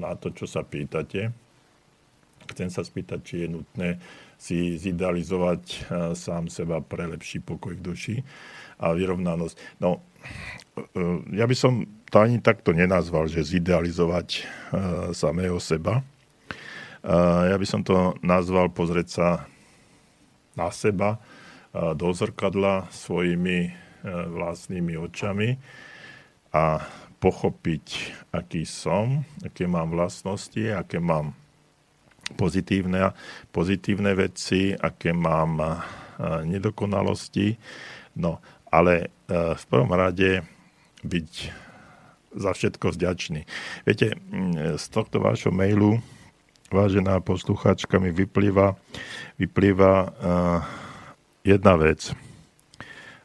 na 0.00 0.16
to, 0.16 0.32
čo 0.32 0.48
sa 0.48 0.64
pýtate. 0.64 1.28
Chcem 2.48 2.72
sa 2.72 2.80
spýtať, 2.80 3.18
či 3.20 3.34
je 3.44 3.48
nutné 3.52 3.88
si 4.40 4.80
zidealizovať 4.80 5.62
eh, 5.68 5.80
sám 6.16 6.48
seba 6.48 6.80
pre 6.80 7.04
lepší 7.04 7.44
pokoj 7.44 7.76
v 7.76 7.84
duši 7.84 8.16
a 8.80 8.96
vyrovnanosť. 8.96 9.84
No, 9.84 10.00
eh, 10.80 11.36
ja 11.36 11.44
by 11.44 11.56
som 11.56 11.84
to 12.08 12.16
ani 12.16 12.40
takto 12.40 12.72
nenazval, 12.72 13.28
že 13.28 13.44
zidealizovať 13.44 14.46
samého 15.10 15.58
seba. 15.58 16.06
Ja 17.02 17.58
by 17.58 17.66
som 17.66 17.82
to 17.82 18.14
nazval 18.22 18.70
pozrieť 18.70 19.08
sa 19.10 19.28
na 20.54 20.70
seba 20.70 21.18
do 21.74 22.14
zrkadla 22.14 22.86
svojimi 22.94 23.74
vlastnými 24.06 24.94
očami 24.94 25.58
a 26.54 26.78
pochopiť, 27.18 27.86
aký 28.30 28.62
som, 28.62 29.26
aké 29.42 29.66
mám 29.66 29.90
vlastnosti, 29.90 30.62
aké 30.70 31.02
mám 31.02 31.34
pozitívne, 32.38 33.10
pozitívne 33.50 34.14
veci, 34.14 34.70
aké 34.78 35.10
mám 35.10 35.82
nedokonalosti. 36.46 37.58
No, 38.16 38.38
ale 38.70 39.10
v 39.30 39.64
prvom 39.66 39.90
rade 39.90 40.46
byť 41.02 41.30
za 42.36 42.52
všetko 42.52 42.92
vďačný. 42.92 43.42
Viete, 43.88 44.18
z 44.76 44.86
tohto 44.92 45.22
vášho 45.24 45.50
mailu, 45.54 46.04
vážená 46.68 47.22
poslucháčka, 47.24 47.96
mi 47.96 48.12
vyplýva, 48.12 48.76
vyplýva 49.40 50.12
jedna 51.46 51.74
vec. 51.80 52.12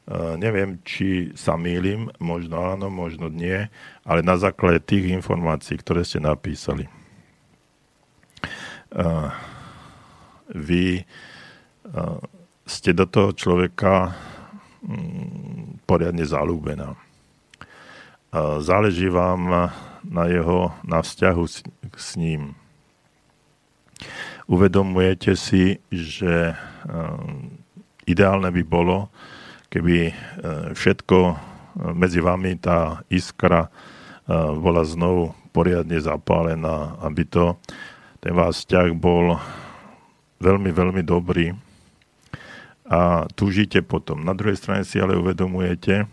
Uh, 0.10 0.36
neviem, 0.36 0.82
či 0.82 1.32
sa 1.38 1.56
mýlim, 1.56 2.10
možno 2.18 2.74
áno, 2.74 2.90
možno 2.90 3.30
nie, 3.30 3.70
ale 4.02 4.26
na 4.26 4.36
základe 4.36 4.82
tých 4.82 5.14
informácií, 5.14 5.78
ktoré 5.78 6.02
ste 6.02 6.20
napísali. 6.20 6.90
Uh, 8.92 9.32
vy 10.52 11.06
uh, 11.94 12.20
ste 12.68 12.92
do 12.92 13.08
toho 13.08 13.32
človeka 13.32 14.18
um, 14.84 15.80
poriadne 15.86 16.26
zalúbená 16.28 16.98
záleží 18.60 19.12
vám 19.12 19.72
na 20.08 20.24
jeho, 20.32 20.72
na 20.88 21.04
vzťahu 21.04 21.44
s, 21.48 21.64
s 21.96 22.16
ním. 22.16 22.56
Uvedomujete 24.48 25.36
si, 25.36 25.80
že 25.92 26.56
ideálne 28.08 28.50
by 28.52 28.64
bolo, 28.64 29.12
keby 29.72 30.12
všetko 30.76 31.18
medzi 31.96 32.20
vami, 32.20 32.60
tá 32.60 33.00
iskra 33.08 33.72
bola 34.60 34.84
znovu 34.84 35.32
poriadne 35.56 35.96
zapálená, 36.00 37.00
aby 37.00 37.24
to, 37.24 37.56
ten 38.20 38.36
váš 38.36 38.64
vzťah 38.68 38.92
bol 38.96 39.40
veľmi, 40.44 40.72
veľmi 40.76 41.02
dobrý 41.04 41.56
a 42.92 43.24
túžite 43.40 43.80
potom. 43.80 44.20
Na 44.20 44.36
druhej 44.36 44.60
strane 44.60 44.84
si 44.84 45.00
ale 45.00 45.16
uvedomujete, 45.16 46.04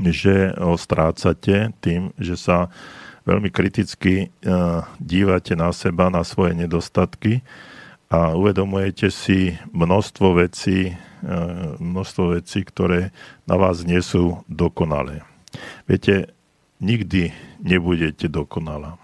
že 0.00 0.56
ho 0.56 0.72
strácate 0.80 1.76
tým, 1.84 2.16
že 2.16 2.40
sa 2.40 2.72
veľmi 3.28 3.52
kriticky 3.52 4.14
e, 4.24 4.26
dívate 4.96 5.52
na 5.52 5.68
seba, 5.76 6.08
na 6.08 6.24
svoje 6.24 6.56
nedostatky 6.56 7.44
a 8.08 8.32
uvedomujete 8.32 9.12
si 9.12 9.52
množstvo 9.76 10.40
vecí, 10.40 10.90
e, 10.90 10.94
množstvo 11.78 12.38
vecí, 12.38 12.66
ktoré 12.66 13.14
na 13.46 13.54
vás 13.54 13.86
nie 13.86 14.02
sú 14.02 14.42
dokonalé. 14.50 15.22
Viete, 15.86 16.34
nikdy 16.82 17.30
nebudete 17.62 18.26
dokonalá. 18.26 18.98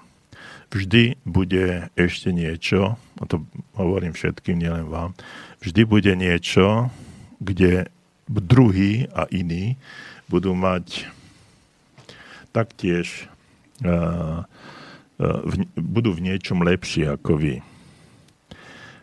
Vždy 0.68 1.16
bude 1.24 1.88
ešte 1.96 2.28
niečo, 2.28 3.00
a 3.16 3.24
to 3.24 3.46
hovorím 3.72 4.12
všetkým, 4.12 4.60
nielen 4.60 4.90
vám, 4.92 5.16
vždy 5.64 5.82
bude 5.88 6.12
niečo, 6.12 6.92
kde 7.40 7.88
druhý 8.28 9.08
a 9.16 9.24
iný 9.32 9.80
budú 10.28 10.52
mať 10.52 11.08
taktiež 12.52 13.24
uh, 13.80 14.44
uh, 14.44 15.40
v, 15.48 15.64
budú 15.80 16.12
v 16.12 16.28
niečom 16.28 16.60
lepší 16.60 17.08
ako 17.08 17.40
vy. 17.40 17.54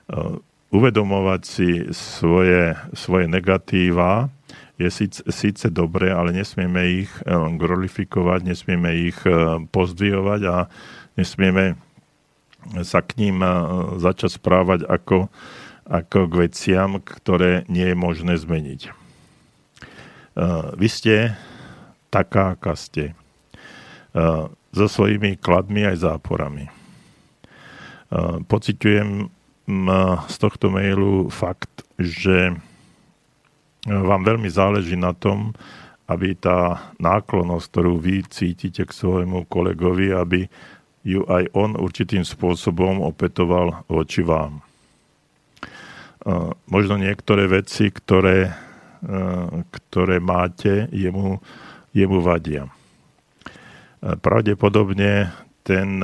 Uh, 0.06 0.38
uvedomovať 0.76 1.42
si 1.48 1.70
svoje, 1.96 2.76
svoje 2.92 3.32
negatíva 3.32 4.28
je 4.76 4.92
síce, 5.32 5.68
dobré, 5.72 6.12
ale 6.12 6.36
nesmieme 6.36 7.08
ich 7.08 7.12
glorifikovať, 7.32 8.44
nesmieme 8.44 9.08
ich 9.08 9.16
pozdvihovať 9.72 10.42
a 10.52 10.68
nesmieme 11.16 11.80
sa 12.84 13.00
k 13.00 13.24
ním 13.24 13.40
začať 14.04 14.36
správať 14.36 14.84
ako, 14.84 15.32
ako 15.88 16.20
k 16.28 16.34
veciam, 16.44 17.00
ktoré 17.00 17.64
nie 17.72 17.88
je 17.88 17.96
možné 17.96 18.36
zmeniť. 18.36 19.06
Eh, 20.36 20.68
vy 20.76 20.88
ste 20.92 21.32
taká, 22.12 22.60
aká 22.60 22.76
ste. 22.76 23.16
Eh, 24.12 24.46
so 24.76 24.86
svojimi 24.92 25.40
kladmi 25.40 25.88
aj 25.88 26.04
záporami. 26.04 26.68
Eh, 26.68 28.38
pociťujem 28.44 29.32
z 30.30 30.36
tohto 30.38 30.70
mailu 30.70 31.34
fakt, 31.34 31.86
že 31.98 32.54
vám 33.86 34.22
veľmi 34.26 34.50
záleží 34.50 34.94
na 34.98 35.14
tom, 35.14 35.54
aby 36.06 36.38
tá 36.38 36.90
náklonosť, 37.02 37.66
ktorú 37.70 37.98
vy 37.98 38.26
cítite 38.30 38.86
k 38.86 38.94
svojmu 38.94 39.50
kolegovi, 39.50 40.14
aby 40.14 40.46
ju 41.06 41.26
aj 41.26 41.50
on 41.58 41.74
určitým 41.78 42.22
spôsobom 42.26 43.02
opetoval 43.02 43.86
voči 43.90 44.22
vám. 44.22 44.62
Možno 46.70 46.98
niektoré 46.98 47.50
veci, 47.50 47.90
ktoré 47.90 48.54
ktoré 49.70 50.18
máte, 50.18 50.90
jemu, 50.90 51.38
jemu 51.94 52.18
vadia. 52.22 52.66
Pravdepodobne 54.02 55.34
ten, 55.66 56.02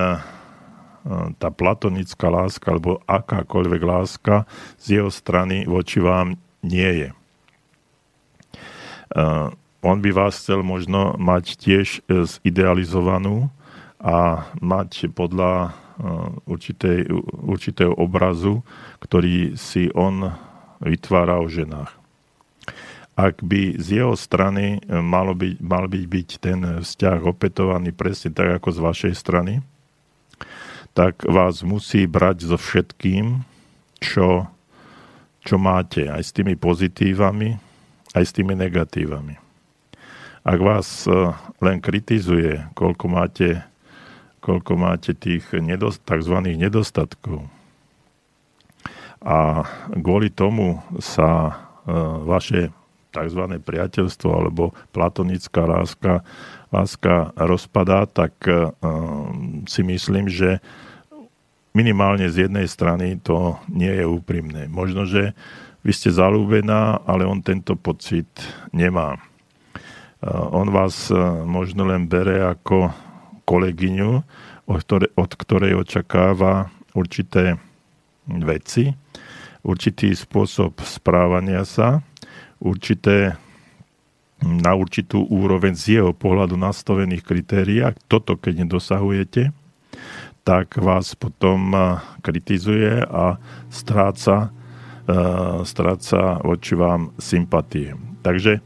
tá 1.38 1.50
platonická 1.50 2.30
láska 2.30 2.74
alebo 2.74 3.02
akákoľvek 3.10 3.82
láska 3.82 4.46
z 4.78 5.02
jeho 5.02 5.10
strany 5.10 5.66
voči 5.66 5.98
vám 5.98 6.38
nie 6.62 7.06
je. 7.06 7.10
On 9.82 9.98
by 9.98 10.10
vás 10.14 10.38
chcel 10.38 10.62
možno 10.62 11.18
mať 11.18 11.58
tiež 11.58 12.06
zidealizovanú 12.06 13.50
a 13.98 14.46
mať 14.62 15.10
podľa 15.10 15.74
určitej, 16.46 17.10
určitého 17.46 17.94
obrazu, 17.98 18.62
ktorý 19.02 19.58
si 19.58 19.90
on 19.94 20.34
vytvára 20.82 21.42
o 21.42 21.50
ženách 21.50 22.02
ak 23.22 23.44
by 23.44 23.78
z 23.78 24.02
jeho 24.02 24.16
strany 24.18 24.80
e, 24.80 24.98
malo 24.98 25.36
byť, 25.38 25.56
mal 25.62 25.86
byť, 25.86 26.06
byť 26.08 26.30
ten 26.42 26.60
vzťah 26.82 27.20
opetovaný 27.22 27.94
presne 27.94 28.32
tak 28.34 28.58
ako 28.58 28.70
z 28.72 28.80
vašej 28.82 29.14
strany, 29.14 29.54
tak 30.92 31.24
vás 31.24 31.64
musí 31.64 32.04
brať 32.06 32.52
so 32.52 32.58
všetkým, 32.60 33.44
čo, 34.02 34.50
čo 35.46 35.56
máte, 35.56 36.10
aj 36.10 36.22
s 36.22 36.32
tými 36.36 36.58
pozitívami, 36.60 37.56
aj 38.18 38.24
s 38.28 38.32
tými 38.36 38.58
negatívami. 38.58 39.40
Ak 40.42 40.60
vás 40.60 41.06
e, 41.06 41.14
len 41.62 41.78
kritizuje, 41.80 42.66
koľko 42.74 43.06
máte, 43.08 43.62
koľko 44.42 44.74
máte 44.74 45.14
tých 45.14 45.46
nedost, 45.54 46.02
tzv. 46.02 46.34
nedostatkov, 46.58 47.46
a 49.22 49.62
kvôli 49.94 50.34
tomu 50.34 50.82
sa 50.98 51.30
e, 51.46 51.94
vaše 52.26 52.74
tzv. 53.14 53.42
priateľstvo 53.62 54.30
alebo 54.34 54.74
platonická 54.90 55.70
láska, 55.70 56.26
láska 56.72 57.36
rozpadá, 57.36 58.08
tak 58.08 58.34
uh, 58.48 58.72
si 59.68 59.84
myslím, 59.84 60.32
že 60.32 60.64
minimálne 61.76 62.32
z 62.32 62.48
jednej 62.48 62.68
strany 62.68 63.20
to 63.20 63.60
nie 63.68 63.92
je 63.92 64.08
úprimné. 64.08 64.72
Možno, 64.72 65.04
že 65.04 65.36
vy 65.84 65.92
ste 65.92 66.12
zalúbená, 66.12 67.04
ale 67.04 67.28
on 67.28 67.44
tento 67.44 67.76
pocit 67.76 68.28
nemá. 68.72 69.20
Uh, 70.24 70.48
on 70.56 70.72
vás 70.72 71.12
uh, 71.12 71.44
možno 71.44 71.84
len 71.84 72.08
bere 72.08 72.40
ako 72.40 72.92
kolegyňu, 73.44 74.12
od 75.20 75.32
ktorej 75.36 75.76
očakáva 75.76 76.72
určité 76.96 77.60
veci, 78.28 78.96
určitý 79.68 80.16
spôsob 80.16 80.80
správania 80.80 81.68
sa, 81.68 82.00
určité 82.64 83.36
na 84.42 84.74
určitú 84.74 85.22
úroveň 85.30 85.78
z 85.78 86.02
jeho 86.02 86.12
pohľadu 86.18 86.58
nastavených 86.58 87.22
kritérií. 87.22 87.86
Ak 87.86 88.02
toto, 88.10 88.36
keď 88.38 88.66
nedosahujete, 88.66 89.54
tak 90.42 90.82
vás 90.82 91.14
potom 91.14 91.74
kritizuje 92.26 93.06
a 93.06 93.38
stráca, 93.70 94.50
stráca 95.62 96.42
voči 96.42 96.74
vám 96.74 97.14
sympatie. 97.22 97.94
Takže 98.26 98.58
e, 98.58 98.62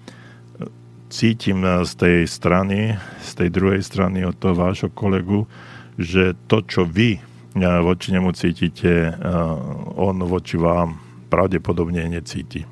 cítim 1.12 1.64
z 1.84 1.92
tej 1.96 2.18
strany, 2.28 2.96
z 3.20 3.32
tej 3.36 3.50
druhej 3.52 3.84
strany 3.84 4.24
od 4.24 4.40
toho 4.40 4.56
vášho 4.56 4.92
kolegu, 4.92 5.48
že 6.00 6.36
to, 6.48 6.64
čo 6.64 6.88
vy 6.88 7.20
voči 7.56 8.12
nemu 8.12 8.36
cítite, 8.36 9.16
on 9.96 10.20
voči 10.28 10.60
vám 10.60 11.00
pravdepodobne 11.32 12.04
necíti. 12.12 12.68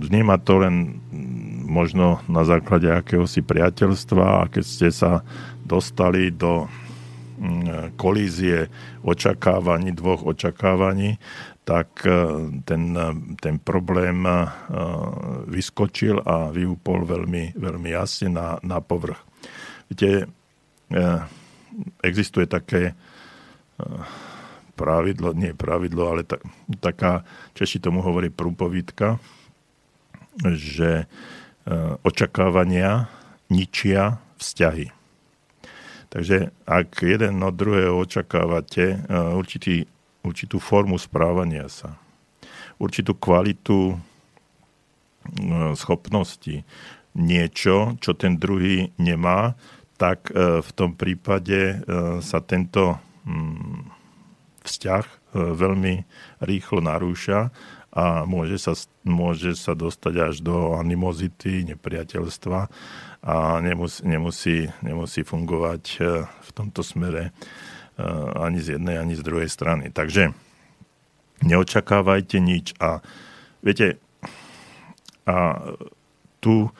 Vníma 0.00 0.40
to 0.42 0.64
len 0.64 0.98
možno 1.68 2.24
na 2.26 2.48
základe 2.48 2.88
akéhosi 2.88 3.44
priateľstva 3.44 4.24
a 4.42 4.48
keď 4.48 4.64
ste 4.64 4.88
sa 4.88 5.20
dostali 5.62 6.32
do 6.32 6.66
kolízie 7.94 8.66
očakávaní, 9.06 9.94
dvoch 9.94 10.26
očakávaní, 10.26 11.20
tak 11.62 12.02
ten, 12.64 12.82
ten 13.38 13.54
problém 13.60 14.24
vyskočil 15.46 16.24
a 16.24 16.48
vyúpol 16.48 17.04
veľmi, 17.04 17.54
veľmi 17.54 17.88
jasne 17.92 18.32
na, 18.32 18.56
na 18.64 18.80
povrch. 18.80 19.20
Viete, 19.92 20.26
existuje 22.02 22.48
také 22.48 22.96
pravidlo, 24.74 25.36
nie 25.36 25.52
pravidlo, 25.54 26.02
ale 26.10 26.22
tak, 26.24 26.42
taká, 26.80 27.22
Češi 27.54 27.78
tomu 27.84 28.02
hovorí 28.02 28.32
prúpovídka, 28.32 29.20
že 30.42 31.06
očakávania 32.00 33.12
ničia 33.52 34.20
vzťahy. 34.40 34.92
Takže 36.08 36.56
ak 36.64 37.04
jeden 37.04 37.44
od 37.44 37.52
druhého 37.52 38.00
očakávate 38.00 38.96
eh, 38.96 39.36
určitý, 39.36 39.84
určitú 40.24 40.56
formu 40.56 40.96
správania 40.96 41.68
sa, 41.68 42.00
určitú 42.80 43.12
kvalitu 43.12 43.92
eh, 43.92 43.98
schopnosti, 45.76 46.64
niečo, 47.18 47.98
čo 48.00 48.10
ten 48.16 48.40
druhý 48.40 48.88
nemá, 48.96 49.52
tak 50.00 50.32
eh, 50.32 50.64
v 50.64 50.70
tom 50.72 50.96
prípade 50.96 51.84
sa 52.24 52.40
tento 52.40 52.96
hm, 53.28 53.92
vzťah 54.64 55.04
veľmi 55.36 55.94
rýchlo 56.40 56.80
narúša 56.80 57.52
a 57.98 58.22
môže 58.22 58.62
sa, 58.62 58.78
môže 59.02 59.58
sa 59.58 59.74
dostať 59.74 60.14
až 60.30 60.34
do 60.38 60.78
animozity, 60.78 61.66
nepriateľstva 61.74 62.70
a 63.26 63.34
nemusí, 63.58 64.06
nemusí, 64.06 64.58
nemusí 64.86 65.26
fungovať 65.26 65.82
e, 65.98 66.22
v 66.22 66.50
tomto 66.54 66.86
smere 66.86 67.34
e, 67.98 68.06
ani 68.38 68.62
z 68.62 68.78
jednej, 68.78 69.02
ani 69.02 69.18
z 69.18 69.26
druhej 69.26 69.50
strany. 69.50 69.90
Takže 69.90 70.30
neočakávajte 71.42 72.38
nič 72.38 72.78
a 72.78 73.02
viete, 73.66 73.98
a 75.26 75.58
tu 76.38 76.70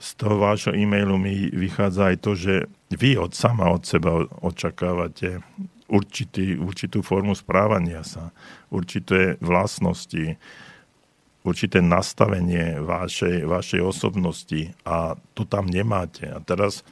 z 0.00 0.10
toho 0.14 0.36
vášho 0.38 0.76
e-mailu 0.76 1.16
mi 1.16 1.48
vychádza 1.48 2.12
aj 2.12 2.16
to, 2.20 2.32
že 2.36 2.54
vy 2.92 3.16
od 3.16 3.32
sama 3.32 3.72
od 3.72 3.88
seba 3.88 4.28
očakávate 4.44 5.40
určitý, 5.90 6.54
určitú 6.56 7.02
formu 7.02 7.34
správania 7.34 8.06
sa, 8.06 8.30
určité 8.70 9.34
vlastnosti, 9.42 10.38
určité 11.42 11.82
nastavenie 11.82 12.78
vašej, 12.78 13.44
vašej 13.44 13.80
osobnosti 13.82 14.70
a 14.86 15.18
to 15.34 15.42
tam 15.42 15.66
nemáte. 15.66 16.30
A 16.30 16.38
teraz, 16.40 16.86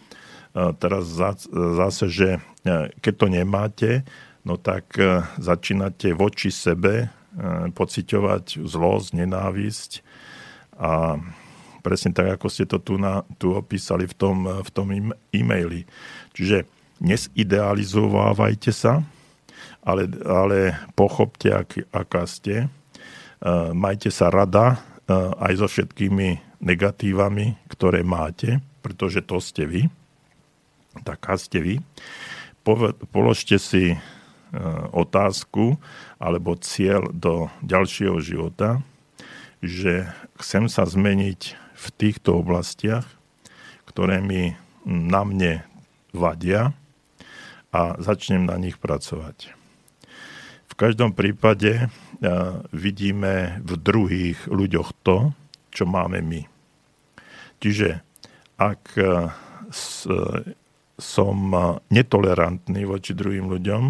teraz 0.83 1.07
zase, 1.53 2.07
že 2.11 2.29
e, 2.37 2.41
keď 2.99 3.15
to 3.15 3.27
nemáte, 3.29 3.91
no 4.43 4.57
tak 4.57 4.97
e, 4.97 5.23
začínate 5.37 6.17
voči 6.17 6.49
sebe 6.49 6.95
e, 7.05 7.07
pociťovať 7.71 8.65
zlosť, 8.65 9.09
nenávisť 9.15 9.91
a 10.81 11.21
presne 11.85 12.17
tak, 12.17 12.41
ako 12.41 12.47
ste 12.49 12.65
to 12.65 12.81
tu, 12.81 12.97
na, 12.97 13.23
tu 13.37 13.53
opísali 13.53 14.09
v 14.09 14.15
tom, 14.17 14.49
v 14.49 14.71
tom 14.73 14.89
e-maili. 15.31 15.85
Čiže 16.33 16.78
nesidealizovávajte 16.99 18.73
sa, 18.75 19.03
ale, 19.83 20.11
ale 20.27 20.77
pochopte, 20.93 21.51
ak, 21.55 21.89
aká 21.95 22.27
ste, 22.27 22.69
Eh, 23.39 23.71
majte 23.71 24.11
sa 24.11 24.35
rada 24.35 24.83
eh, 25.07 25.15
aj 25.15 25.63
so 25.63 25.67
všetkými 25.71 26.59
negatívami, 26.59 27.55
ktoré 27.71 28.03
máte, 28.03 28.59
pretože 28.83 29.23
to 29.23 29.39
ste 29.39 29.63
vy. 29.63 29.83
Taká 31.07 31.39
ste 31.39 31.63
vy. 31.63 31.75
Položte 33.15 33.63
si 33.63 33.95
eh, 33.95 33.99
otázku 34.91 35.79
alebo 36.19 36.59
cieľ 36.59 37.15
do 37.15 37.47
ďalšieho 37.63 38.19
života, 38.19 38.83
že 39.63 40.11
chcem 40.43 40.67
sa 40.67 40.83
zmeniť 40.83 41.55
v 41.79 41.87
týchto 41.95 42.43
oblastiach, 42.43 43.07
ktoré 43.87 44.19
mi 44.19 44.59
na 44.83 45.23
mne 45.23 45.63
vadia 46.11 46.75
a 47.79 47.95
začnem 48.03 48.43
na 48.43 48.59
nich 48.59 48.75
pracovať. 48.83 49.55
V 50.67 50.75
každom 50.75 51.15
prípade 51.15 51.87
vidíme 52.75 53.63
v 53.63 53.73
druhých 53.79 54.51
ľuďoch 54.51 54.91
to, 55.07 55.31
čo 55.71 55.87
máme 55.87 56.19
my. 56.19 56.43
Čiže 57.63 58.03
ak 58.59 58.83
e, 58.99 59.31
som 60.99 61.37
netolerantný 61.91 62.83
voči 62.87 63.15
druhým 63.15 63.47
ľuďom, 63.47 63.83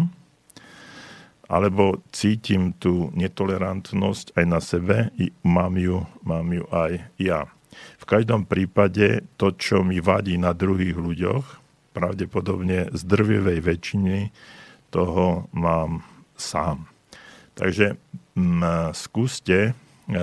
alebo 1.49 2.05
cítim 2.13 2.77
tú 2.77 3.09
netolerantnosť 3.17 4.37
aj 4.37 4.45
na 4.45 4.61
sebe, 4.61 4.97
mám 5.41 5.73
ju, 5.81 6.05
mám 6.21 6.45
ju 6.53 6.65
aj 6.69 7.09
ja. 7.17 7.49
V 7.97 8.05
každom 8.05 8.45
prípade 8.45 9.25
to, 9.41 9.53
čo 9.57 9.81
mi 9.81 9.97
vadí 9.97 10.37
na 10.37 10.53
druhých 10.53 10.93
ľuďoch, 10.93 11.45
pravdepodobne 11.99 12.87
z 12.95 13.01
drvivej 13.03 13.59
väčšiny 13.59 14.17
toho 14.87 15.51
mám 15.51 16.07
sám. 16.39 16.87
Takže 17.59 17.99
m, 18.39 18.63
mm, 18.63 18.95
skúste 18.95 19.75
e, 20.07 20.21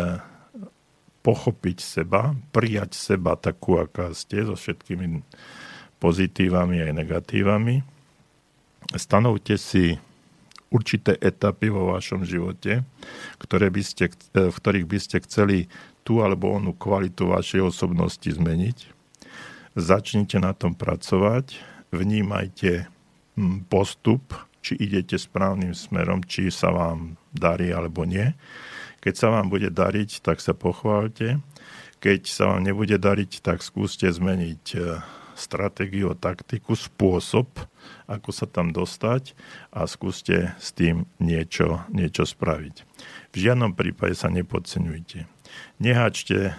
pochopiť 1.20 1.78
seba, 1.84 2.32
prijať 2.56 2.96
seba 2.96 3.36
takú, 3.36 3.76
aká 3.76 4.16
ste, 4.16 4.48
so 4.48 4.56
všetkými 4.56 5.20
pozitívami 6.00 6.80
aj 6.80 6.92
negatívami. 6.96 7.84
Stanovte 8.96 9.60
si 9.60 10.00
určité 10.72 11.14
etapy 11.20 11.68
vo 11.68 11.92
vašom 11.92 12.24
živote, 12.24 12.82
ktoré 13.36 13.68
by 13.68 13.82
ste, 13.84 14.08
e, 14.32 14.48
v 14.48 14.56
ktorých 14.56 14.86
by 14.88 14.98
ste 14.98 15.16
chceli 15.28 15.68
tú 16.06 16.24
alebo 16.24 16.54
onú 16.56 16.72
kvalitu 16.72 17.28
vašej 17.28 17.68
osobnosti 17.68 18.24
zmeniť. 18.24 18.95
Začnite 19.76 20.40
na 20.40 20.56
tom 20.56 20.72
pracovať, 20.72 21.60
vnímajte 21.92 22.88
postup, 23.68 24.32
či 24.64 24.72
idete 24.72 25.20
správnym 25.20 25.76
smerom, 25.76 26.24
či 26.24 26.48
sa 26.48 26.72
vám 26.72 27.20
darí 27.36 27.70
alebo 27.70 28.08
nie. 28.08 28.32
Keď 29.04 29.14
sa 29.14 29.28
vám 29.30 29.52
bude 29.52 29.68
dariť, 29.68 30.24
tak 30.24 30.40
sa 30.40 30.56
pochválte. 30.56 31.38
Keď 32.00 32.20
sa 32.24 32.56
vám 32.56 32.64
nebude 32.64 32.96
dariť, 32.96 33.44
tak 33.44 33.60
skúste 33.60 34.08
zmeniť 34.08 34.64
e, 34.74 34.78
stratégiu, 35.36 36.16
taktiku, 36.16 36.72
spôsob, 36.74 37.46
ako 38.08 38.30
sa 38.32 38.48
tam 38.48 38.72
dostať 38.72 39.36
a 39.70 39.84
skúste 39.84 40.56
s 40.56 40.72
tým 40.72 41.04
niečo, 41.20 41.84
niečo 41.92 42.24
spraviť. 42.24 42.76
V 43.30 43.36
žiadnom 43.36 43.76
prípade 43.76 44.16
sa 44.16 44.32
nepodceňujte. 44.32 45.28
Nehačte 45.78 46.38
e, 46.50 46.52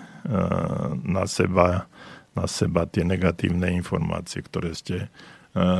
na 1.01 1.25
seba, 1.25 1.89
na 2.37 2.45
seba 2.45 2.85
tie 2.85 3.01
negatívne 3.01 3.73
informácie, 3.73 4.45
ktoré 4.45 4.77
ste 4.77 5.09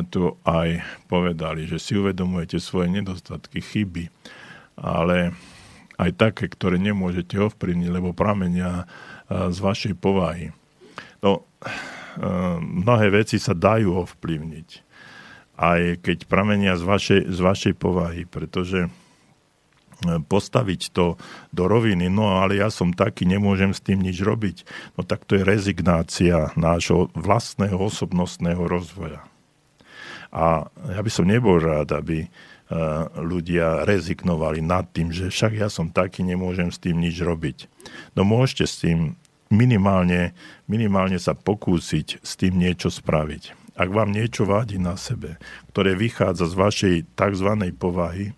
tu 0.09 0.33
aj 0.41 0.81
povedali, 1.05 1.69
že 1.69 1.77
si 1.77 1.93
uvedomujete 1.93 2.57
svoje 2.57 2.89
nedostatky, 2.89 3.61
chyby, 3.61 4.09
ale 4.81 5.37
aj 6.01 6.17
také, 6.17 6.49
ktoré 6.49 6.81
nemôžete 6.81 7.37
ovplyvniť, 7.37 7.89
lebo 7.93 8.17
pramenia 8.17 8.89
z 9.29 9.57
vašej 9.61 9.93
povahy. 10.01 10.49
No, 11.21 11.45
mnohé 12.61 13.13
veci 13.13 13.37
sa 13.37 13.53
dajú 13.53 14.01
ovplyvniť, 14.01 14.69
aj 15.61 16.01
keď 16.01 16.17
pramenia 16.25 16.73
z 16.73 16.83
vašej, 16.85 17.21
z 17.29 17.39
vašej 17.41 17.73
povahy, 17.77 18.25
pretože 18.25 18.89
postaviť 20.05 20.93
to 20.93 21.17
do 21.49 21.63
roviny, 21.65 22.05
no 22.09 22.37
ale 22.37 22.61
ja 22.61 22.69
som 22.69 22.93
taký, 22.93 23.25
nemôžem 23.25 23.73
s 23.73 23.81
tým 23.81 24.01
nič 24.01 24.21
robiť, 24.21 24.63
no 24.93 25.01
tak 25.01 25.25
to 25.25 25.39
je 25.39 25.47
rezignácia 25.47 26.53
nášho 26.53 27.09
vlastného 27.17 27.77
osobnostného 27.77 28.61
rozvoja. 28.69 29.25
A 30.29 30.67
ja 30.91 31.01
by 31.01 31.11
som 31.11 31.25
nebol 31.25 31.57
rád, 31.57 31.95
aby 31.95 32.27
e, 32.27 32.29
ľudia 33.17 33.87
rezignovali 33.87 34.59
nad 34.59 34.85
tým, 34.91 35.09
že 35.09 35.31
však 35.31 35.55
ja 35.55 35.71
som 35.71 35.89
taký, 35.89 36.21
nemôžem 36.21 36.69
s 36.69 36.77
tým 36.77 36.99
nič 36.99 37.23
robiť. 37.23 37.65
No 38.13 38.27
môžete 38.27 38.65
s 38.67 38.75
tým 38.83 39.15
minimálne, 39.47 40.35
minimálne 40.67 41.17
sa 41.17 41.31
pokúsiť 41.31 42.19
s 42.19 42.31
tým 42.35 42.59
niečo 42.59 42.91
spraviť. 42.91 43.66
Ak 43.77 43.93
vám 43.93 44.09
niečo 44.09 44.49
vadí 44.49 44.81
na 44.81 44.97
sebe, 44.97 45.37
ktoré 45.69 45.93
vychádza 45.93 46.49
z 46.49 46.55
vašej 46.57 46.95
tzv. 47.13 47.49
povahy, 47.77 48.33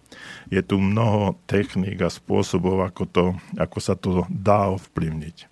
je 0.51 0.59
tu 0.59 0.83
mnoho 0.83 1.39
techník 1.47 2.03
a 2.03 2.11
spôsobov, 2.11 2.83
ako, 2.83 3.03
to, 3.07 3.25
ako 3.55 3.77
sa 3.79 3.95
to 3.95 4.27
dá 4.27 4.67
ovplyvniť. 4.75 5.47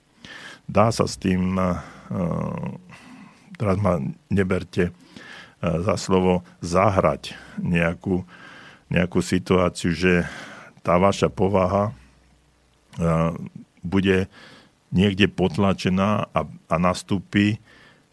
Dá 0.67 0.91
sa 0.91 1.07
s 1.07 1.15
tým, 1.15 1.55
uh, 1.55 1.79
teraz 3.55 3.79
ma 3.79 4.03
neberte, 4.27 4.91
E, 5.57 5.81
za 5.81 5.97
slovo 5.97 6.45
zahrať 6.61 7.33
nejakú, 7.57 8.21
nejakú 8.93 9.19
situáciu, 9.25 9.89
že 9.89 10.29
tá 10.85 11.01
vaša 11.01 11.33
povaha 11.33 11.89
e, 11.89 11.93
bude 13.81 14.29
niekde 14.93 15.25
potlačená 15.25 16.29
a, 16.29 16.39
a 16.45 16.75
nastúpi 16.77 17.57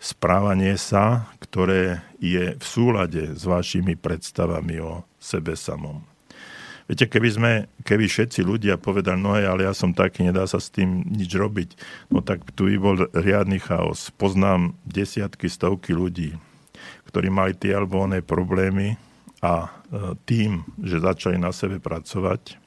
správanie 0.04 0.76
sa, 0.76 1.32
ktoré 1.40 2.04
je 2.20 2.60
v 2.60 2.64
súlade 2.64 3.32
s 3.32 3.48
vašimi 3.48 3.96
predstavami 3.96 4.76
o 4.84 5.08
sebe 5.16 5.56
samom. 5.56 6.04
Viete, 6.84 7.08
keby 7.08 7.28
sme, 7.32 7.52
keby 7.80 8.04
všetci 8.04 8.44
ľudia 8.44 8.76
povedali, 8.76 9.16
no 9.16 9.32
hej, 9.32 9.48
ale 9.48 9.64
ja 9.64 9.72
som 9.72 9.96
taký, 9.96 10.28
nedá 10.28 10.44
sa 10.44 10.60
s 10.60 10.68
tým 10.68 11.08
nič 11.08 11.32
robiť, 11.32 11.80
no 12.12 12.20
tak 12.20 12.44
tu 12.52 12.68
by 12.68 12.76
bol 12.76 12.96
riadny 13.16 13.56
chaos. 13.56 14.12
Poznám 14.12 14.76
desiatky, 14.84 15.48
stovky 15.48 15.96
ľudí, 15.96 16.36
ktorí 17.08 17.32
mali 17.32 17.56
tie 17.56 17.72
alebo 17.72 18.04
oné 18.04 18.20
problémy 18.20 19.00
a 19.40 19.64
e, 19.64 19.68
tým, 20.28 20.68
že 20.84 21.00
začali 21.00 21.40
na 21.40 21.56
sebe 21.56 21.80
pracovať, 21.80 22.60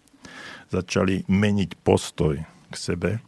začali 0.74 1.30
meniť 1.30 1.78
postoj 1.86 2.42
k 2.42 2.74
sebe, 2.74 3.22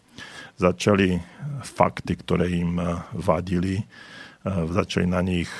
začali 0.57 1.21
fakty, 1.61 2.19
ktoré 2.19 2.51
im 2.53 2.79
e, 2.79 2.85
vadili, 3.15 3.83
začali 4.47 5.03
na 5.03 5.19
nich 5.19 5.51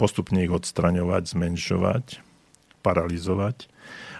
postupne 0.00 0.40
ich 0.40 0.48
odstraňovať, 0.48 1.36
zmenšovať, 1.36 2.04
paralizovať 2.80 3.68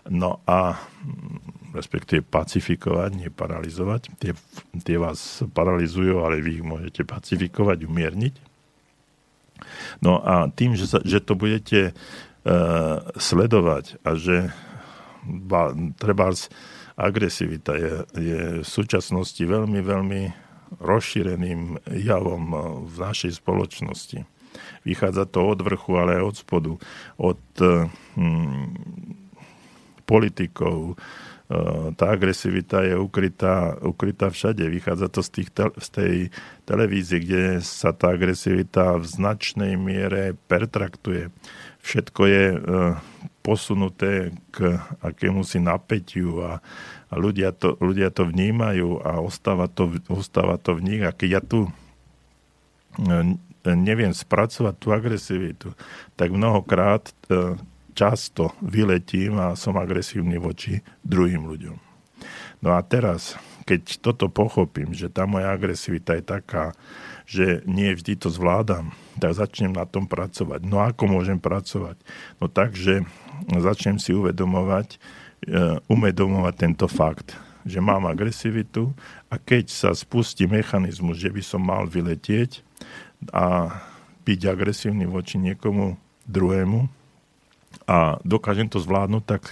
No 0.09 0.41
a 0.49 0.81
mm, 0.81 1.77
respektíve 1.77 2.25
pacifikovať, 2.25 3.11
nie 3.13 3.29
paralizovať. 3.29 4.09
Tie, 4.17 4.33
tie 4.81 4.97
vás 4.97 5.45
paralizujú, 5.53 6.25
ale 6.25 6.41
vy 6.41 6.63
ich 6.63 6.65
môžete 6.65 7.03
pacifikovať, 7.05 7.85
umierniť. 7.85 8.35
No 10.01 10.25
a 10.25 10.49
tým, 10.49 10.73
že, 10.73 10.89
sa, 10.89 11.05
že 11.05 11.21
to 11.21 11.37
budete 11.37 11.93
uh, 11.93 12.97
sledovať 13.21 14.01
a 14.01 14.17
že 14.17 14.49
ba, 15.23 15.77
treba 16.01 16.33
agresivita 16.97 17.77
je, 17.77 17.93
je 18.17 18.41
v 18.65 18.67
súčasnosti 18.67 19.41
veľmi, 19.41 19.85
veľmi 19.85 20.23
rozšíreným 20.79 21.83
javom 21.91 22.45
v 22.87 22.95
našej 22.95 23.43
spoločnosti. 23.43 24.23
Vychádza 24.87 25.27
to 25.27 25.51
od 25.51 25.61
vrchu, 25.63 25.93
ale 25.99 26.21
aj 26.21 26.25
od 26.25 26.37
spodu. 26.37 26.73
Od 27.19 27.43
hm, 28.17 28.75
politikov. 30.11 30.95
E, 31.51 31.95
tá 31.95 32.07
agresivita 32.11 32.83
je 32.83 32.99
ukrytá, 32.99 33.79
ukrytá 33.83 34.31
všade. 34.31 34.67
Vychádza 34.67 35.07
to 35.07 35.21
z, 35.23 35.31
tých, 35.31 35.51
z 35.59 35.89
tej 35.91 36.15
televízie, 36.67 37.19
kde 37.23 37.43
sa 37.63 37.95
tá 37.95 38.15
agresivita 38.15 38.99
v 38.99 39.07
značnej 39.07 39.79
miere 39.79 40.35
pertraktuje. 40.51 41.31
Všetko 41.81 42.23
je 42.27 42.45
e, 42.51 42.59
posunuté 43.41 44.35
k 44.51 44.83
akému 45.01 45.47
si 45.47 45.63
napätiu 45.63 46.43
a, 46.43 46.59
a 47.11 47.15
ľudia, 47.19 47.51
to, 47.51 47.75
ľudia 47.83 48.15
to 48.15 48.31
vnímajú 48.31 49.03
a 49.03 49.19
ostáva 49.19 49.67
to, 49.67 49.91
ostáva 50.07 50.57
to 50.63 50.79
v 50.79 50.85
nich. 50.87 51.03
A 51.03 51.11
keď 51.11 51.29
ja 51.29 51.43
tu 51.43 51.67
e, 51.67 51.71
neviem 53.67 54.15
spracovať 54.15 54.75
tú 54.79 54.95
agresivitu, 54.95 55.69
tak 56.15 56.31
mnohokrát 56.31 57.11
často 57.93 58.57
vyletím 58.65 59.37
a 59.37 59.59
som 59.59 59.77
agresívny 59.77 60.41
voči 60.41 60.81
druhým 61.05 61.45
ľuďom. 61.45 61.77
No 62.61 62.77
a 62.77 62.81
teraz, 62.85 63.37
keď 63.65 64.01
toto 64.01 64.29
pochopím, 64.29 64.93
že 64.93 65.13
tá 65.13 65.25
moja 65.25 65.53
agresivita 65.53 66.17
je 66.17 66.25
taká, 66.25 66.73
že 67.25 67.65
nie 67.65 67.93
vždy 67.93 68.17
to 68.17 68.29
zvládam, 68.29 68.93
tak 69.21 69.37
začnem 69.37 69.73
na 69.73 69.85
tom 69.85 70.05
pracovať. 70.09 70.65
No 70.65 70.81
ako 70.81 71.09
môžem 71.09 71.39
pracovať? 71.41 72.01
No 72.41 72.49
tak, 72.49 72.77
že 72.77 73.05
začnem 73.49 73.97
si 74.01 74.13
uvedomovať, 74.13 75.01
e, 75.51 75.83
uvedomovať 75.91 76.55
tento 76.55 76.87
fakt, 76.87 77.35
že 77.67 77.83
mám 77.83 78.07
agresivitu 78.07 78.95
a 79.27 79.37
keď 79.37 79.67
sa 79.67 79.91
spustí 79.91 80.47
mechanizmus, 80.47 81.19
že 81.19 81.35
by 81.35 81.43
som 81.43 81.61
mal 81.61 81.91
vyletieť 81.91 82.63
a 83.35 83.75
byť 84.23 84.41
agresívny 84.47 85.05
voči 85.11 85.37
niekomu 85.37 85.99
druhému, 86.31 87.01
a 87.91 88.19
dokážem 88.23 88.71
to 88.71 88.79
zvládnuť, 88.79 89.25
tak 89.27 89.43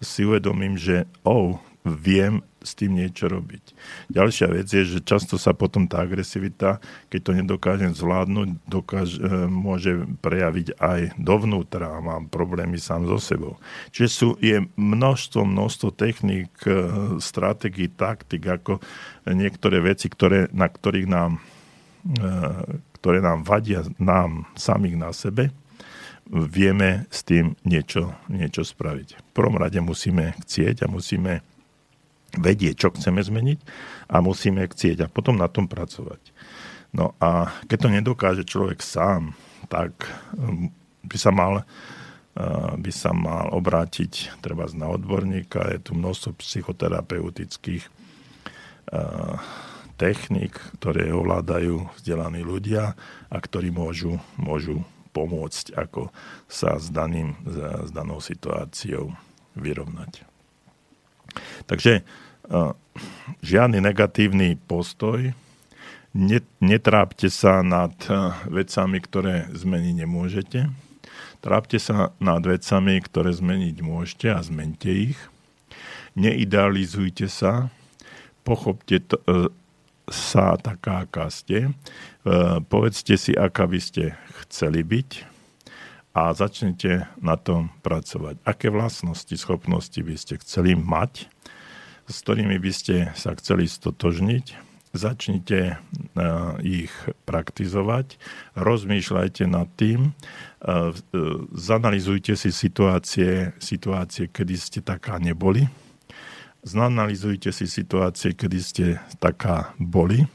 si 0.00 0.24
uvedomím, 0.24 0.76
že 0.76 1.08
oh, 1.24 1.60
viem 1.84 2.40
s 2.66 2.74
tým 2.74 2.98
niečo 2.98 3.30
robiť. 3.30 3.72
Ďalšia 4.10 4.50
vec 4.50 4.66
je, 4.66 4.82
že 4.82 4.98
často 5.06 5.38
sa 5.38 5.54
potom 5.54 5.86
tá 5.86 6.02
agresivita, 6.02 6.82
keď 7.08 7.20
to 7.22 7.32
nedokážem 7.38 7.94
zvládnuť, 7.94 8.48
dokáž, 8.66 9.16
e, 9.16 9.46
môže 9.46 10.02
prejaviť 10.18 10.76
aj 10.82 11.00
dovnútra 11.16 11.96
a 11.96 12.02
mám 12.02 12.26
problémy 12.26 12.82
sám 12.82 13.06
so 13.06 13.22
sebou. 13.22 13.54
Čiže 13.94 14.08
sú, 14.10 14.28
je 14.42 14.66
množstvo, 14.74 15.46
množstvo 15.46 15.88
techník, 15.94 16.50
e, 16.66 16.74
stratégií, 17.22 17.86
taktik, 17.86 18.42
ako 18.42 18.82
niektoré 19.30 19.78
veci, 19.78 20.10
ktoré, 20.10 20.50
na 20.50 20.66
ktorých 20.66 21.06
nám, 21.06 21.38
e, 22.04 22.20
ktoré 22.98 23.22
nám 23.22 23.46
vadia 23.46 23.86
nám 24.02 24.50
samých 24.58 24.96
na 24.98 25.14
sebe, 25.14 25.54
vieme 26.30 27.06
s 27.10 27.22
tým 27.22 27.54
niečo, 27.62 28.14
niečo 28.26 28.66
spraviť. 28.66 29.08
V 29.14 29.32
prvom 29.34 29.56
rade 29.58 29.78
musíme 29.78 30.34
chcieť 30.42 30.86
a 30.86 30.90
musíme 30.90 31.42
vedieť, 32.36 32.74
čo 32.76 32.88
chceme 32.92 33.20
zmeniť 33.24 33.58
a 34.12 34.20
musíme 34.20 34.64
chcieť 34.68 35.08
a 35.08 35.12
potom 35.12 35.36
na 35.36 35.48
tom 35.48 35.66
pracovať. 35.66 36.20
No 36.94 37.12
a 37.20 37.52
keď 37.68 37.78
to 37.82 37.88
nedokáže 37.92 38.44
človek 38.46 38.80
sám, 38.80 39.36
tak 39.68 39.92
um, 40.36 40.70
by 41.04 41.16
sa 41.18 41.34
mal, 41.34 41.66
uh, 41.66 42.72
by 42.78 42.92
sa 42.94 43.10
mal 43.12 43.52
obrátiť 43.52 44.40
treba 44.40 44.64
na 44.72 44.88
odborníka. 44.88 45.76
Je 45.76 45.80
tu 45.82 45.92
množstvo 45.92 46.38
psychoterapeutických 46.40 47.84
uh, 47.84 49.36
techník, 49.96 50.56
ktoré 50.80 51.10
ovládajú 51.12 51.88
vzdelaní 52.00 52.44
ľudia 52.44 52.96
a 53.32 53.36
ktorí 53.36 53.72
môžu, 53.72 54.20
môžu 54.36 54.84
pomôcť, 55.16 55.72
ako 55.72 56.12
sa 56.44 56.76
s, 56.76 56.92
daným, 56.92 57.32
s 57.48 57.88
danou 57.88 58.20
situáciou 58.20 59.16
vyrovnať. 59.56 60.20
Takže 61.64 62.04
žiadny 63.42 63.78
negatívny 63.82 64.56
postoj, 64.56 65.34
netrápte 66.62 67.28
sa 67.28 67.60
nad 67.60 67.92
vecami, 68.48 68.98
ktoré 69.02 69.50
zmeniť 69.52 69.94
nemôžete. 70.06 70.60
Trápte 71.44 71.78
sa 71.78 72.16
nad 72.18 72.42
vecami, 72.42 72.98
ktoré 73.04 73.30
zmeniť 73.30 73.76
môžete 73.84 74.26
a 74.32 74.40
zmente 74.42 75.12
ich. 75.12 75.18
Neidealizujte 76.16 77.28
sa, 77.28 77.68
pochopte 78.40 79.04
to, 79.04 79.20
e, 79.28 79.52
sa 80.08 80.56
taká, 80.56 81.04
aká 81.04 81.28
ste. 81.28 81.74
Povedzte 82.70 83.18
si, 83.18 83.34
aká 83.34 83.66
by 83.66 83.78
ste 83.82 84.14
chceli 84.46 84.82
byť 84.82 85.10
a 86.16 86.32
začnete 86.32 87.06
na 87.20 87.36
tom 87.36 87.74
pracovať. 87.82 88.40
Aké 88.46 88.70
vlastnosti, 88.72 89.34
schopnosti 89.36 89.98
by 89.98 90.14
ste 90.16 90.40
chceli 90.42 90.78
mať, 90.78 91.28
s 92.06 92.16
ktorými 92.22 92.56
by 92.58 92.72
ste 92.72 93.10
sa 93.18 93.34
chceli 93.38 93.66
stotožniť, 93.66 94.44
začnite 94.96 95.76
uh, 95.76 96.56
ich 96.64 96.94
praktizovať, 97.28 98.16
rozmýšľajte 98.56 99.44
nad 99.50 99.68
tým, 99.76 100.10
uh, 100.10 100.94
zanalizujte 101.52 102.38
si 102.38 102.50
situácie, 102.54 103.52
situácie, 103.60 104.32
kedy 104.32 104.54
ste 104.56 104.80
taká 104.80 105.20
neboli, 105.20 105.68
zanalizujte 106.66 107.50
si 107.54 107.66
situácie, 107.68 108.34
kedy 108.34 108.58
ste 108.58 108.86
taká 109.20 109.76
boli. 109.78 110.26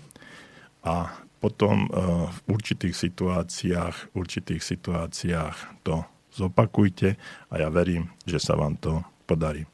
A 0.81 1.13
potom 1.41 1.89
v 2.29 2.39
určitých 2.49 2.93
situáciách, 2.93 4.13
v 4.13 4.15
určitých 4.17 4.61
situáciách 4.61 5.85
to 5.85 6.05
zopakujte 6.33 7.17
a 7.49 7.53
ja 7.57 7.69
verím, 7.73 8.13
že 8.23 8.37
sa 8.37 8.53
vám 8.53 8.77
to 8.77 9.01
podarí. 9.25 9.70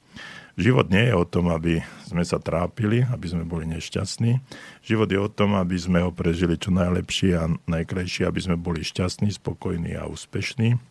Život 0.58 0.90
nie 0.90 1.06
je 1.06 1.14
o 1.14 1.22
tom, 1.22 1.54
aby 1.54 1.86
sme 2.10 2.26
sa 2.26 2.42
trápili, 2.42 3.06
aby 3.06 3.30
sme 3.30 3.46
boli 3.46 3.70
nešťastní. 3.70 4.42
Život 4.82 5.10
je 5.14 5.20
o 5.22 5.30
tom, 5.30 5.54
aby 5.54 5.78
sme 5.78 6.02
ho 6.02 6.10
prežili 6.10 6.58
čo 6.58 6.74
najlepšie 6.74 7.32
a 7.38 7.46
najkrajšie, 7.70 8.26
aby 8.26 8.42
sme 8.42 8.58
boli 8.58 8.82
šťastní, 8.82 9.30
spokojní 9.30 9.94
a 9.94 10.10
úspešní. 10.10 10.82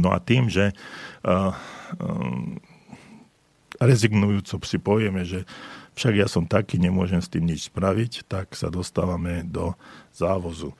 No 0.00 0.16
a 0.16 0.18
tým, 0.22 0.48
že 0.48 0.72
uh, 0.72 1.52
uh, 1.52 2.56
rezignujúco 3.80 4.60
si 4.64 4.80
povieme, 4.80 5.28
že 5.28 5.44
však 6.00 6.14
ja 6.16 6.28
som 6.28 6.48
taký, 6.48 6.80
nemôžem 6.80 7.20
s 7.20 7.28
tým 7.28 7.44
nič 7.44 7.68
spraviť, 7.68 8.24
tak 8.28 8.56
sa 8.56 8.72
dostávame 8.72 9.44
do 9.44 9.76
závozu. 10.16 10.72
E, 10.72 10.76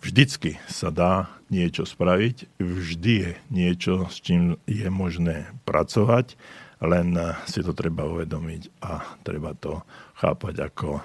vždycky 0.00 0.56
sa 0.70 0.88
dá 0.88 1.28
niečo 1.52 1.84
spraviť, 1.84 2.48
vždy 2.56 3.12
je 3.12 3.30
niečo, 3.52 4.08
s 4.08 4.22
čím 4.22 4.56
je 4.64 4.88
možné 4.88 5.52
pracovať, 5.68 6.38
len 6.82 7.14
si 7.46 7.62
to 7.62 7.70
treba 7.72 8.02
uvedomiť 8.06 8.82
a 8.82 9.16
treba 9.22 9.54
to 9.54 9.86
chápať 10.18 10.54
ako 10.66 10.98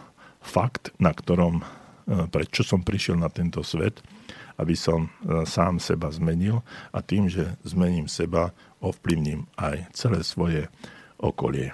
fakt, 0.47 0.95
na 0.97 1.11
ktorom, 1.11 1.59
e, 1.59 1.63
prečo 2.31 2.63
som 2.63 2.81
prišiel 2.81 3.19
na 3.19 3.27
tento 3.27 3.59
svet, 3.61 3.99
aby 4.57 4.73
som 4.73 5.05
e, 5.05 5.43
sám 5.43 5.77
seba 5.77 6.07
zmenil 6.09 6.63
a 6.95 7.03
tým, 7.03 7.27
že 7.27 7.59
zmením 7.67 8.07
seba, 8.07 8.55
ovplyvním 8.79 9.49
aj 9.57 9.89
celé 9.93 10.21
svoje 10.23 10.69
okolie. 11.19 11.73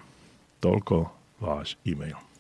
Toľko 0.63 1.11
váš 1.43 1.75
e-mail. 1.83 2.32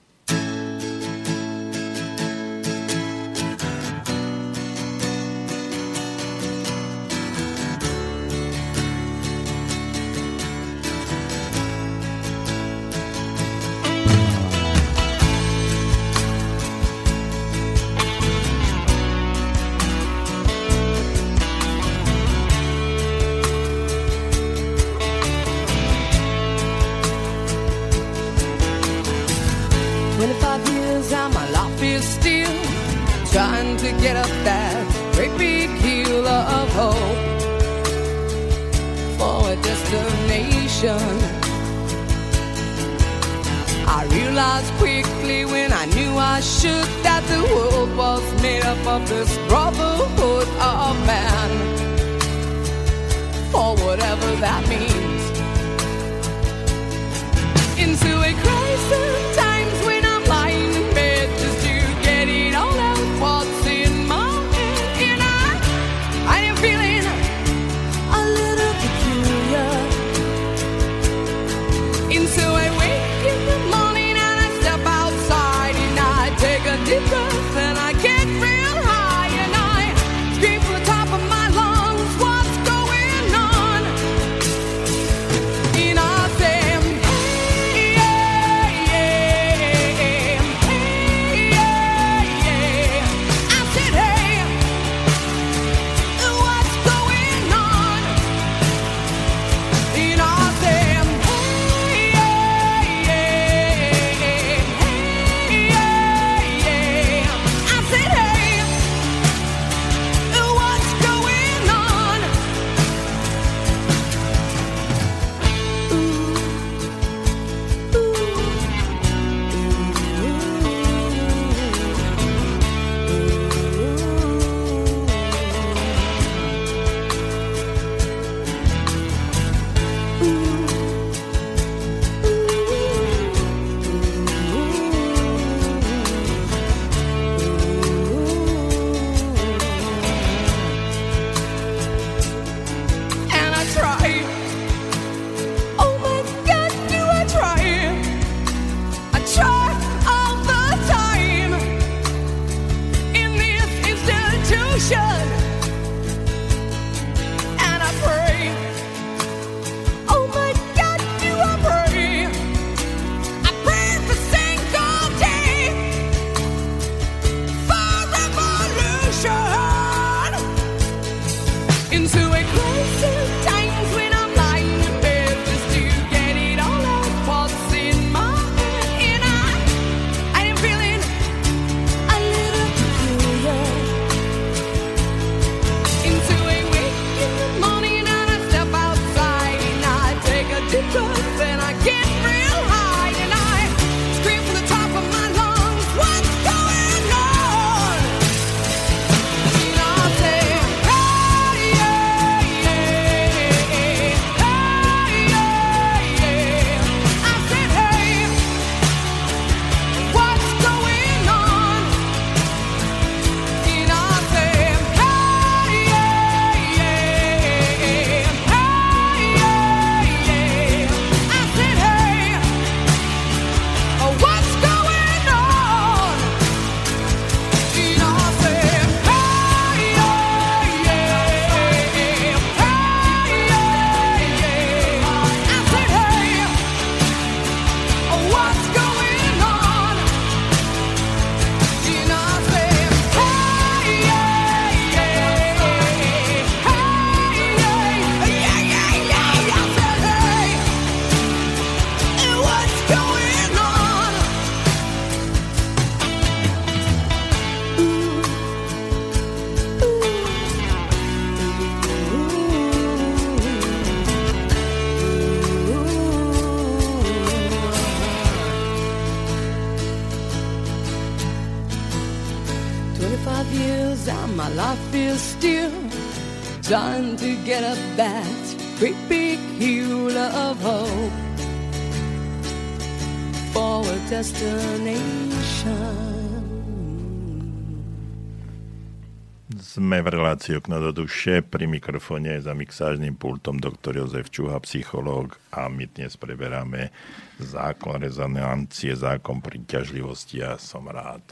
relácii 290.43 290.59
Okno 290.59 290.79
do 290.83 290.91
duše. 290.91 291.39
Pri 291.39 291.71
mikrofóne 291.71 292.35
za 292.43 292.51
mixážnym 292.51 293.15
pultom 293.15 293.63
doktor 293.63 293.95
Jozef 293.95 294.27
Čuha, 294.27 294.59
psychológ 294.59 295.39
a 295.55 295.71
my 295.71 295.87
dnes 295.87 296.19
preberáme 296.19 296.91
zákon 297.39 298.03
rezonancie, 298.03 298.91
zákon 298.91 299.39
príťažlivosti 299.39 300.43
a 300.43 300.59
som 300.59 300.83
rád, 300.91 301.23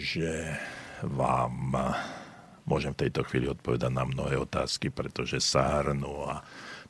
že 0.00 0.32
vám 1.04 1.76
môžem 2.64 2.96
v 2.96 3.04
tejto 3.04 3.20
chvíli 3.28 3.52
odpovedať 3.52 3.92
na 3.92 4.08
mnohé 4.08 4.40
otázky, 4.40 4.88
pretože 4.88 5.36
sa 5.44 5.84
hrnú 5.84 6.24
a 6.24 6.40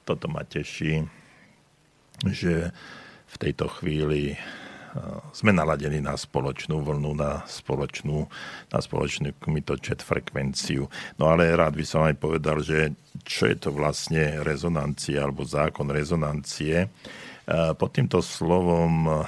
toto 0.06 0.30
ma 0.30 0.46
teší, 0.46 1.10
že 2.22 2.70
v 3.26 3.36
tejto 3.42 3.66
chvíli 3.66 4.38
sme 5.32 5.52
naladení 5.52 6.00
na 6.00 6.16
spoločnú 6.16 6.80
vlnu, 6.80 7.12
na, 7.16 7.44
spoločnú, 7.44 8.26
na 8.72 8.78
spoločnú 8.80 9.36
kmitočet 9.40 10.00
frekvenciu. 10.00 10.88
No 11.20 11.32
ale 11.32 11.52
rád 11.52 11.76
by 11.76 11.84
som 11.84 12.02
aj 12.06 12.16
povedal, 12.16 12.60
že 12.64 12.96
čo 13.24 13.48
je 13.48 13.56
to 13.56 13.70
vlastne 13.72 14.40
rezonancia 14.44 15.24
alebo 15.24 15.44
zákon 15.44 15.88
rezonancie. 15.92 16.86
E, 16.86 16.88
pod 17.76 17.90
týmto 17.92 18.24
slovom 18.24 19.24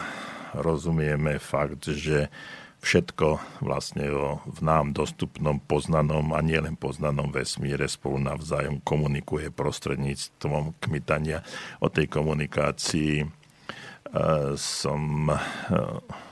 rozumieme 0.57 1.37
fakt, 1.37 1.93
že 1.93 2.33
všetko 2.79 3.59
vlastne 3.59 4.07
v 4.47 4.61
nám 4.63 4.95
dostupnom, 4.95 5.59
poznanom 5.59 6.31
a 6.31 6.39
nielen 6.39 6.79
poznanom 6.79 7.29
vesmíre 7.35 7.91
spolu 7.91 8.23
navzájom 8.23 8.79
komunikuje 8.87 9.51
prostredníctvom 9.51 10.79
kmitania. 10.79 11.43
O 11.83 11.91
tej 11.91 12.07
komunikácii 12.07 13.38
som 14.57 15.31
e, 15.31 16.28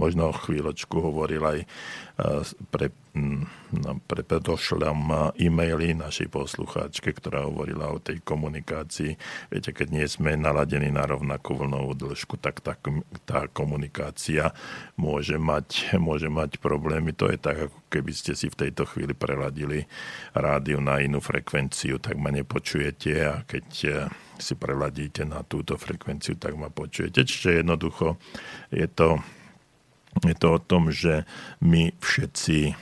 možno 0.00 0.32
chvíľočku 0.32 0.96
hovoril 0.96 1.44
aj 1.44 1.58
pre, 2.70 2.92
no, 3.72 3.92
pre 4.04 4.22
predošlom 4.24 5.32
e-maily 5.38 5.96
našej 5.96 6.28
poslucháčke, 6.28 7.16
ktorá 7.16 7.46
hovorila 7.48 7.92
o 7.92 8.02
tej 8.02 8.20
komunikácii. 8.20 9.16
Viete, 9.48 9.70
keď 9.72 9.88
nie 9.92 10.06
sme 10.08 10.36
naladení 10.36 10.92
na 10.92 11.06
rovnakú 11.08 11.56
vlnovú 11.56 11.96
dĺžku, 11.96 12.36
tak 12.40 12.60
tá, 12.60 12.76
tá 13.24 13.48
komunikácia 13.50 14.52
môže 15.00 15.40
mať, 15.40 15.68
môže 16.06 16.28
mať 16.28 16.60
problémy. 16.60 17.14
To 17.16 17.30
je 17.30 17.38
tak, 17.40 17.70
ako 17.70 17.78
keby 17.88 18.12
ste 18.12 18.32
si 18.36 18.52
v 18.52 18.68
tejto 18.68 18.84
chvíli 18.88 19.16
preladili 19.16 19.88
rádiu 20.36 20.82
na 20.82 21.00
inú 21.00 21.18
frekvenciu, 21.22 21.98
tak 21.98 22.16
ma 22.20 22.30
nepočujete 22.30 23.12
a 23.24 23.32
keď 23.44 23.66
e, 23.86 23.90
si 24.40 24.54
preladíte 24.56 25.24
na 25.28 25.44
túto 25.44 25.76
frekvenciu, 25.76 26.36
tak 26.36 26.56
ma 26.56 26.72
počujete. 26.72 27.24
Čiže 27.26 27.60
jednoducho 27.64 28.16
je 28.72 28.86
to 28.88 29.20
je 30.18 30.34
to 30.34 30.58
o 30.58 30.60
tom, 30.60 30.90
že 30.90 31.22
my 31.62 31.94
všetci 32.02 32.74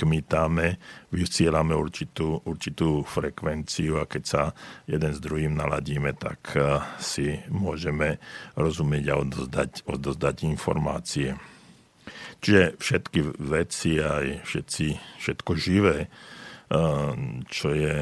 kmitáme, 0.00 0.80
vysielame 1.12 1.76
určitú, 1.76 2.40
určitú 2.48 3.04
frekvenciu 3.04 4.00
a 4.00 4.08
keď 4.08 4.22
sa 4.24 4.42
jeden 4.88 5.12
s 5.12 5.20
druhým 5.20 5.52
naladíme, 5.52 6.16
tak 6.16 6.40
eh, 6.56 6.80
si 6.96 7.36
môžeme 7.52 8.16
rozumieť 8.56 9.04
a 9.12 9.14
odozdať, 9.20 9.70
odozdať 9.84 10.36
informácie. 10.48 11.36
Čiže 12.40 12.80
všetky 12.80 13.20
veci, 13.36 14.00
aj 14.00 14.48
všetci, 14.48 14.86
všetko 15.20 15.50
živé, 15.60 16.08
eh, 16.08 17.10
čo 17.52 17.68
je 17.76 17.94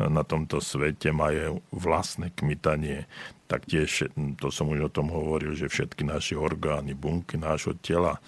na 0.00 0.24
tomto 0.24 0.62
svete, 0.62 1.12
majú 1.12 1.60
vlastné 1.74 2.32
kmitanie 2.32 3.04
taktiež, 3.50 4.06
to 4.38 4.54
som 4.54 4.70
už 4.70 4.86
o 4.86 4.94
tom 4.94 5.10
hovoril, 5.10 5.58
že 5.58 5.66
všetky 5.66 6.06
naše 6.06 6.38
orgány, 6.38 6.94
bunky 6.94 7.34
nášho 7.34 7.74
tela, 7.82 8.22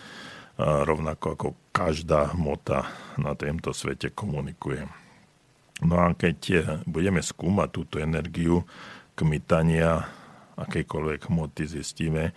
rovnako 0.59 1.27
ako 1.39 1.49
každá 1.73 2.35
hmota 2.35 2.91
na 3.17 3.33
tomto 3.39 3.73
svete 3.73 4.13
komunikuje. 4.13 4.85
No 5.83 5.99
a 5.99 6.15
keď 6.15 6.39
e, 6.47 6.59
budeme 6.87 7.19
skúmať 7.19 7.69
túto 7.75 7.97
energiu 7.99 8.63
kmitania 9.19 10.07
akejkoľvek 10.55 11.27
hmoty, 11.27 11.67
zistíme, 11.67 12.31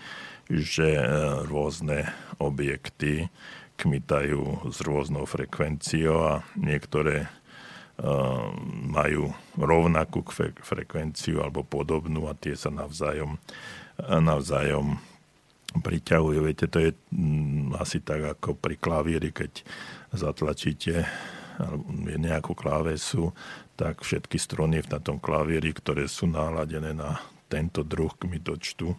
že 0.50 0.98
e, 0.98 1.04
rôzne 1.46 2.10
objekty 2.42 3.30
kmitajú 3.78 4.72
s 4.72 4.82
rôznou 4.82 5.30
frekvenciou 5.30 6.18
a 6.26 6.34
niektoré 6.58 7.30
majú 8.92 9.32
rovnakú 9.56 10.20
frekvenciu 10.60 11.40
alebo 11.40 11.64
podobnú 11.64 12.28
a 12.28 12.36
tie 12.36 12.52
sa 12.60 12.68
navzájom, 12.68 13.40
navzájom 14.04 15.00
priťahujú. 15.80 16.40
Viete, 16.44 16.68
to 16.68 16.80
je 16.84 16.92
mm, 17.12 17.76
asi 17.80 18.04
tak 18.04 18.40
ako 18.40 18.56
pri 18.56 18.76
klavíri, 18.76 19.32
keď 19.32 19.64
zatlačíte 20.12 21.08
nejakú 22.20 22.52
klávesu, 22.52 23.32
tak 23.80 24.04
všetky 24.04 24.36
struny 24.36 24.84
v 24.84 24.92
tom 25.00 25.20
klavíri, 25.20 25.72
ktoré 25.72 26.08
sú 26.08 26.28
náladené 26.28 26.92
na 26.92 27.20
tento 27.48 27.84
druh 27.84 28.12
kmitočtu, 28.12 28.92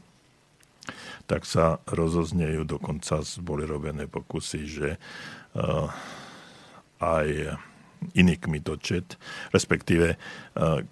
tak 1.29 1.45
sa 1.45 1.83
rozoznejú. 1.85 2.65
Dokonca 2.65 3.21
boli 3.45 3.69
robené 3.69 4.09
pokusy, 4.09 4.61
že 4.65 4.89
uh, 4.97 5.91
aj 7.03 7.59
iný 8.15 8.37
kmitočet, 8.39 9.19
respektíve 9.51 10.15
e, 10.15 10.17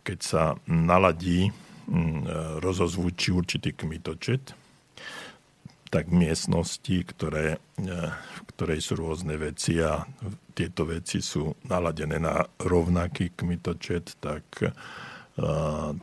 keď 0.02 0.18
sa 0.18 0.42
naladí, 0.66 1.52
rozozvučí 2.64 3.28
určitý 3.32 3.76
kmitočet, 3.76 4.56
tak 5.92 6.10
miestnosti, 6.10 7.06
ktoré, 7.06 7.54
e, 7.54 7.58
v 8.10 8.40
ktorej 8.50 8.82
sú 8.82 8.98
rôzne 8.98 9.38
veci 9.38 9.78
a 9.78 10.02
tieto 10.56 10.90
veci 10.90 11.22
sú 11.22 11.54
naladené 11.70 12.18
na 12.18 12.42
rovnaký 12.58 13.38
kmitočet, 13.38 14.18
tak, 14.18 14.42
e, 14.58 14.72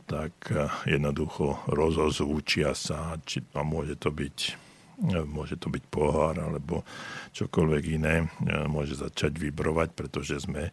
tak 0.08 0.32
jednoducho 0.88 1.68
rozozvučia 1.68 2.72
sa 2.72 3.20
a 3.20 3.60
môže 3.60 4.00
to 4.00 4.08
byť 4.08 4.38
môže 5.02 5.58
to 5.58 5.66
byť 5.66 5.84
pohár 5.90 6.38
alebo 6.38 6.86
čokoľvek 7.34 7.84
iné, 7.98 8.30
môže 8.70 8.94
začať 8.94 9.34
vybrovať, 9.34 9.88
pretože 9.98 10.46
sme 10.46 10.70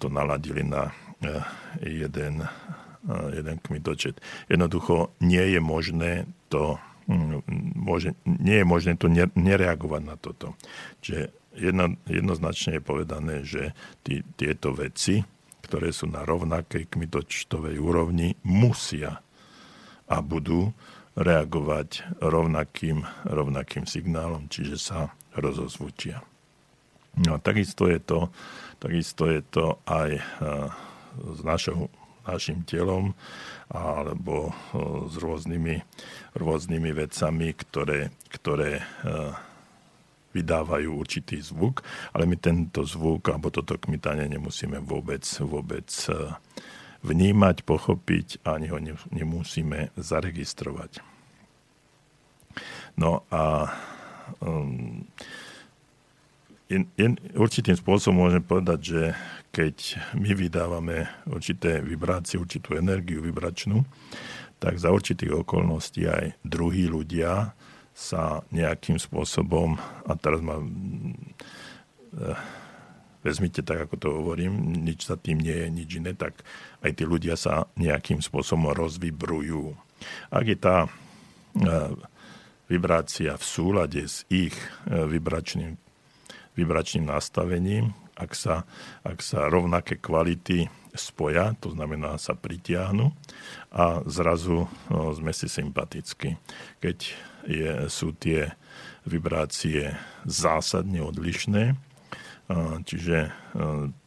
to 0.00 0.08
naladili 0.08 0.64
na 0.64 0.88
eh, 1.20 1.44
jeden, 1.84 2.44
jeden 3.32 3.56
kmitočet. 3.60 4.20
Jednoducho 4.48 5.12
nie 5.20 5.44
je 5.52 5.60
možné 5.60 6.12
to 6.48 6.80
hm, 7.04 7.44
môže, 7.76 8.16
nie 8.24 8.64
je 8.64 8.66
možné 8.66 8.96
to 8.96 9.12
nereagovať 9.36 10.02
na 10.02 10.16
toto. 10.16 10.56
Čiže 11.04 11.28
jedno, 11.58 11.94
jednoznačne 12.08 12.80
je 12.80 12.82
povedané, 12.82 13.34
že 13.44 13.76
tí, 14.00 14.24
tieto 14.40 14.72
veci, 14.72 15.22
ktoré 15.64 15.92
sú 15.92 16.08
na 16.08 16.24
rovnakej 16.24 16.92
kmitočtovej 16.92 17.80
úrovni, 17.80 18.36
musia 18.44 19.24
a 20.04 20.16
budú 20.20 20.76
reagovať 21.14 22.18
rovnakým, 22.18 23.06
rovnakým 23.26 23.86
signálom, 23.86 24.50
čiže 24.50 24.76
sa 24.78 24.98
rozozvučia. 25.38 26.22
No 27.14 27.38
a 27.38 27.42
takisto 27.42 27.86
je 27.86 28.02
to, 28.02 28.26
takisto 28.82 29.30
je 29.30 29.40
to 29.46 29.78
aj 29.86 30.18
e, 30.18 30.22
s 31.14 31.40
našou, 31.46 31.86
našim 32.26 32.66
telom 32.66 33.14
alebo 33.70 34.50
e, 34.50 34.52
s 35.06 35.14
rôznymi, 35.14 35.76
rôznymi 36.34 36.90
vecami, 36.90 37.54
ktoré, 37.54 38.10
ktoré 38.34 38.82
e, 38.82 38.84
vydávajú 40.34 40.90
určitý 40.90 41.38
zvuk, 41.38 41.86
ale 42.10 42.26
my 42.26 42.34
tento 42.42 42.82
zvuk 42.82 43.30
alebo 43.30 43.54
toto 43.54 43.78
kmitanie 43.78 44.26
nemusíme 44.26 44.82
vôbec, 44.82 45.22
vôbec 45.38 45.86
vnímať, 47.04 47.68
pochopiť 47.68 48.42
a 48.48 48.56
ani 48.56 48.72
ho 48.72 48.78
nemusíme 49.12 49.92
zaregistrovať. 49.94 51.04
No 52.96 53.26
a 53.28 53.68
um, 54.40 55.04
in, 56.72 56.88
in, 56.96 57.20
určitým 57.36 57.76
spôsobom 57.76 58.24
môžem 58.24 58.40
povedať, 58.40 58.80
že 58.80 59.02
keď 59.52 59.76
my 60.16 60.30
vydávame 60.32 61.06
určité 61.28 61.84
vibrácie, 61.84 62.40
určitú 62.40 62.74
energiu 62.74 63.20
vibračnú, 63.20 63.84
tak 64.58 64.80
za 64.80 64.88
určitých 64.88 65.44
okolností 65.44 66.08
aj 66.08 66.40
druhí 66.40 66.88
ľudia 66.88 67.52
sa 67.94 68.42
nejakým 68.50 68.98
spôsobom, 68.98 69.78
a 70.08 70.12
teraz 70.18 70.42
ma 70.42 70.58
vezmite 73.24 73.64
tak, 73.64 73.88
ako 73.88 73.94
to 73.96 74.08
hovorím, 74.12 74.84
nič 74.84 75.08
za 75.08 75.16
tým 75.16 75.40
nie 75.40 75.56
je 75.56 75.68
nič 75.72 75.90
iné, 75.96 76.12
tak 76.12 76.44
aj 76.84 76.92
tí 76.92 77.08
ľudia 77.08 77.34
sa 77.40 77.66
nejakým 77.80 78.20
spôsobom 78.20 78.76
rozvibrujú. 78.76 79.72
Ak 80.28 80.44
je 80.44 80.58
tá 80.60 80.84
e, 80.84 80.88
vibrácia 82.68 83.34
v 83.40 83.44
súlade 83.44 84.04
s 84.04 84.28
ich 84.28 84.52
e, 84.84 85.08
vibračným, 85.08 85.80
vibračným 86.54 87.08
nastavením, 87.08 87.96
ak 88.14 88.30
sa, 88.36 88.62
ak 89.02 89.18
sa 89.24 89.50
rovnaké 89.50 89.98
kvality 89.98 90.70
spoja, 90.94 91.58
to 91.58 91.74
znamená 91.74 92.14
sa 92.22 92.38
pritiahnu 92.38 93.10
a 93.74 94.06
zrazu 94.06 94.70
no, 94.86 95.10
sme 95.10 95.34
si 95.34 95.50
sympatickí. 95.50 96.38
Keď 96.78 96.98
je, 97.50 97.90
sú 97.90 98.14
tie 98.14 98.54
vibrácie 99.02 99.98
zásadne 100.22 101.02
odlišné, 101.02 101.74
Čiže 102.84 103.32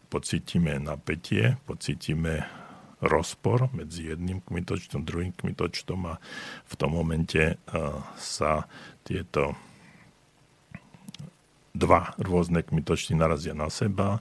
pocítime 0.07 0.77
napätie, 0.77 1.57
pocítime 1.65 2.45
rozpor 3.01 3.69
medzi 3.73 4.09
jedným 4.09 4.41
kmitočtom, 4.41 5.05
druhým 5.05 5.33
kmitočtom 5.33 5.99
a 6.09 6.21
v 6.65 6.73
tom 6.77 6.97
momente 6.97 7.61
sa 8.17 8.65
tieto 9.05 9.53
dva 11.77 12.17
rôzne 12.17 12.65
kmitočty 12.65 13.13
narazia 13.13 13.53
na 13.53 13.69
seba 13.69 14.17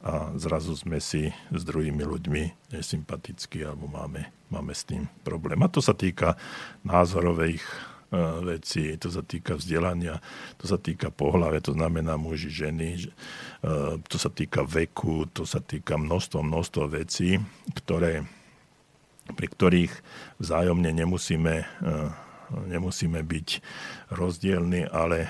a 0.00 0.32
zrazu 0.38 0.78
sme 0.78 1.02
si 1.02 1.28
s 1.52 1.62
druhými 1.66 2.06
ľuďmi 2.06 2.72
nesympatickí 2.72 3.66
alebo 3.66 3.90
máme, 3.90 4.30
máme 4.48 4.72
s 4.72 4.86
tým 4.86 5.10
problém. 5.26 5.60
A 5.60 5.68
to 5.68 5.82
sa 5.82 5.92
týka 5.92 6.38
názorových 6.86 7.60
veci, 8.42 8.98
to 8.98 9.06
sa 9.06 9.22
týka 9.22 9.54
vzdelania, 9.54 10.18
to 10.58 10.66
sa 10.66 10.78
týka 10.82 11.14
pohľave, 11.14 11.62
to 11.62 11.78
znamená 11.78 12.18
muži, 12.18 12.50
ženy, 12.50 12.98
e, 12.98 13.08
to 14.02 14.16
sa 14.18 14.30
týka 14.30 14.66
veku, 14.66 15.30
to 15.30 15.46
sa 15.46 15.62
týka 15.62 15.94
množstvo, 15.94 16.42
množstvo 16.42 16.90
vecí, 16.90 17.38
ktoré, 17.70 18.26
pri 19.30 19.46
ktorých 19.46 19.92
vzájomne 20.42 20.90
nemusíme 20.90 21.54
e, 21.62 21.66
nemusíme 22.66 23.22
byť 23.22 23.48
rozdielni, 24.10 24.90
ale 24.90 25.26
e, 25.26 25.28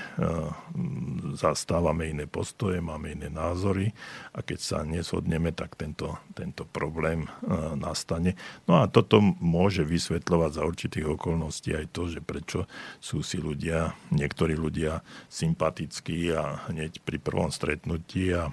zastávame 1.37 2.09
iné 2.09 2.25
postoje, 2.25 2.81
máme 2.81 3.13
iné 3.13 3.29
názory 3.29 3.93
a 4.33 4.41
keď 4.41 4.59
sa 4.59 4.77
neshodneme, 4.81 5.53
tak 5.53 5.77
tento, 5.77 6.17
tento 6.33 6.65
problém 6.65 7.25
e, 7.25 7.29
nastane. 7.77 8.33
No 8.65 8.81
a 8.81 8.89
toto 8.89 9.21
môže 9.21 9.85
vysvetľovať 9.85 10.51
za 10.57 10.63
určitých 10.65 11.07
okolností 11.13 11.77
aj 11.77 11.85
to, 11.93 12.09
že 12.09 12.21
prečo 12.25 12.65
sú 12.97 13.21
si 13.21 13.37
ľudia, 13.37 13.93
niektorí 14.09 14.57
ľudia 14.57 15.05
sympatickí 15.29 16.33
a 16.33 16.67
hneď 16.73 17.01
pri 17.05 17.17
prvom 17.21 17.53
stretnutí 17.53 18.33
a 18.33 18.49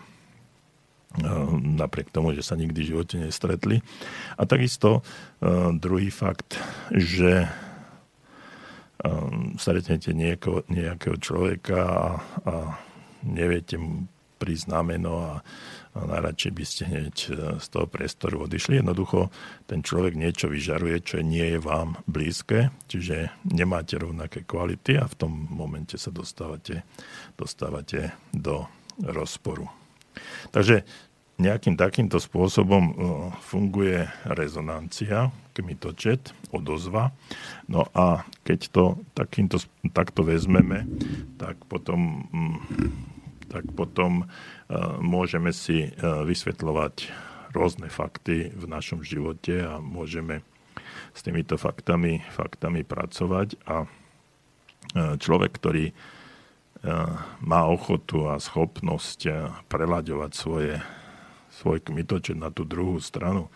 napriek 1.64 2.12
tomu, 2.12 2.36
že 2.36 2.44
sa 2.44 2.52
nikdy 2.52 2.84
v 2.84 2.90
živote 2.92 3.16
nestretli. 3.16 3.80
A 4.36 4.44
takisto 4.44 5.00
druhý 5.72 6.12
fakt, 6.12 6.60
že 6.92 7.48
stretnete 9.58 10.10
nieko, 10.10 10.66
nejakého 10.66 11.16
človeka 11.22 11.78
a, 11.78 12.06
a 12.46 12.54
neviete 13.22 13.78
mu 13.78 14.10
prísť 14.38 14.70
meno 14.86 15.18
a, 15.18 15.32
a 15.98 15.98
najradšej 16.06 16.52
by 16.54 16.64
ste 16.64 16.82
hneď 16.86 17.16
e, 17.26 17.28
z 17.58 17.66
toho 17.66 17.90
priestoru 17.90 18.46
odišli. 18.46 18.78
Jednoducho 18.78 19.34
ten 19.66 19.82
človek 19.82 20.14
niečo 20.14 20.46
vyžaruje, 20.46 21.02
čo 21.02 21.18
nie 21.26 21.58
je 21.58 21.58
vám 21.58 21.98
blízke, 22.06 22.70
čiže 22.86 23.34
nemáte 23.50 23.98
rovnaké 23.98 24.46
kvality 24.46 24.94
a 24.94 25.10
v 25.10 25.14
tom 25.18 25.32
momente 25.50 25.98
sa 25.98 26.14
dostávate, 26.14 26.86
dostávate 27.34 28.14
do 28.30 28.70
rozporu. 29.02 29.66
Takže 30.54 30.86
nejakým 31.38 31.74
takýmto 31.74 32.22
spôsobom 32.22 32.84
e, 32.86 32.92
funguje 33.42 34.06
rezonancia, 34.30 35.34
kmitočet, 35.58 36.30
odozva. 36.54 37.10
No 37.66 37.90
a 37.90 38.22
keď 38.46 38.60
to 38.70 38.84
takýmto, 39.18 39.58
takto 39.90 40.22
vezmeme, 40.22 40.86
tak 41.34 41.58
potom, 41.66 42.30
mm, 42.30 42.58
tak 43.50 43.66
potom 43.74 44.22
e, 44.22 44.24
môžeme 45.02 45.50
si 45.50 45.90
e, 45.90 45.90
vysvetľovať 45.98 46.94
rôzne 47.50 47.90
fakty 47.90 48.54
v 48.54 48.64
našom 48.70 49.02
živote 49.02 49.66
a 49.66 49.82
môžeme 49.82 50.46
s 51.16 51.26
týmito 51.26 51.58
faktami, 51.58 52.22
faktami 52.30 52.84
pracovať 52.84 53.48
a 53.66 53.88
človek, 54.94 55.52
ktorý 55.58 55.90
má 57.42 57.66
ochotu 57.66 58.30
a 58.30 58.38
schopnosť 58.38 59.26
prelaďovať 59.66 60.30
svoje 60.30 60.78
svoj 61.58 61.82
kmitočet 61.82 62.38
na 62.38 62.54
tú 62.54 62.62
druhú 62.62 63.02
stranu. 63.02 63.50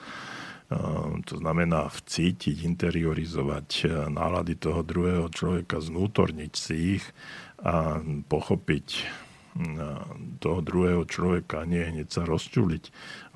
To 1.22 1.34
znamená 1.36 1.90
vcítiť, 1.90 2.64
interiorizovať 2.64 3.90
nálady 4.08 4.54
toho 4.56 4.80
druhého 4.86 5.26
človeka, 5.28 5.82
znútorniť 5.82 6.52
si 6.54 7.00
ich 7.00 7.04
a 7.62 7.98
pochopiť 8.26 8.86
toho 10.40 10.60
druhého 10.64 11.04
človeka, 11.04 11.68
nie 11.68 11.84
hneď 11.84 12.08
sa 12.08 12.22
rozčuliť, 12.24 12.84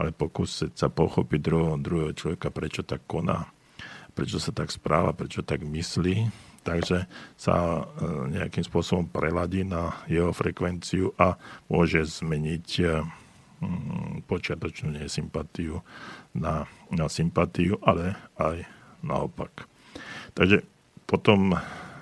ale 0.00 0.16
pokúsiť 0.16 0.72
sa 0.72 0.88
pochopiť 0.88 1.40
druhého, 1.44 1.76
druhého 1.76 2.12
človeka, 2.16 2.48
prečo 2.48 2.80
tak 2.80 3.04
koná, 3.04 3.52
prečo 4.16 4.40
sa 4.40 4.48
tak 4.56 4.72
správa, 4.72 5.12
prečo 5.12 5.44
tak 5.44 5.60
myslí, 5.60 6.32
takže 6.64 7.04
sa 7.36 7.84
nejakým 8.32 8.64
spôsobom 8.64 9.12
preladí 9.12 9.60
na 9.60 9.92
jeho 10.08 10.32
frekvenciu 10.32 11.12
a 11.20 11.36
môže 11.68 12.00
zmeniť 12.00 12.68
Mm, 13.56 14.20
počiatočnú 14.28 15.00
nesympatiu 15.00 15.80
na, 16.36 16.68
na 16.92 17.10
sympatiu, 17.10 17.78
ale 17.82 18.14
aj 18.38 18.66
naopak. 19.02 19.66
Takže 20.34 20.62
potom 21.06 21.54
eh, 21.54 21.60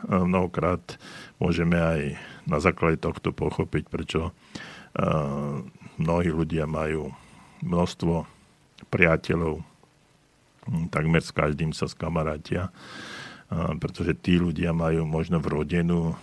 mnohokrát 0.08 0.98
môžeme 1.38 1.76
aj 1.78 2.00
na 2.44 2.58
základe 2.60 3.00
tohto 3.00 3.32
pochopiť, 3.32 3.84
prečo 3.88 4.30
eh, 4.30 5.62
mnohí 6.00 6.30
ľudia 6.32 6.68
majú 6.68 7.12
množstvo 7.64 8.28
priateľov, 8.92 9.64
takmer 10.92 11.22
s 11.24 11.32
každým 11.32 11.72
sa 11.72 11.88
skamarátia, 11.88 12.68
eh, 12.68 13.72
pretože 13.78 14.16
tí 14.18 14.36
ľudia 14.40 14.76
majú 14.76 15.08
možno 15.08 15.38
vrodenú 15.40 16.16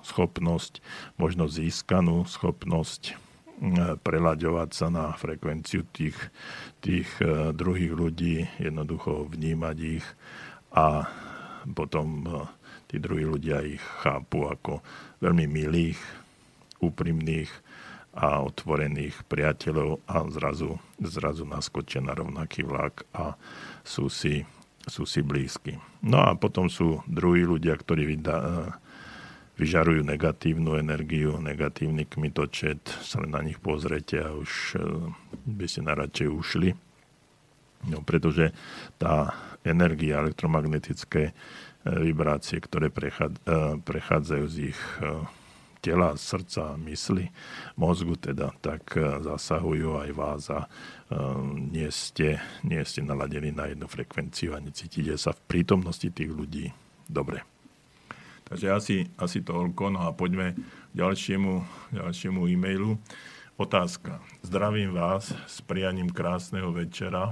schopnosť, 0.00 0.80
možno 1.20 1.44
získanú 1.44 2.24
schopnosť 2.24 3.29
prelaďovať 4.00 4.70
sa 4.72 4.88
na 4.88 5.12
frekvenciu 5.12 5.84
tých, 5.92 6.16
tých 6.80 7.08
e, 7.20 7.52
druhých 7.52 7.92
ľudí, 7.92 8.48
jednoducho 8.56 9.28
vnímať 9.28 9.76
ich 9.84 10.06
a 10.72 11.04
potom 11.76 12.24
e, 12.24 12.28
tí 12.88 12.96
druhí 12.96 13.28
ľudia 13.28 13.60
ich 13.60 13.84
chápu 14.00 14.48
ako 14.48 14.80
veľmi 15.20 15.44
milých, 15.44 16.00
úprimných 16.80 17.52
a 18.16 18.42
otvorených 18.42 19.22
priateľov 19.28 20.02
a 20.08 20.24
zrazu, 20.32 20.80
zrazu 20.98 21.44
naskočia 21.44 22.00
na 22.00 22.16
rovnaký 22.16 22.64
vlak 22.64 23.04
a 23.12 23.36
sú 23.84 24.08
si, 24.08 24.42
sú 24.88 25.04
si 25.04 25.20
blízki. 25.20 25.76
No 26.00 26.24
a 26.24 26.32
potom 26.32 26.72
sú 26.72 27.04
druhí 27.04 27.44
ľudia, 27.44 27.76
ktorí 27.76 28.08
vydá, 28.16 28.36
e, 28.40 28.48
vyžarujú 29.60 30.00
negatívnu 30.08 30.80
energiu, 30.80 31.36
negatívny 31.36 32.08
kmitočet, 32.08 32.80
sa 33.04 33.20
len 33.20 33.36
na 33.36 33.44
nich 33.44 33.60
pozrete 33.60 34.16
a 34.24 34.32
už 34.32 34.52
e, 34.72 34.78
by 35.44 35.66
ste 35.68 35.84
naradšej 35.84 36.28
ušli. 36.32 36.70
No, 37.92 38.00
pretože 38.00 38.56
tá 38.96 39.36
energia, 39.60 40.24
elektromagnetické 40.24 41.22
e, 41.28 41.32
vibrácie, 41.84 42.56
ktoré 42.56 42.88
e, 42.88 42.96
prechádzajú 43.84 44.44
z 44.48 44.56
ich 44.72 44.80
tela, 45.80 46.16
srdca, 46.16 46.76
mysli, 46.80 47.28
mozgu 47.76 48.16
teda, 48.16 48.52
tak 48.60 48.92
zasahujú 49.00 49.96
aj 49.96 50.10
vás 50.12 50.44
a 50.52 50.68
nie 51.72 51.88
ste, 51.88 52.36
nie 52.60 52.84
ste 52.84 53.00
naladení 53.00 53.48
na 53.48 53.72
jednu 53.72 53.88
frekvenciu 53.88 54.52
a 54.52 54.60
necítite 54.60 55.16
sa 55.16 55.32
v 55.32 55.40
prítomnosti 55.48 56.04
tých 56.12 56.28
ľudí 56.28 56.68
dobre. 57.08 57.40
Takže 58.50 58.66
asi, 58.66 58.96
asi 59.14 59.46
toľko. 59.46 59.94
No 59.94 60.02
a 60.04 60.10
poďme 60.10 60.58
k 60.90 60.94
ďalšiemu, 60.98 61.62
ďalšiemu 61.94 62.50
e-mailu. 62.50 62.98
Otázka. 63.54 64.18
Zdravím 64.42 64.90
vás 64.90 65.30
s 65.46 65.62
prianím 65.62 66.10
krásneho 66.10 66.74
večera 66.74 67.30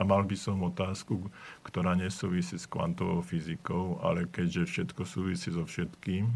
a 0.00 0.02
mal 0.04 0.24
by 0.24 0.32
som 0.32 0.64
otázku, 0.64 1.28
ktorá 1.60 1.92
nesúvisí 1.92 2.56
s 2.56 2.64
kvantovou 2.64 3.20
fyzikou, 3.20 4.00
ale 4.00 4.32
keďže 4.32 4.64
všetko 4.64 5.02
súvisí 5.04 5.52
so 5.52 5.68
všetkým, 5.68 6.32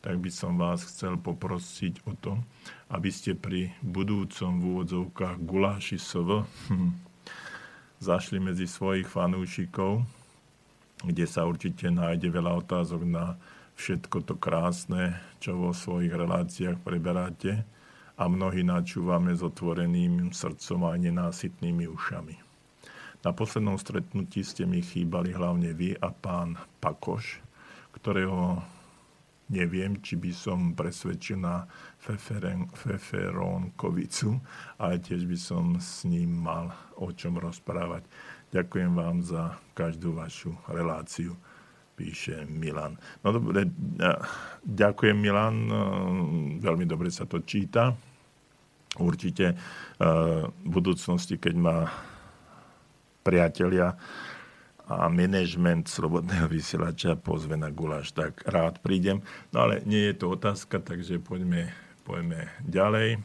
tak 0.00 0.16
by 0.16 0.32
som 0.32 0.56
vás 0.56 0.88
chcel 0.88 1.20
poprosiť 1.20 2.08
o 2.08 2.16
to, 2.16 2.40
aby 2.88 3.12
ste 3.12 3.36
pri 3.36 3.76
budúcom 3.84 4.48
v 4.56 4.64
úvodzovkách 4.64 5.36
guláši 5.44 6.00
SV 6.00 6.48
hm, 6.72 6.92
zašli 8.00 8.40
medzi 8.40 8.64
svojich 8.64 9.10
fanúšikov, 9.12 10.08
kde 11.04 11.24
sa 11.28 11.44
určite 11.44 11.92
nájde 11.92 12.32
veľa 12.32 12.64
otázok 12.64 13.04
na 13.04 13.36
všetko 13.78 14.26
to 14.26 14.34
krásne, 14.34 15.14
čo 15.38 15.54
vo 15.54 15.70
svojich 15.70 16.10
reláciách 16.10 16.82
preberáte 16.82 17.62
a 18.18 18.26
mnohí 18.26 18.66
načúvame 18.66 19.30
s 19.30 19.46
otvoreným 19.46 20.34
srdcom 20.34 20.90
a 20.90 20.98
nenásytnými 20.98 21.86
ušami. 21.86 22.34
Na 23.22 23.30
poslednom 23.30 23.78
stretnutí 23.78 24.42
ste 24.42 24.66
mi 24.66 24.82
chýbali 24.82 25.30
hlavne 25.30 25.70
vy 25.74 25.94
a 25.94 26.10
pán 26.10 26.58
Pakoš, 26.82 27.38
ktorého 27.94 28.62
neviem, 29.48 30.02
či 30.02 30.18
by 30.18 30.30
som 30.34 30.74
presvedčil 30.74 31.38
na 31.40 31.64
Feferónkovicu, 32.74 34.38
ale 34.76 35.00
tiež 35.00 35.24
by 35.24 35.38
som 35.38 35.78
s 35.80 36.04
ním 36.04 36.34
mal 36.34 36.74
o 36.98 37.14
čom 37.14 37.38
rozprávať. 37.38 38.04
Ďakujem 38.50 38.92
vám 38.94 39.22
za 39.22 39.56
každú 39.72 40.18
vašu 40.18 40.54
reláciu 40.66 41.38
píše 41.98 42.46
Milan. 42.46 42.94
No 43.26 43.34
dobre, 43.34 43.66
ďakujem 44.62 45.18
Milan, 45.18 45.66
no, 45.66 45.80
veľmi 46.62 46.86
dobre 46.86 47.10
sa 47.10 47.26
to 47.26 47.42
číta. 47.42 47.90
Určite 49.02 49.52
e, 49.52 49.54
v 50.46 50.70
budúcnosti, 50.70 51.34
keď 51.34 51.54
ma 51.58 51.76
priatelia 53.26 53.98
a 54.88 55.10
management 55.12 55.90
slobodného 55.90 56.48
vysielača 56.48 57.18
pozve 57.18 57.58
na 57.58 57.68
guláš, 57.68 58.14
tak 58.14 58.40
rád 58.48 58.80
prídem. 58.80 59.20
No 59.52 59.68
ale 59.68 59.84
nie 59.84 60.08
je 60.08 60.16
to 60.16 60.32
otázka, 60.32 60.80
takže 60.80 61.20
poďme, 61.20 61.68
poďme 62.06 62.48
ďalej. 62.64 63.20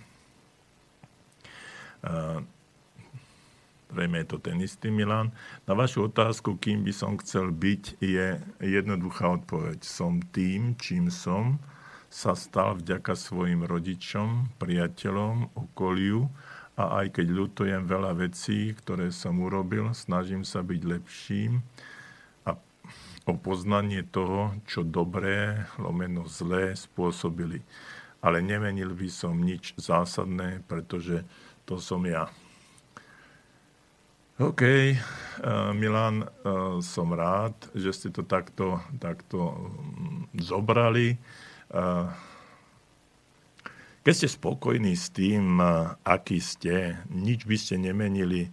Zrejme 3.94 4.26
je 4.26 4.28
to 4.34 4.42
ten 4.42 4.58
istý 4.58 4.90
Milan. 4.90 5.30
Na 5.70 5.78
vašu 5.78 6.10
otázku, 6.10 6.58
kým 6.58 6.82
by 6.82 6.90
som 6.90 7.14
chcel 7.22 7.54
byť, 7.54 8.02
je 8.02 8.42
jednoduchá 8.58 9.38
odpoveď. 9.38 9.86
Som 9.86 10.18
tým, 10.34 10.74
čím 10.82 11.14
som, 11.14 11.62
sa 12.10 12.34
stal 12.34 12.82
vďaka 12.82 13.14
svojim 13.14 13.62
rodičom, 13.62 14.50
priateľom, 14.58 15.54
okoliu 15.54 16.26
a 16.74 17.06
aj 17.06 17.22
keď 17.22 17.28
ľutujem 17.30 17.86
veľa 17.86 18.18
vecí, 18.18 18.74
ktoré 18.74 19.14
som 19.14 19.38
urobil, 19.38 19.94
snažím 19.94 20.42
sa 20.42 20.66
byť 20.66 20.82
lepším 20.90 21.62
a, 22.50 22.58
o 23.30 23.34
poznanie 23.38 24.02
toho, 24.10 24.58
čo 24.66 24.82
dobré, 24.82 25.70
lomeno 25.78 26.26
zlé 26.26 26.74
spôsobili. 26.74 27.62
Ale 28.26 28.42
nemenil 28.42 28.98
by 28.98 29.10
som 29.14 29.38
nič 29.38 29.78
zásadné, 29.78 30.66
pretože 30.66 31.22
to 31.70 31.78
som 31.78 32.02
ja. 32.10 32.26
OK, 34.42 34.66
uh, 34.66 34.98
Milan, 35.78 36.26
uh, 36.26 36.82
som 36.82 37.14
rád, 37.14 37.54
že 37.78 37.94
ste 37.94 38.10
to 38.10 38.26
takto, 38.26 38.82
takto 38.98 39.54
um, 39.54 40.26
zobrali. 40.34 41.22
Uh, 41.70 42.10
keď 44.02 44.14
ste 44.18 44.28
spokojní 44.34 44.98
s 44.98 45.14
tým, 45.14 45.62
uh, 45.62 45.94
aký 46.02 46.42
ste, 46.42 46.98
nič 47.14 47.46
by 47.46 47.54
ste 47.62 47.78
nemenili, 47.78 48.50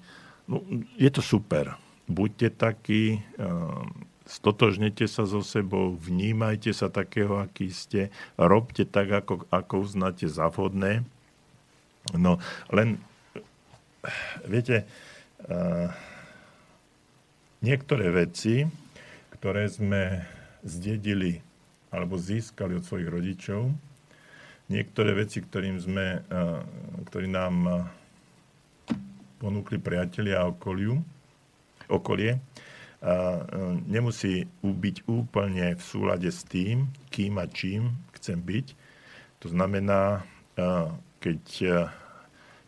no, 0.53 0.61
je 1.01 1.09
to 1.09 1.25
super. 1.25 1.81
Buďte 2.05 2.61
takí, 2.61 3.25
uh, 3.41 3.81
stotožnete 4.29 5.09
sa 5.09 5.25
so 5.25 5.41
sebou, 5.41 5.97
vnímajte 5.97 6.77
sa 6.77 6.93
takého, 6.93 7.41
aký 7.41 7.73
ste, 7.73 8.13
robte 8.37 8.85
tak, 8.85 9.09
ako, 9.25 9.49
ako 9.49 9.75
uznáte 9.81 10.29
za 10.29 10.53
vhodné. 10.53 11.09
No, 12.13 12.37
len, 12.69 13.01
viete, 14.45 14.85
niektoré 17.61 18.07
veci, 18.13 18.65
ktoré 19.37 19.69
sme 19.69 20.25
zdedili 20.61 21.41
alebo 21.91 22.21
získali 22.21 22.77
od 22.77 22.85
svojich 22.85 23.09
rodičov, 23.09 23.73
niektoré 24.71 25.17
veci, 25.17 25.43
ktorým 25.43 25.81
sme, 25.81 26.23
ktorí 27.11 27.27
nám 27.27 27.89
ponúkli 29.41 29.81
priatelia 29.81 30.45
a 30.45 30.53
okoliu, 30.53 31.01
okolie, 31.89 32.39
nemusí 33.89 34.45
byť 34.61 34.97
úplne 35.09 35.73
v 35.75 35.83
súlade 35.83 36.29
s 36.29 36.45
tým, 36.45 36.93
kým 37.09 37.41
a 37.41 37.49
čím 37.49 37.97
chcem 38.15 38.37
byť. 38.37 38.67
To 39.41 39.49
znamená, 39.49 40.21
keď 41.25 41.43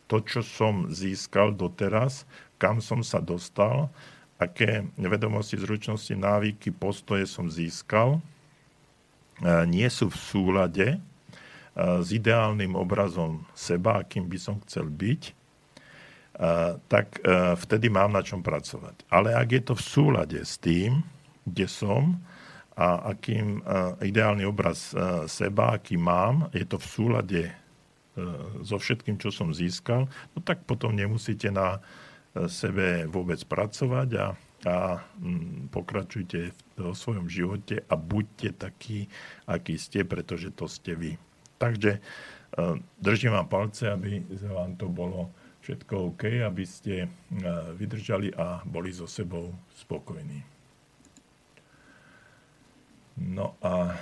to, 0.08 0.16
čo 0.24 0.40
som 0.40 0.88
získal 0.88 1.52
doteraz, 1.52 2.24
kam 2.62 2.78
som 2.78 3.02
sa 3.02 3.18
dostal, 3.18 3.90
aké 4.38 4.86
vedomosti, 4.94 5.58
zručnosti, 5.58 6.14
návyky, 6.14 6.70
postoje 6.70 7.26
som 7.26 7.50
získal, 7.50 8.18
e, 8.18 8.20
nie 9.66 9.90
sú 9.90 10.14
v 10.14 10.18
súlade 10.18 10.88
e, 10.94 10.98
s 11.98 12.08
ideálnym 12.14 12.78
obrazom 12.78 13.42
seba, 13.58 14.06
akým 14.06 14.30
by 14.30 14.38
som 14.38 14.62
chcel 14.62 14.86
byť, 14.86 15.22
e, 15.26 15.32
tak 16.86 17.18
vtedy 17.66 17.90
mám 17.90 18.14
na 18.14 18.22
čom 18.22 18.46
pracovať. 18.46 19.10
Ale 19.10 19.34
ak 19.34 19.48
je 19.50 19.62
to 19.66 19.74
v 19.74 19.82
súlade 19.82 20.38
s 20.38 20.54
tým, 20.62 21.02
kde 21.42 21.66
som 21.66 22.22
a 22.72 23.12
akým 23.12 23.60
ideálny 24.00 24.48
obraz 24.48 24.96
seba, 25.28 25.76
aký 25.76 26.00
mám, 26.00 26.48
je 26.56 26.64
to 26.64 26.80
v 26.80 26.86
súlade 26.88 27.42
so 28.64 28.80
všetkým, 28.80 29.20
čo 29.20 29.28
som 29.28 29.52
získal, 29.52 30.08
no 30.08 30.38
tak 30.40 30.64
potom 30.64 30.96
nemusíte 30.96 31.52
na 31.52 31.84
sebe 32.48 33.04
vôbec 33.08 33.40
pracovať 33.44 34.08
a, 34.16 34.26
a 34.64 34.76
mm, 35.20 35.68
pokračujte 35.68 36.56
vo 36.80 36.96
svojom 36.96 37.28
živote 37.28 37.84
a 37.84 37.94
buďte 37.94 38.56
takí, 38.56 39.12
akí 39.44 39.76
ste, 39.76 40.04
pretože 40.08 40.48
to 40.56 40.64
ste 40.64 40.96
vy. 40.96 41.20
Takže 41.60 41.98
e, 41.98 42.00
držím 42.98 43.36
vám 43.36 43.48
palce, 43.52 43.92
aby 43.92 44.24
vám 44.48 44.80
to 44.80 44.88
bolo 44.88 45.28
všetko 45.62 46.16
OK, 46.16 46.42
aby 46.42 46.64
ste 46.64 46.94
e, 47.04 47.08
vydržali 47.76 48.32
a 48.32 48.64
boli 48.64 48.90
so 48.90 49.04
sebou 49.04 49.52
spokojní. 49.76 50.40
No 53.20 53.60
a 53.60 53.92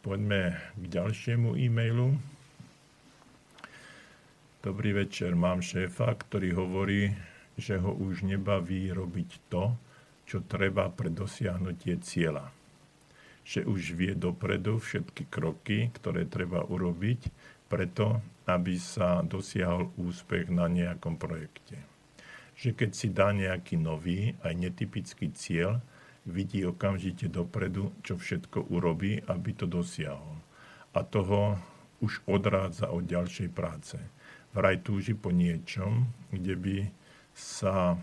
poďme 0.00 0.56
k 0.80 0.84
ďalšiemu 0.88 1.60
e-mailu. 1.60 2.16
Dobrý 4.60 4.92
večer, 4.92 5.36
mám 5.36 5.60
šéfa, 5.60 6.16
ktorý 6.20 6.52
hovorí, 6.56 7.12
že 7.60 7.76
ho 7.76 7.92
už 7.92 8.24
nebaví 8.24 8.88
robiť 8.88 9.30
to, 9.52 9.76
čo 10.24 10.40
treba 10.40 10.88
pre 10.88 11.12
dosiahnutie 11.12 12.00
cieľa. 12.00 12.48
Že 13.44 13.68
už 13.68 13.82
vie 13.98 14.12
dopredu 14.16 14.80
všetky 14.80 15.28
kroky, 15.28 15.92
ktoré 15.92 16.24
treba 16.24 16.64
urobiť, 16.64 17.28
preto, 17.68 18.24
aby 18.48 18.80
sa 18.80 19.22
dosiahol 19.22 19.92
úspech 19.94 20.50
na 20.50 20.66
nejakom 20.66 21.20
projekte. 21.20 21.78
Že 22.58 22.70
keď 22.74 22.90
si 22.90 23.08
dá 23.12 23.30
nejaký 23.30 23.78
nový, 23.78 24.34
aj 24.42 24.54
netypický 24.58 25.30
cieľ, 25.36 25.78
vidí 26.26 26.66
okamžite 26.66 27.30
dopredu, 27.30 27.94
čo 28.02 28.18
všetko 28.18 28.72
urobí, 28.74 29.22
aby 29.28 29.50
to 29.54 29.70
dosiahol. 29.70 30.40
A 30.96 31.06
toho 31.06 31.56
už 32.02 32.24
odrádza 32.26 32.90
od 32.90 33.06
ďalšej 33.06 33.48
práce. 33.52 33.96
Vraj 34.50 34.82
túži 34.82 35.14
po 35.14 35.30
niečom, 35.30 36.10
kde 36.34 36.54
by 36.58 36.76
sa 37.40 37.96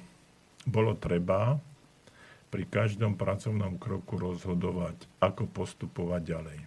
bolo 0.66 0.98
treba 0.98 1.62
pri 2.50 2.64
každom 2.66 3.14
pracovnom 3.14 3.78
kroku 3.78 4.18
rozhodovať, 4.18 5.06
ako 5.22 5.46
postupovať 5.46 6.22
ďalej. 6.26 6.60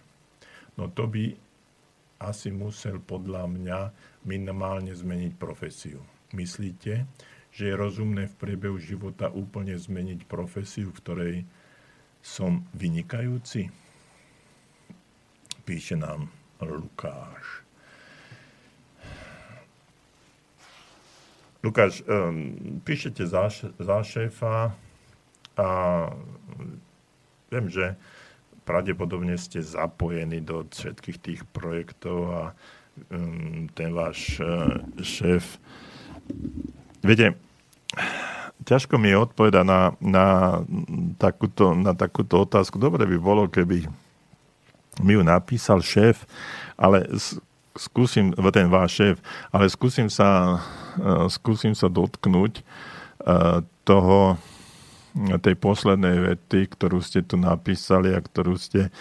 No 0.79 0.87
to 0.87 1.11
by 1.11 1.35
asi 2.21 2.53
musel 2.53 3.01
podľa 3.01 3.49
mňa 3.49 3.79
minimálne 4.23 4.93
zmeniť 4.93 5.35
profesiu. 5.35 5.99
Myslíte, 6.31 7.09
že 7.51 7.63
je 7.67 7.75
rozumné 7.75 8.31
v 8.31 8.39
priebehu 8.39 8.79
života 8.79 9.27
úplne 9.27 9.75
zmeniť 9.75 10.23
profesiu, 10.29 10.93
v 10.93 10.99
ktorej 11.01 11.35
som 12.23 12.63
vynikajúci? 12.77 13.67
Píše 15.65 15.97
nám 15.97 16.29
Lukáš. 16.61 17.70
Lukáš, 21.61 22.01
um, 22.09 22.57
píšete 22.81 23.21
za, 23.29 23.53
za 23.77 23.97
šéfa 24.01 24.73
a 25.57 25.69
viem, 27.53 27.65
že 27.69 27.93
pravdepodobne 28.65 29.37
ste 29.37 29.61
zapojení 29.61 30.41
do 30.41 30.65
všetkých 30.65 31.17
tých 31.21 31.41
projektov 31.53 32.17
a 32.33 32.43
um, 33.13 33.69
ten 33.77 33.93
váš 33.93 34.41
uh, 34.41 34.81
šéf. 35.05 35.61
Viete, 37.05 37.37
ťažko 38.65 38.97
mi 38.97 39.13
je 39.13 39.21
odpovedať 39.21 39.61
na, 39.61 39.93
na, 40.01 40.27
takúto, 41.21 41.77
na 41.77 41.93
takúto 41.93 42.41
otázku. 42.41 42.81
Dobre 42.81 43.05
by 43.05 43.17
bolo, 43.21 43.45
keby 43.45 43.85
mi 45.05 45.13
ju 45.13 45.21
napísal 45.21 45.85
šéf, 45.85 46.25
ale 46.73 47.05
skúsim, 47.75 48.35
ten 48.51 48.67
váš 48.67 48.99
šéf, 48.99 49.15
ale 49.51 49.71
skúsim 49.71 50.11
sa, 50.11 50.59
e, 50.99 51.27
skúsim 51.31 51.71
sa 51.71 51.87
dotknúť 51.87 52.59
e, 52.59 52.63
toho, 53.87 54.35
tej 55.43 55.59
poslednej 55.59 56.23
vety, 56.23 56.71
ktorú 56.71 57.03
ste 57.03 57.19
tu 57.19 57.35
napísali 57.35 58.15
a 58.15 58.23
ktorú 58.23 58.55
ste 58.55 58.87
e, 58.87 58.91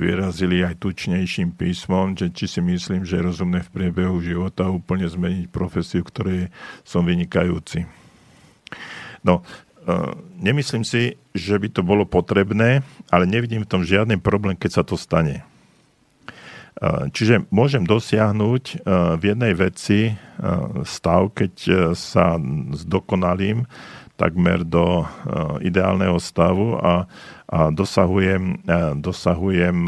vyrazili 0.00 0.64
aj 0.64 0.80
tučnejším 0.80 1.52
písmom, 1.52 2.16
že 2.16 2.32
či 2.32 2.48
si 2.48 2.60
myslím, 2.64 3.04
že 3.04 3.20
je 3.20 3.26
rozumné 3.28 3.60
v 3.68 3.72
priebehu 3.72 4.16
života 4.24 4.72
úplne 4.72 5.04
zmeniť 5.04 5.52
profesiu, 5.52 6.00
ktorej 6.00 6.48
som 6.88 7.04
vynikajúci. 7.04 7.84
No, 9.20 9.44
nemyslím 10.40 10.84
si, 10.84 11.16
že 11.32 11.56
by 11.56 11.68
to 11.72 11.80
bolo 11.80 12.04
potrebné, 12.04 12.84
ale 13.08 13.24
nevidím 13.24 13.64
v 13.64 13.72
tom 13.72 13.82
žiadny 13.84 14.20
problém, 14.20 14.54
keď 14.54 14.80
sa 14.80 14.82
to 14.84 14.94
stane. 14.96 15.44
Eh, 16.78 17.10
čiže 17.10 17.42
môžem 17.50 17.82
dosiahnuť 17.82 18.64
eh, 18.70 18.78
v 19.18 19.22
jednej 19.34 19.52
veci 19.58 20.14
eh, 20.14 20.16
stav, 20.86 21.34
keď 21.34 21.52
sa 21.98 22.38
zdokonalím 22.78 23.66
takmer 24.18 24.66
do 24.66 25.06
ideálneho 25.62 26.18
stavu 26.18 26.74
a, 26.74 27.06
a 27.46 27.70
dosahujem, 27.70 28.66
dosahujem 28.98 29.86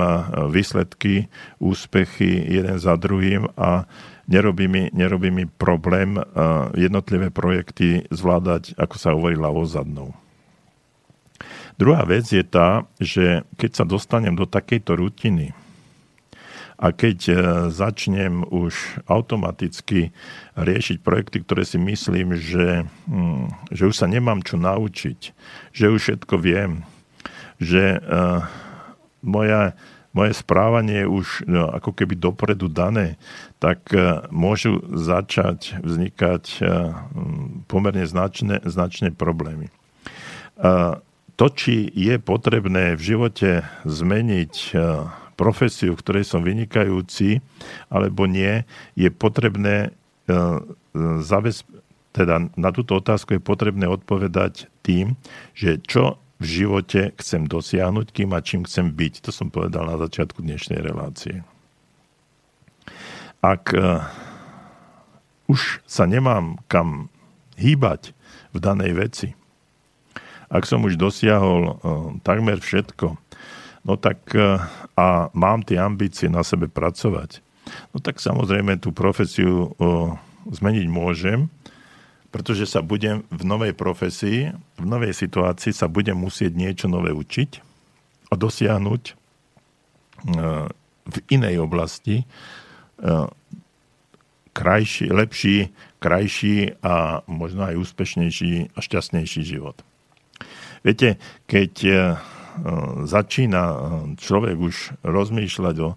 výsledky, 0.54 1.26
úspechy 1.58 2.38
jeden 2.46 2.78
za 2.78 2.94
druhým 2.94 3.50
a 3.58 3.90
nerobí 4.30 4.70
mi, 4.70 4.86
nerobí 4.94 5.34
mi 5.34 5.50
problém 5.50 6.14
jednotlivé 6.78 7.34
projekty 7.34 8.06
zvládať, 8.14 8.78
ako 8.78 8.94
sa 8.94 9.18
hovorí, 9.18 9.34
ľavozadnou. 9.34 10.14
Druhá 11.74 12.06
vec 12.06 12.30
je 12.30 12.46
tá, 12.46 12.86
že 13.02 13.42
keď 13.58 13.82
sa 13.82 13.82
dostanem 13.82 14.38
do 14.38 14.46
takejto 14.46 14.94
rutiny, 14.94 15.50
a 16.80 16.96
keď 16.96 17.18
e, 17.28 17.34
začnem 17.68 18.48
už 18.48 19.04
automaticky 19.04 20.16
riešiť 20.56 21.04
projekty, 21.04 21.44
ktoré 21.44 21.68
si 21.68 21.76
myslím, 21.76 22.40
že, 22.40 22.88
hm, 23.04 23.52
že 23.68 23.84
už 23.84 23.94
sa 24.00 24.08
nemám 24.08 24.40
čo 24.40 24.56
naučiť, 24.56 25.20
že 25.76 25.92
už 25.92 26.00
všetko 26.00 26.34
viem, 26.40 26.88
že 27.60 28.00
uh, 28.00 28.40
moja, 29.20 29.76
moje 30.16 30.32
správanie 30.32 31.04
je 31.04 31.12
už 31.12 31.26
no, 31.44 31.68
ako 31.68 31.92
keby 31.92 32.16
dopredu 32.16 32.72
dané, 32.72 33.20
tak 33.60 33.92
môžu 34.32 34.80
začať 34.88 35.76
vznikať 35.84 36.44
uh, 36.64 36.96
pomerne 37.68 38.08
značné, 38.08 38.64
značné 38.64 39.12
problémy. 39.12 39.68
To, 41.40 41.48
či 41.48 41.88
je 41.96 42.20
potrebné 42.20 43.00
v 43.00 43.00
živote 43.00 43.64
zmeniť 43.88 44.54
e, 44.72 44.74
profesiu, 45.40 45.96
v 45.96 46.02
ktorej 46.04 46.28
som 46.28 46.44
vynikajúci, 46.44 47.40
alebo 47.88 48.28
nie, 48.28 48.68
je 48.92 49.08
potrebné 49.08 49.88
e, 49.88 50.36
zabez... 51.24 51.64
teda 52.12 52.52
na 52.60 52.70
túto 52.76 53.00
otázku 53.00 53.40
je 53.40 53.40
potrebné 53.40 53.88
odpovedať 53.88 54.68
tým, 54.84 55.16
že 55.56 55.80
čo 55.80 56.20
v 56.40 56.44
živote 56.64 57.12
chcem 57.20 57.44
dosiahnuť, 57.44 58.16
kým 58.16 58.32
a 58.32 58.40
čím 58.40 58.64
chcem 58.64 58.88
byť. 58.92 59.28
To 59.28 59.30
som 59.32 59.52
povedal 59.52 59.84
na 59.84 60.00
začiatku 60.00 60.40
dnešnej 60.40 60.80
relácie. 60.80 61.44
Ak 63.44 63.76
už 65.44 65.84
sa 65.84 66.08
nemám 66.08 66.56
kam 66.64 67.12
hýbať 67.60 68.16
v 68.56 68.58
danej 68.58 68.92
veci, 68.96 69.28
ak 70.48 70.64
som 70.64 70.80
už 70.80 70.96
dosiahol 70.96 71.76
takmer 72.24 72.56
všetko, 72.56 73.19
no 73.86 73.94
tak 73.96 74.20
uh, 74.36 74.60
a 74.96 75.28
mám 75.32 75.64
tie 75.64 75.80
ambície 75.80 76.28
na 76.28 76.44
sebe 76.44 76.66
pracovať, 76.68 77.40
no 77.94 77.98
tak 77.98 78.18
samozrejme 78.20 78.80
tú 78.82 78.90
profesiu 78.92 79.72
uh, 79.76 80.14
zmeniť 80.48 80.86
môžem, 80.88 81.48
pretože 82.30 82.70
sa 82.70 82.80
budem 82.80 83.26
v 83.28 83.42
novej 83.42 83.74
profesii, 83.74 84.54
v 84.78 84.86
novej 84.86 85.12
situácii 85.12 85.74
sa 85.74 85.90
budem 85.90 86.14
musieť 86.14 86.54
niečo 86.54 86.86
nové 86.86 87.10
učiť 87.10 87.58
a 88.30 88.38
dosiahnuť 88.38 89.18
v 91.10 91.16
inej 91.32 91.58
oblasti 91.58 92.22
krajší, 94.52 95.08
lepší, 95.10 95.56
krajší 95.98 96.76
a 96.82 97.22
možno 97.26 97.64
aj 97.64 97.78
úspešnejší 97.78 98.74
a 98.74 98.78
šťastnejší 98.82 99.42
život. 99.46 99.80
Viete, 100.80 101.20
keď 101.44 101.72
e, 101.84 101.92
začína 103.06 103.62
e, 103.62 103.76
človek 104.18 104.56
už 104.58 104.76
rozmýšľať 105.04 105.76
o 105.82 105.90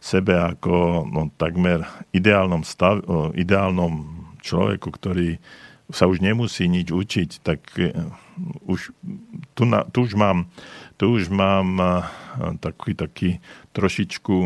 sebe 0.00 0.32
ako 0.32 1.04
no, 1.06 1.28
takmer 1.36 1.84
ideálnom, 2.16 2.64
stav, 2.64 3.04
ideálnom 3.36 4.24
človeku, 4.40 4.88
ktorý 4.88 5.36
sa 5.90 6.06
už 6.06 6.22
nemusí 6.22 6.70
nič 6.70 6.88
učiť, 6.88 7.30
tak 7.44 7.60
e, 7.76 7.92
už, 8.64 8.96
tu, 9.52 9.62
na, 9.68 9.84
tu 9.88 10.08
už 10.08 10.16
mám, 10.16 10.48
tu 10.96 11.12
už 11.12 11.28
mám 11.28 11.76
taký, 12.64 12.96
taký 12.96 13.30
trošičku, 13.76 14.36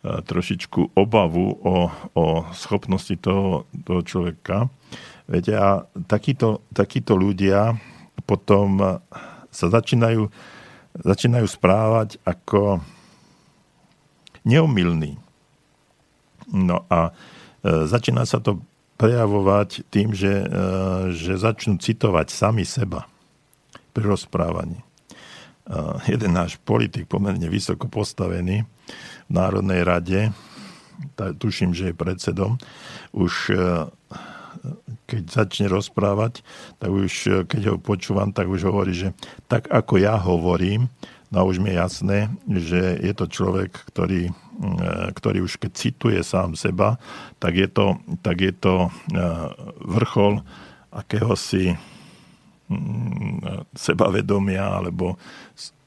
trošičku 0.00 0.96
obavu 0.96 1.60
o, 1.60 1.92
o 2.16 2.24
schopnosti 2.56 3.12
toho, 3.20 3.68
toho 3.84 4.00
človeka. 4.00 4.72
Viete, 5.28 5.52
a 5.52 5.84
takíto, 6.08 6.64
takíto 6.72 7.20
ľudia 7.20 7.76
potom 8.24 8.80
sa 9.48 9.66
začínajú, 9.68 10.28
začínajú 10.96 11.46
správať 11.46 12.20
ako 12.24 12.80
neomilní. 14.48 15.20
No 16.48 16.88
a 16.88 17.10
e, 17.10 17.84
začína 17.84 18.24
sa 18.24 18.40
to 18.40 18.64
prejavovať 18.96 19.84
tým, 19.92 20.16
že, 20.16 20.32
e, 20.42 20.46
že 21.12 21.36
začnú 21.36 21.76
citovať 21.76 22.32
sami 22.32 22.64
seba 22.64 23.04
pri 23.92 24.04
rozprávaní. 24.08 24.80
E, 24.80 24.84
jeden 26.12 26.32
náš 26.32 26.56
politik, 26.64 27.04
pomerne 27.04 27.46
vysoko 27.52 27.86
postavený 27.86 28.64
v 29.28 29.32
Národnej 29.32 29.84
rade, 29.84 30.32
tuším, 31.14 31.76
že 31.76 31.92
je 31.92 31.94
predsedom, 31.94 32.58
už 33.14 33.54
keď 35.08 35.22
začne 35.28 35.66
rozprávať, 35.72 36.44
tak 36.78 36.90
už 36.92 37.46
keď 37.48 37.62
ho 37.72 37.76
počúvam, 37.80 38.30
tak 38.30 38.48
už 38.48 38.68
hovorí, 38.68 38.92
že 38.92 39.08
tak 39.48 39.68
ako 39.72 39.96
ja 40.00 40.16
hovorím, 40.20 40.90
no 41.28 41.44
už 41.44 41.60
mi 41.60 41.72
je 41.72 41.80
jasné, 41.80 42.18
že 42.48 42.80
je 43.00 43.12
to 43.12 43.26
človek, 43.28 43.72
ktorý, 43.92 44.32
mm, 44.32 45.12
ktorý 45.16 45.44
už 45.44 45.60
keď 45.60 45.70
cituje 45.76 46.20
sám 46.24 46.56
seba, 46.56 46.96
tak 47.40 47.56
je 47.56 47.68
to, 47.68 48.00
tak 48.24 48.40
je 48.40 48.52
to 48.52 48.88
e, 48.88 48.90
vrchol 49.84 50.40
akéhosi 50.88 51.76
mm, 52.68 53.68
sebavedomia 53.76 54.64
alebo, 54.64 55.20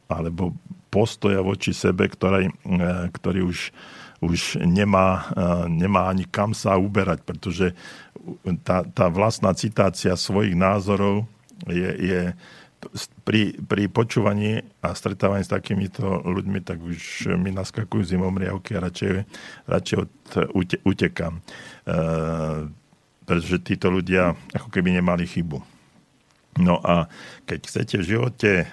alebo 0.06 0.53
postoja 0.93 1.41
voči 1.41 1.73
sebe, 1.73 2.06
ktorý, 2.06 2.49
e, 2.49 2.53
ktorý 3.10 3.41
už 3.49 3.60
už 4.22 4.61
nemá, 4.61 5.34
e, 5.34 5.73
nemá 5.81 6.06
ani 6.06 6.30
kam 6.30 6.53
sa 6.53 6.77
uberať, 6.77 7.26
pretože 7.26 7.73
tá, 8.64 8.84
tá 8.85 9.06
vlastná 9.10 9.52
citácia 9.53 10.14
svojich 10.18 10.53
názorov 10.57 11.26
je, 11.68 11.89
je 11.98 12.22
pri, 13.22 13.53
pri 13.61 13.85
počúvaní 13.91 14.65
a 14.81 14.98
stretávaní 14.98 15.45
s 15.45 15.53
takýmito 15.53 16.26
ľuďmi, 16.26 16.60
tak 16.65 16.81
už 16.81 17.34
mi 17.38 17.53
naskakujú 17.53 18.02
zimomriavky 18.02 18.73
a 18.77 18.89
radšej, 18.89 19.11
radšej 19.69 19.98
od, 20.02 20.11
ute, 20.57 20.77
utekám. 20.81 21.38
E, 21.38 21.41
pretože 23.22 23.61
títo 23.61 23.93
ľudia 23.93 24.34
ako 24.57 24.73
keby 24.73 24.98
nemali 24.98 25.30
chybu. 25.30 25.61
No 26.57 26.81
a 26.81 27.06
keď 27.45 27.60
chcete 27.69 27.95
v 28.02 28.07
živote 28.18 28.52
e, 28.64 28.65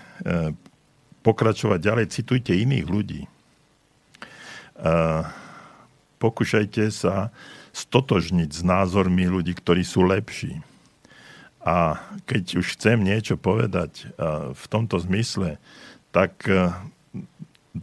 pokračovať 1.21 1.79
ďalej, 1.79 2.07
citujte 2.09 2.57
iných 2.57 2.87
ľudí 2.89 3.23
pokúšajte 6.19 6.91
sa 6.91 7.31
stotožniť 7.79 8.51
s 8.51 8.63
názormi 8.67 9.31
ľudí, 9.31 9.55
ktorí 9.55 9.87
sú 9.87 10.03
lepší. 10.03 10.59
A 11.63 12.03
keď 12.27 12.59
už 12.59 12.75
chcem 12.75 12.99
niečo 12.99 13.39
povedať 13.39 14.11
v 14.55 14.65
tomto 14.67 14.99
zmysle, 14.99 15.63
tak 16.11 16.43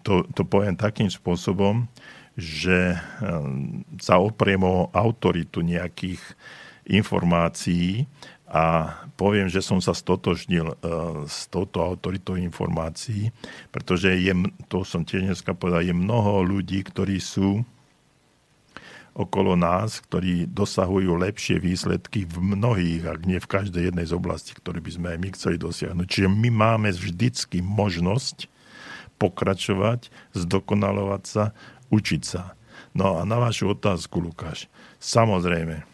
to, 0.03 0.13
to 0.35 0.41
poviem 0.43 0.76
takým 0.76 1.07
spôsobom, 1.07 1.88
že 2.35 2.99
sa 4.03 4.19
opriem 4.19 4.59
o 4.67 4.91
autoritu 4.91 5.63
nejakých 5.63 6.19
informácií 6.91 8.03
a 8.45 8.91
poviem, 9.15 9.47
že 9.47 9.63
som 9.63 9.80
sa 9.80 9.95
stotožnil 9.95 10.76
s 11.26 11.47
touto 11.47 11.80
autoritou 11.81 12.35
informácií, 12.35 13.31
pretože 13.72 14.11
je, 14.11 14.34
to 14.67 14.84
som 14.84 15.07
tiež 15.07 15.23
dneska 15.31 15.55
povedal, 15.55 15.81
je 15.88 15.95
mnoho 15.95 16.43
ľudí, 16.43 16.84
ktorí 16.84 17.17
sú 17.23 17.63
okolo 19.15 19.55
nás, 19.55 20.03
ktorí 20.03 20.43
dosahujú 20.51 21.15
lepšie 21.15 21.63
výsledky 21.63 22.27
v 22.27 22.35
mnohých, 22.59 23.07
ak 23.07 23.19
nie 23.23 23.39
v 23.39 23.47
každej 23.47 23.83
jednej 23.89 24.03
z 24.03 24.11
oblastí, 24.11 24.51
ktoré 24.51 24.83
by 24.83 24.91
sme 24.91 25.07
aj 25.15 25.19
my 25.23 25.29
chceli 25.31 25.55
dosiahnuť. 25.55 26.07
Čiže 26.11 26.27
my 26.27 26.49
máme 26.51 26.91
vždycky 26.91 27.63
možnosť 27.63 28.51
pokračovať, 29.15 30.11
zdokonalovať 30.35 31.23
sa, 31.23 31.43
učiť 31.95 32.21
sa. 32.27 32.59
No 32.91 33.15
a 33.15 33.23
na 33.23 33.39
vašu 33.39 33.71
otázku, 33.71 34.19
Lukáš, 34.19 34.67
samozrejme, 34.99 35.87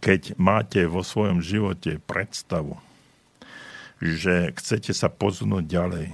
keď 0.00 0.32
máte 0.40 0.88
vo 0.88 1.04
svojom 1.04 1.44
živote 1.44 2.00
predstavu, 2.08 2.80
že 4.00 4.56
chcete 4.56 4.96
sa 4.96 5.12
posunúť 5.12 5.64
ďalej 5.68 6.06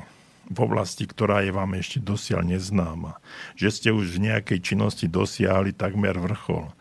v 0.49 0.59
oblasti, 0.59 1.05
ktorá 1.05 1.45
je 1.45 1.53
vám 1.53 1.77
ešte 1.77 2.01
dosiaľ 2.01 2.57
neznáma, 2.57 3.21
že 3.55 3.69
ste 3.69 3.89
už 3.93 4.17
v 4.17 4.33
nejakej 4.33 4.61
činnosti 4.65 5.05
dosiahli 5.05 5.77
takmer 5.77 6.17
vrchol. 6.17 6.73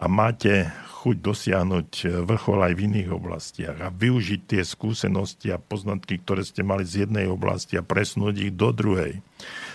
A 0.00 0.08
máte 0.08 0.72
chuť 1.00 1.16
dosiahnuť 1.20 1.90
vrchol 2.24 2.60
aj 2.60 2.72
v 2.76 2.84
iných 2.88 3.10
oblastiach. 3.12 3.76
A 3.80 3.88
využiť 3.92 4.40
tie 4.56 4.62
skúsenosti 4.64 5.52
a 5.52 5.60
poznatky, 5.60 6.20
ktoré 6.20 6.44
ste 6.44 6.60
mali 6.64 6.84
z 6.84 7.08
jednej 7.08 7.28
oblasti 7.28 7.76
a 7.76 7.84
presunúť 7.84 8.34
ich 8.40 8.52
do 8.52 8.72
druhej, 8.72 9.20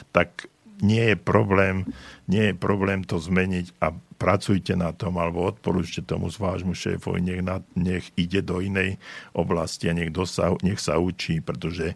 tak 0.09 0.49
nie 0.83 1.13
je 1.13 1.17
problém, 1.17 1.87
nie 2.27 2.51
je 2.51 2.55
problém 2.55 3.01
to 3.07 3.15
zmeniť 3.15 3.79
a 3.79 3.95
pracujte 4.15 4.75
na 4.75 4.91
tom 4.91 5.19
alebo 5.19 5.47
odporúčte 5.47 6.03
tomu 6.03 6.27
vášmu 6.31 6.75
šéfovi, 6.75 7.19
nech, 7.23 7.41
na, 7.43 7.63
nech 7.75 8.11
ide 8.19 8.43
do 8.43 8.59
inej 8.59 8.99
oblasti 9.31 9.91
a 9.91 9.95
nech, 9.95 10.11
dosah, 10.11 10.55
nech 10.63 10.79
sa 10.79 10.99
učí, 10.99 11.39
pretože 11.39 11.95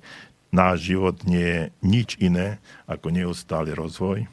náš 0.49 0.93
život 0.93 1.23
nie 1.25 1.45
je 1.45 1.61
nič 1.85 2.09
iné 2.21 2.61
ako 2.85 3.13
neustály 3.13 3.73
rozvoj, 3.73 4.25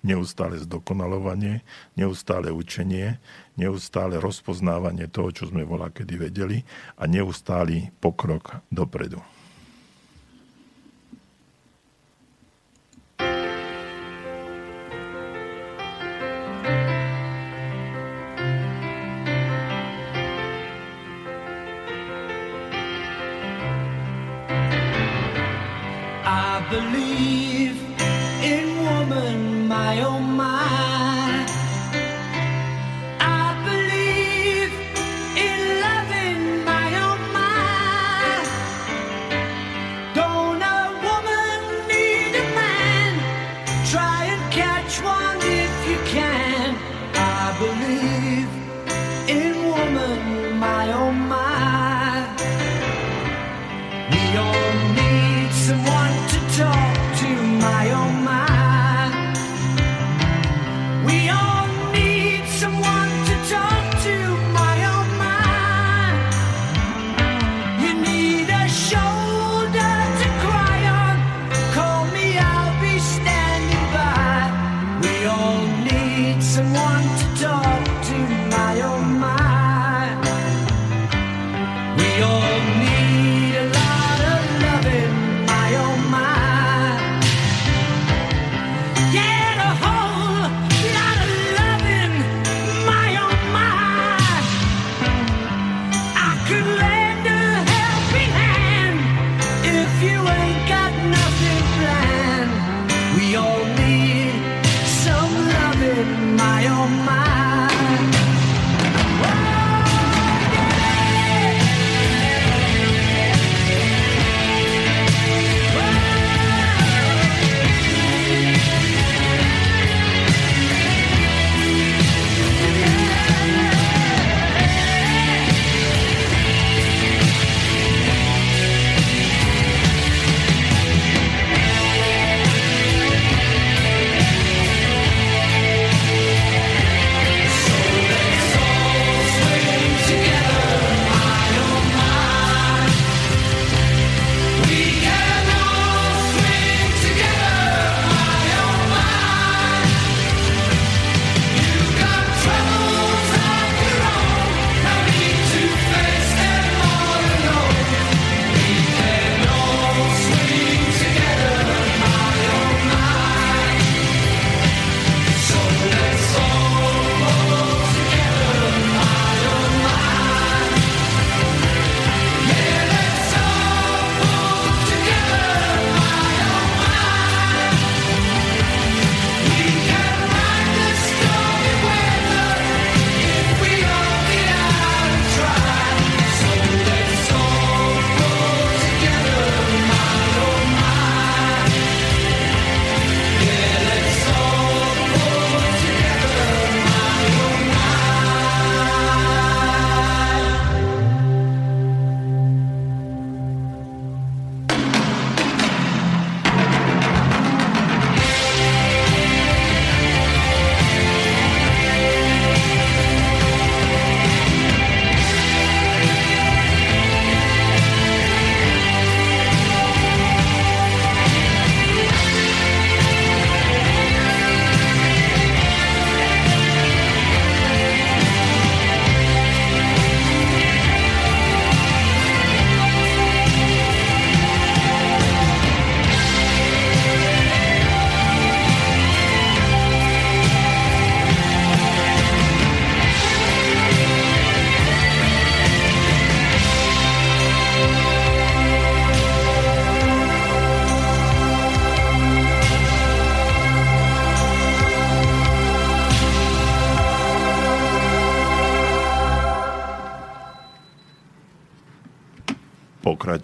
neustále 0.00 0.56
zdokonalovanie, 0.60 1.60
neustále 1.94 2.48
učenie, 2.48 3.20
neustále 3.56 4.16
rozpoznávanie 4.16 5.06
toho, 5.12 5.30
čo 5.30 5.48
sme 5.48 5.66
volá 5.66 5.92
kedy 5.92 6.30
vedeli 6.30 6.64
a 6.96 7.04
neustály 7.04 7.92
pokrok 8.00 8.64
dopredu. 8.72 9.20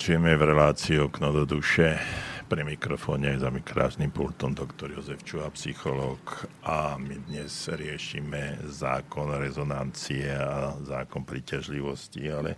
Pokračujeme 0.06 0.38
v 0.38 0.48
relácii 0.54 1.02
Okno 1.02 1.34
do 1.34 1.42
duše. 1.42 1.98
Pri 2.46 2.62
mikrofóne 2.62 3.42
za 3.42 3.50
mi 3.50 3.58
krásnym 3.58 4.14
pultom 4.14 4.54
doktor 4.54 4.94
Jozef 4.94 5.26
Čuha, 5.26 5.50
psychológ 5.50 6.46
a 6.62 6.94
my 6.94 7.26
dnes 7.26 7.50
riešime 7.66 8.62
zákon 8.70 9.34
rezonancie 9.34 10.30
a 10.30 10.78
zákon 10.86 11.26
príťažlivosti, 11.26 12.22
ale 12.30 12.54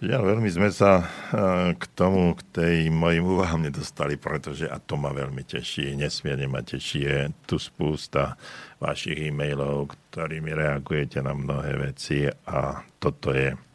ja, 0.00 0.16
veľmi 0.16 0.48
sme 0.48 0.72
sa 0.72 1.04
eh, 1.04 1.76
k 1.76 1.84
tomu, 1.92 2.32
k 2.40 2.40
tej 2.48 2.76
mojim 2.88 3.36
úvahám 3.36 3.68
nedostali, 3.68 4.16
pretože 4.16 4.64
a 4.64 4.80
to 4.80 4.96
ma 4.96 5.12
veľmi 5.12 5.44
teší, 5.44 5.92
nesmierne 5.92 6.48
ma 6.48 6.64
teší, 6.64 7.00
je 7.04 7.18
tu 7.44 7.60
spústa 7.60 8.32
vašich 8.80 9.28
e-mailov, 9.28 9.92
ktorými 10.08 10.56
reagujete 10.56 11.20
na 11.20 11.36
mnohé 11.36 11.92
veci 11.92 12.24
a 12.48 12.80
toto 12.96 13.36
je 13.36 13.65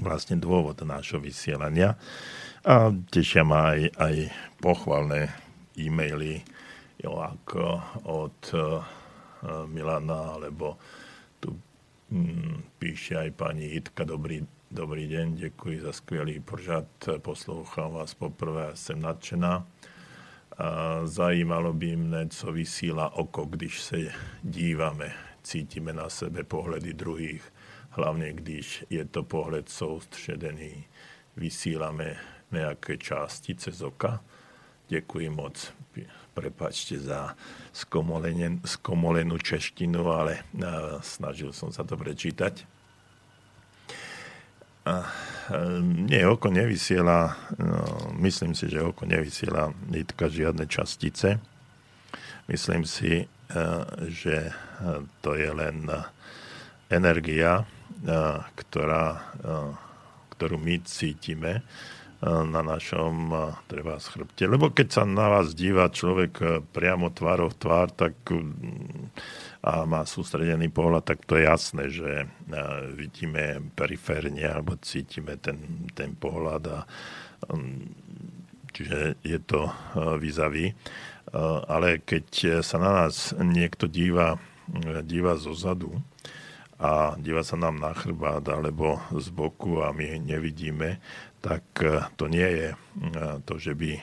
vlastne 0.00 0.40
dôvod 0.40 0.80
nášho 0.82 1.20
vysielania. 1.20 1.94
A 2.64 2.92
tešia 2.92 3.44
ma 3.44 3.72
aj, 3.72 3.80
aj 3.96 4.14
pochvalné 4.60 5.32
e-maily 5.80 6.44
jo, 7.00 7.16
ako 7.16 7.80
od 8.04 8.38
uh, 8.52 8.84
Milana, 9.64 10.36
alebo 10.36 10.76
tu 11.40 11.56
mm, 12.12 12.76
píše 12.76 13.16
aj 13.16 13.30
pani 13.32 13.72
Jitka, 13.72 14.04
dobrý, 14.04 14.44
dobrý 14.68 15.08
deň, 15.08 15.26
ďakujem 15.48 15.80
za 15.80 15.92
skvelý 15.96 16.40
pořad, 16.44 16.84
poslouchám 17.24 17.92
vás 17.92 18.12
poprvé, 18.14 18.76
jsem 18.76 19.00
nadšená. 19.00 19.64
A 20.60 20.68
zajímalo 21.08 21.72
by 21.72 21.96
mne, 21.96 22.28
co 22.28 22.52
vysílá 22.52 23.16
oko, 23.16 23.48
když 23.48 23.80
se 23.80 23.96
dívame, 24.44 25.08
cítime 25.42 25.92
na 25.92 26.12
sebe 26.12 26.44
pohledy 26.44 26.92
druhých 26.92 27.40
hlavne 27.90 28.32
když 28.32 28.84
je 28.90 29.04
to 29.04 29.22
pohled 29.22 29.68
soustředený, 29.68 30.84
vysílame 31.36 32.16
nejaké 32.50 32.98
částice 32.98 33.70
z 33.70 33.82
oka. 33.86 34.18
Ďakujem 34.90 35.30
moc. 35.30 35.54
Prepačte 36.34 36.98
za 36.98 37.34
skomolenú 38.66 39.36
češtinu, 39.38 40.02
ale 40.10 40.42
snažil 41.02 41.54
som 41.54 41.70
sa 41.70 41.86
to 41.86 41.94
prečítať. 41.94 42.66
A, 44.86 45.06
nie, 45.84 46.24
oko 46.26 46.50
nevysiela, 46.50 47.36
no, 47.60 48.10
myslím 48.18 48.56
si, 48.58 48.66
že 48.66 48.82
oko 48.82 49.06
nevysiela 49.06 49.70
nitka 49.90 50.26
žiadne 50.26 50.66
častice. 50.66 51.38
Myslím 52.50 52.82
si, 52.82 53.30
že 54.10 54.50
to 55.22 55.38
je 55.38 55.50
len 55.54 55.86
energia, 56.90 57.62
ktorá, 58.56 59.34
ktorú 60.36 60.56
my 60.56 60.80
cítime 60.88 61.60
na 62.24 62.60
našom 62.60 63.32
treba 63.64 63.96
chrbte. 63.96 64.44
Lebo 64.44 64.68
keď 64.68 64.88
sa 64.92 65.02
na 65.08 65.32
vás 65.32 65.56
díva 65.56 65.88
človek 65.88 66.64
priamo 66.68 67.08
tvárov 67.08 67.56
v 67.56 67.60
tvár, 67.60 67.88
tak 67.96 68.12
a 69.60 69.84
má 69.84 70.08
sústredený 70.08 70.72
pohľad, 70.72 71.04
tak 71.04 71.28
to 71.28 71.36
je 71.36 71.44
jasné, 71.44 71.92
že 71.92 72.28
vidíme 72.96 73.72
periférne 73.76 74.44
alebo 74.48 74.80
cítime 74.80 75.36
ten, 75.36 75.88
ten 75.92 76.16
pohľad 76.16 76.62
a 76.68 76.78
čiže 78.72 79.20
je 79.20 79.38
to 79.44 79.68
výzavý. 80.16 80.72
Ale 81.68 82.00
keď 82.04 82.60
sa 82.64 82.76
na 82.80 83.04
nás 83.04 83.36
niekto 83.36 83.84
díva, 83.84 84.40
díva 85.04 85.36
zo 85.36 85.52
zadu, 85.52 86.00
a 86.80 87.12
díva 87.20 87.44
sa 87.44 87.60
nám 87.60 87.76
na 87.76 87.92
chrbát 87.92 88.40
alebo 88.48 88.96
z 89.12 89.28
boku 89.28 89.84
a 89.84 89.92
my 89.92 90.16
nevidíme, 90.16 90.96
tak 91.44 91.64
e, 91.84 92.08
to 92.16 92.24
nie 92.24 92.48
je 92.48 92.68
e, 92.72 92.76
to, 93.44 93.60
že 93.60 93.76
by 93.76 94.00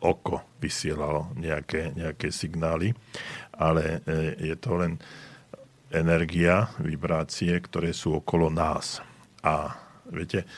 oko 0.00 0.56
vysielalo 0.56 1.32
nejaké, 1.36 1.92
nejaké 1.92 2.32
signály, 2.32 2.96
ale 3.52 4.00
e, 4.08 4.40
je 4.52 4.56
to 4.56 4.80
len 4.80 4.96
energia, 5.92 6.72
vibrácie, 6.80 7.52
ktoré 7.60 7.92
sú 7.92 8.16
okolo 8.16 8.48
nás. 8.48 9.04
A 9.44 9.76
viete, 10.08 10.48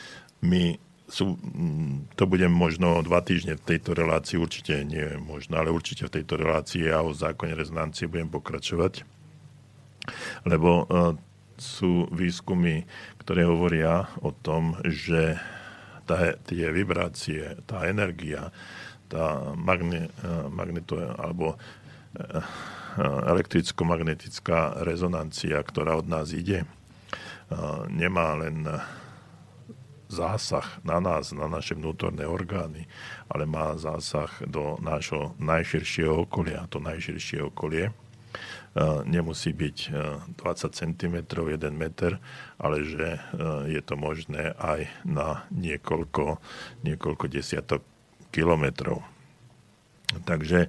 my 0.47 0.79
sú, 1.11 1.35
to 2.15 2.31
budem 2.31 2.51
možno 2.51 3.03
dva 3.03 3.23
týždne 3.27 3.59
v 3.59 3.67
tejto 3.75 3.95
relácii, 3.95 4.39
určite 4.39 4.87
nie 4.87 5.19
možno, 5.19 5.59
ale 5.59 5.75
určite 5.75 6.07
v 6.07 6.15
tejto 6.23 6.39
relácii 6.39 6.91
a 6.95 7.03
o 7.03 7.11
zákone 7.11 7.59
rezonancie 7.59 8.11
budem 8.11 8.31
pokračovať, 8.31 9.07
lebo 10.47 10.87
sú 11.59 12.07
výskumy, 12.13 12.85
ktoré 13.21 13.49
hovoria 13.49 14.07
o 14.23 14.31
tom, 14.33 14.79
že 14.85 15.41
tá, 16.07 16.39
tie 16.47 16.71
vibrácie, 16.71 17.59
tá 17.67 17.89
energia, 17.91 18.55
tá 19.11 19.55
magne, 19.55 20.11
magneto, 20.51 20.99
alebo 21.19 21.55
eh, 22.15 22.43
elektricko-magnetická 23.03 24.83
rezonancia, 24.87 25.59
ktorá 25.63 25.99
od 25.99 26.07
nás 26.07 26.31
ide, 26.31 26.63
eh, 26.63 26.69
nemá 27.91 28.39
len 28.39 28.67
zásah 30.07 30.79
na 30.87 31.03
nás, 31.03 31.35
na 31.35 31.51
naše 31.51 31.75
vnútorné 31.75 32.23
orgány, 32.27 32.87
ale 33.27 33.43
má 33.43 33.75
zásah 33.75 34.31
do 34.47 34.79
nášho 34.79 35.35
najširšieho 35.43 36.31
okolia. 36.31 36.71
To 36.71 36.79
najširšie 36.79 37.43
okolie 37.51 37.91
nemusí 39.09 39.57
byť 39.57 39.77
20 40.37 40.37
cm, 40.73 41.17
1 41.25 41.59
meter, 41.73 42.21
ale 42.61 42.85
že 42.85 43.17
je 43.73 43.81
to 43.81 43.95
možné 43.97 44.53
aj 44.61 44.89
na 45.09 45.49
niekoľko, 45.53 46.41
niekoľko 46.85 47.25
desiatok 47.33 47.81
kilometrov. 48.29 49.01
Takže, 50.29 50.69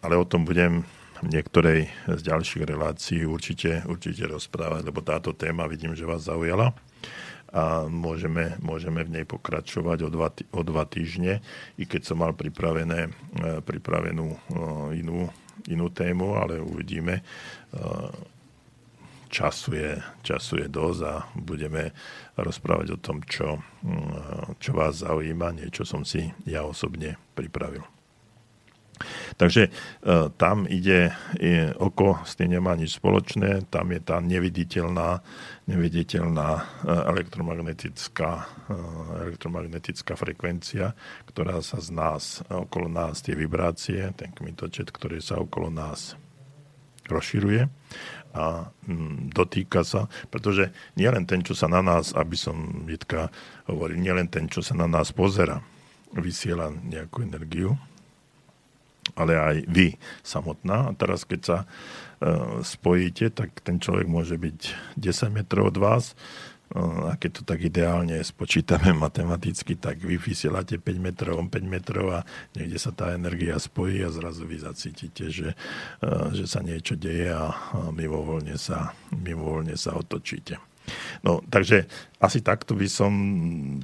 ale 0.00 0.14
o 0.14 0.26
tom 0.26 0.46
budem 0.46 0.86
v 1.20 1.28
niektorej 1.28 1.80
z 2.16 2.20
ďalších 2.24 2.64
relácií 2.64 3.28
určite, 3.28 3.84
určite 3.84 4.24
rozprávať, 4.24 4.88
lebo 4.88 5.04
táto 5.04 5.36
téma 5.36 5.68
vidím, 5.68 5.92
že 5.92 6.08
vás 6.08 6.24
zaujala 6.24 6.72
a 7.50 7.90
môžeme, 7.90 8.54
môžeme 8.62 9.02
v 9.02 9.20
nej 9.20 9.24
pokračovať 9.26 10.06
o 10.06 10.08
dva, 10.10 10.30
o 10.54 10.62
dva 10.62 10.84
týždne, 10.86 11.42
i 11.76 11.84
keď 11.84 12.02
som 12.06 12.22
mal 12.22 12.34
pripravené, 12.34 13.10
e, 13.10 13.10
pripravenú 13.62 14.26
e, 14.30 14.38
inú, 15.02 15.26
inú 15.66 15.86
tému, 15.90 16.38
ale 16.38 16.62
uvidíme. 16.62 17.20
E, 17.20 17.22
času 19.30 19.74
je, 19.74 19.90
času 20.22 20.62
je 20.62 20.68
dosť 20.70 21.00
a 21.06 21.14
budeme 21.38 21.94
rozprávať 22.34 22.94
o 22.94 22.98
tom, 22.98 23.22
čo, 23.22 23.62
čo 24.58 24.70
vás 24.74 25.06
zaujíma. 25.06 25.54
Niečo 25.54 25.86
som 25.86 26.02
si 26.02 26.34
ja 26.50 26.66
osobne 26.66 27.14
pripravil. 27.38 27.99
Takže 29.36 29.68
e, 29.68 29.70
tam 30.36 30.68
ide, 30.68 31.16
je, 31.40 31.72
oko 31.80 32.20
s 32.24 32.36
tým 32.36 32.56
nemá 32.60 32.76
nič 32.76 33.00
spoločné, 33.00 33.68
tam 33.72 33.90
je 33.92 34.00
tá 34.04 34.20
neviditeľná, 34.20 35.24
neviditeľná 35.66 36.48
e, 36.56 36.62
elektromagnetická, 36.88 38.30
e, 38.68 38.76
elektromagnetická 39.30 40.12
frekvencia, 40.14 40.92
ktorá 41.28 41.64
sa 41.64 41.80
z 41.80 41.88
nás, 41.96 42.44
okolo 42.48 42.92
nás, 42.92 43.24
tie 43.24 43.32
vibrácie, 43.32 44.12
ten 44.16 44.30
kmitočet, 44.36 44.92
ktorý 44.92 45.24
sa 45.24 45.40
okolo 45.40 45.72
nás 45.72 46.16
rozširuje 47.10 47.66
a 48.30 48.70
mm, 48.86 49.34
dotýka 49.34 49.82
sa, 49.82 50.06
pretože 50.30 50.70
nielen 50.94 51.26
ten, 51.26 51.42
čo 51.42 51.58
sa 51.58 51.66
na 51.66 51.82
nás, 51.82 52.14
aby 52.14 52.38
som 52.38 52.86
Jitka 52.86 53.26
hovoril, 53.66 53.98
nielen 53.98 54.30
ten, 54.30 54.46
čo 54.46 54.62
sa 54.62 54.78
na 54.78 54.86
nás 54.86 55.10
pozera, 55.10 55.58
vysiela 56.14 56.70
nejakú 56.70 57.26
energiu, 57.26 57.74
ale 59.14 59.32
aj 59.36 59.56
vy 59.66 59.96
samotná. 60.22 60.90
A 60.90 60.96
teraz, 60.96 61.26
keď 61.26 61.40
sa 61.40 61.58
e, 61.62 61.66
spojíte, 62.62 63.34
tak 63.34 63.60
ten 63.60 63.82
človek 63.82 64.06
môže 64.06 64.38
byť 64.38 64.58
10 64.98 65.36
metrov 65.36 65.74
od 65.74 65.76
vás, 65.82 66.04
e, 66.12 66.80
a 66.80 67.18
keď 67.18 67.30
to 67.40 67.42
tak 67.42 67.60
ideálne 67.66 68.22
spočítame 68.22 68.94
matematicky, 69.04 69.74
tak 69.74 70.00
vy 70.00 70.16
vysielate 70.16 70.78
5 70.78 70.86
metrov, 71.02 71.36
5 71.42 71.50
metrov 71.66 72.06
a 72.14 72.20
niekde 72.54 72.78
sa 72.78 72.94
tá 72.94 73.10
energia 73.12 73.58
spojí 73.58 74.06
a 74.06 74.14
zrazu 74.14 74.46
vy 74.46 74.62
zacítite, 74.62 75.34
že, 75.34 75.58
e, 76.00 76.08
že 76.30 76.46
sa 76.46 76.62
niečo 76.62 76.94
deje 76.94 77.34
a 77.34 77.50
mimovoľne 77.90 78.54
sa, 78.54 78.94
mimovoľne 79.10 79.74
sa 79.74 79.98
otočíte. 79.98 80.69
No, 81.24 81.40
takže 81.46 81.88
asi 82.20 82.40
takto 82.40 82.76
by 82.76 82.88
som 82.88 83.12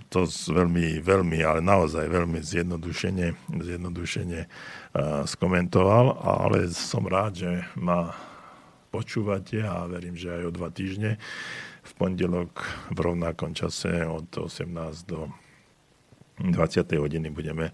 to 0.08 0.28
veľmi, 0.28 1.00
veľmi, 1.00 1.38
ale 1.40 1.60
naozaj 1.64 2.06
veľmi 2.06 2.40
zjednodušene, 2.40 3.26
zjednodušene 3.52 4.40
uh, 4.44 4.48
skomentoval, 5.24 6.20
ale 6.20 6.68
som 6.72 7.04
rád, 7.08 7.32
že 7.40 7.50
ma 7.76 8.12
počúvate 8.92 9.60
a 9.60 9.84
verím, 9.84 10.16
že 10.16 10.32
aj 10.32 10.42
o 10.48 10.54
dva 10.54 10.72
týždne 10.72 11.20
v 11.86 11.92
pondelok 11.94 12.64
v 12.90 12.98
rovnakom 12.98 13.54
čase 13.54 14.02
od 14.08 14.26
18 14.32 14.66
do 15.06 15.30
20. 16.36 16.84
hodiny 17.00 17.32
budeme 17.32 17.72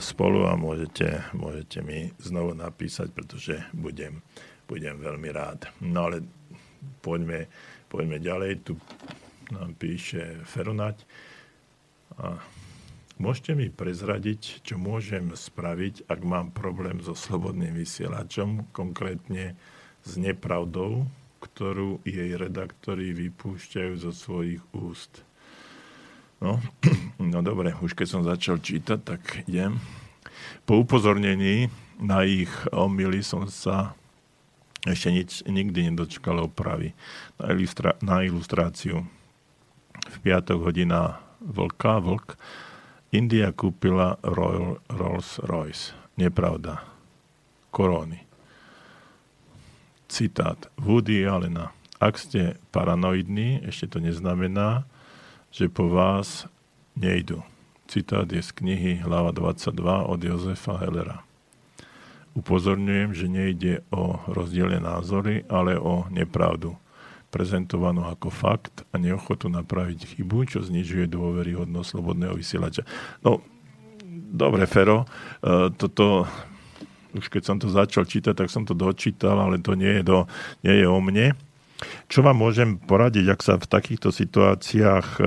spolu 0.00 0.48
a 0.48 0.56
môžete, 0.56 1.20
môžete 1.36 1.84
mi 1.84 2.08
znovu 2.16 2.56
napísať, 2.56 3.12
pretože 3.12 3.60
budem, 3.76 4.24
budem 4.64 4.96
veľmi 4.96 5.28
rád. 5.28 5.68
No 5.84 6.08
ale 6.08 6.24
poďme 7.04 7.52
Poďme 7.90 8.22
ďalej, 8.22 8.52
tu 8.62 8.78
nám 9.50 9.74
píše 9.74 10.46
Feronať. 10.46 11.02
A 12.22 12.38
môžete 13.18 13.58
mi 13.58 13.66
prezradiť, 13.66 14.62
čo 14.62 14.78
môžem 14.78 15.34
spraviť, 15.34 16.06
ak 16.06 16.20
mám 16.22 16.54
problém 16.54 17.02
so 17.02 17.18
slobodným 17.18 17.74
vysielačom, 17.74 18.70
konkrétne 18.70 19.58
s 20.06 20.14
nepravdou, 20.14 21.10
ktorú 21.42 21.98
jej 22.06 22.38
redaktori 22.38 23.10
vypúšťajú 23.10 23.92
zo 23.98 24.14
svojich 24.14 24.62
úst. 24.70 25.26
No, 26.38 26.62
no 27.18 27.42
dobre, 27.42 27.74
už 27.74 27.98
keď 27.98 28.06
som 28.06 28.22
začal 28.22 28.62
čítať, 28.62 28.98
tak 29.02 29.20
idem. 29.50 29.82
Po 30.62 30.78
upozornení 30.78 31.68
na 31.98 32.22
ich 32.22 32.54
omily 32.70 33.20
som 33.26 33.50
sa 33.50 33.98
ešte 34.88 35.08
nič, 35.12 35.30
nikdy 35.44 35.92
nedočkal 35.92 36.40
opravy. 36.40 36.96
Na, 37.36 37.52
ilustra, 37.52 38.00
na 38.00 38.24
ilustráciu 38.24 39.04
v 40.08 40.16
piatok 40.24 40.72
hodina 40.72 41.20
Vlka, 41.40 42.00
Vlk, 42.00 42.36
India 43.10 43.50
kúpila 43.50 44.16
Royal 44.22 44.78
Rolls 44.88 45.42
Royce. 45.42 45.92
Nepravda. 46.16 46.84
Korony. 47.74 48.22
Citát 50.10 50.70
Woody 50.78 51.26
Allena. 51.26 51.74
Ak 52.00 52.16
ste 52.16 52.56
paranoidní, 52.72 53.62
ešte 53.66 53.94
to 53.94 53.98
neznamená, 54.00 54.88
že 55.52 55.68
po 55.68 55.90
vás 55.92 56.48
nejdu. 56.96 57.44
Citát 57.90 58.30
je 58.30 58.40
z 58.40 58.50
knihy 58.54 59.02
Hlava 59.02 59.34
22 59.34 60.06
od 60.06 60.20
Jozefa 60.22 60.78
Hellera. 60.78 61.29
Upozorňujem, 62.38 63.10
že 63.10 63.26
nejde 63.26 63.72
o 63.90 64.22
rozdielne 64.30 64.78
názory, 64.78 65.42
ale 65.50 65.74
o 65.74 66.06
nepravdu, 66.14 66.78
prezentovanú 67.30 68.06
ako 68.06 68.30
fakt 68.30 68.86
a 68.90 68.98
neochotu 68.98 69.46
napraviť 69.50 70.18
chybu, 70.18 70.50
čo 70.50 70.62
znižuje 70.62 71.06
dôveryhodnosť 71.10 71.88
slobodného 71.90 72.34
vysielača. 72.34 72.86
No, 73.22 73.42
dobre, 74.30 74.66
Fero, 74.66 75.06
e, 75.42 75.70
toto 75.74 76.26
už 77.10 77.26
keď 77.26 77.42
som 77.42 77.56
to 77.58 77.66
začal 77.66 78.06
čítať, 78.06 78.34
tak 78.38 78.46
som 78.54 78.62
to 78.62 78.70
dočítal, 78.70 79.34
ale 79.34 79.58
to 79.58 79.74
nie 79.74 79.98
je, 79.98 80.02
do, 80.06 80.18
nie 80.62 80.78
je 80.78 80.86
o 80.86 81.02
mne. 81.02 81.34
Čo 82.12 82.20
vám 82.20 82.36
môžem 82.36 82.76
poradiť, 82.76 83.26
ak 83.32 83.40
sa 83.40 83.54
v 83.56 83.66
takýchto 83.66 84.12
situáciách 84.12 85.06
e, 85.16 85.22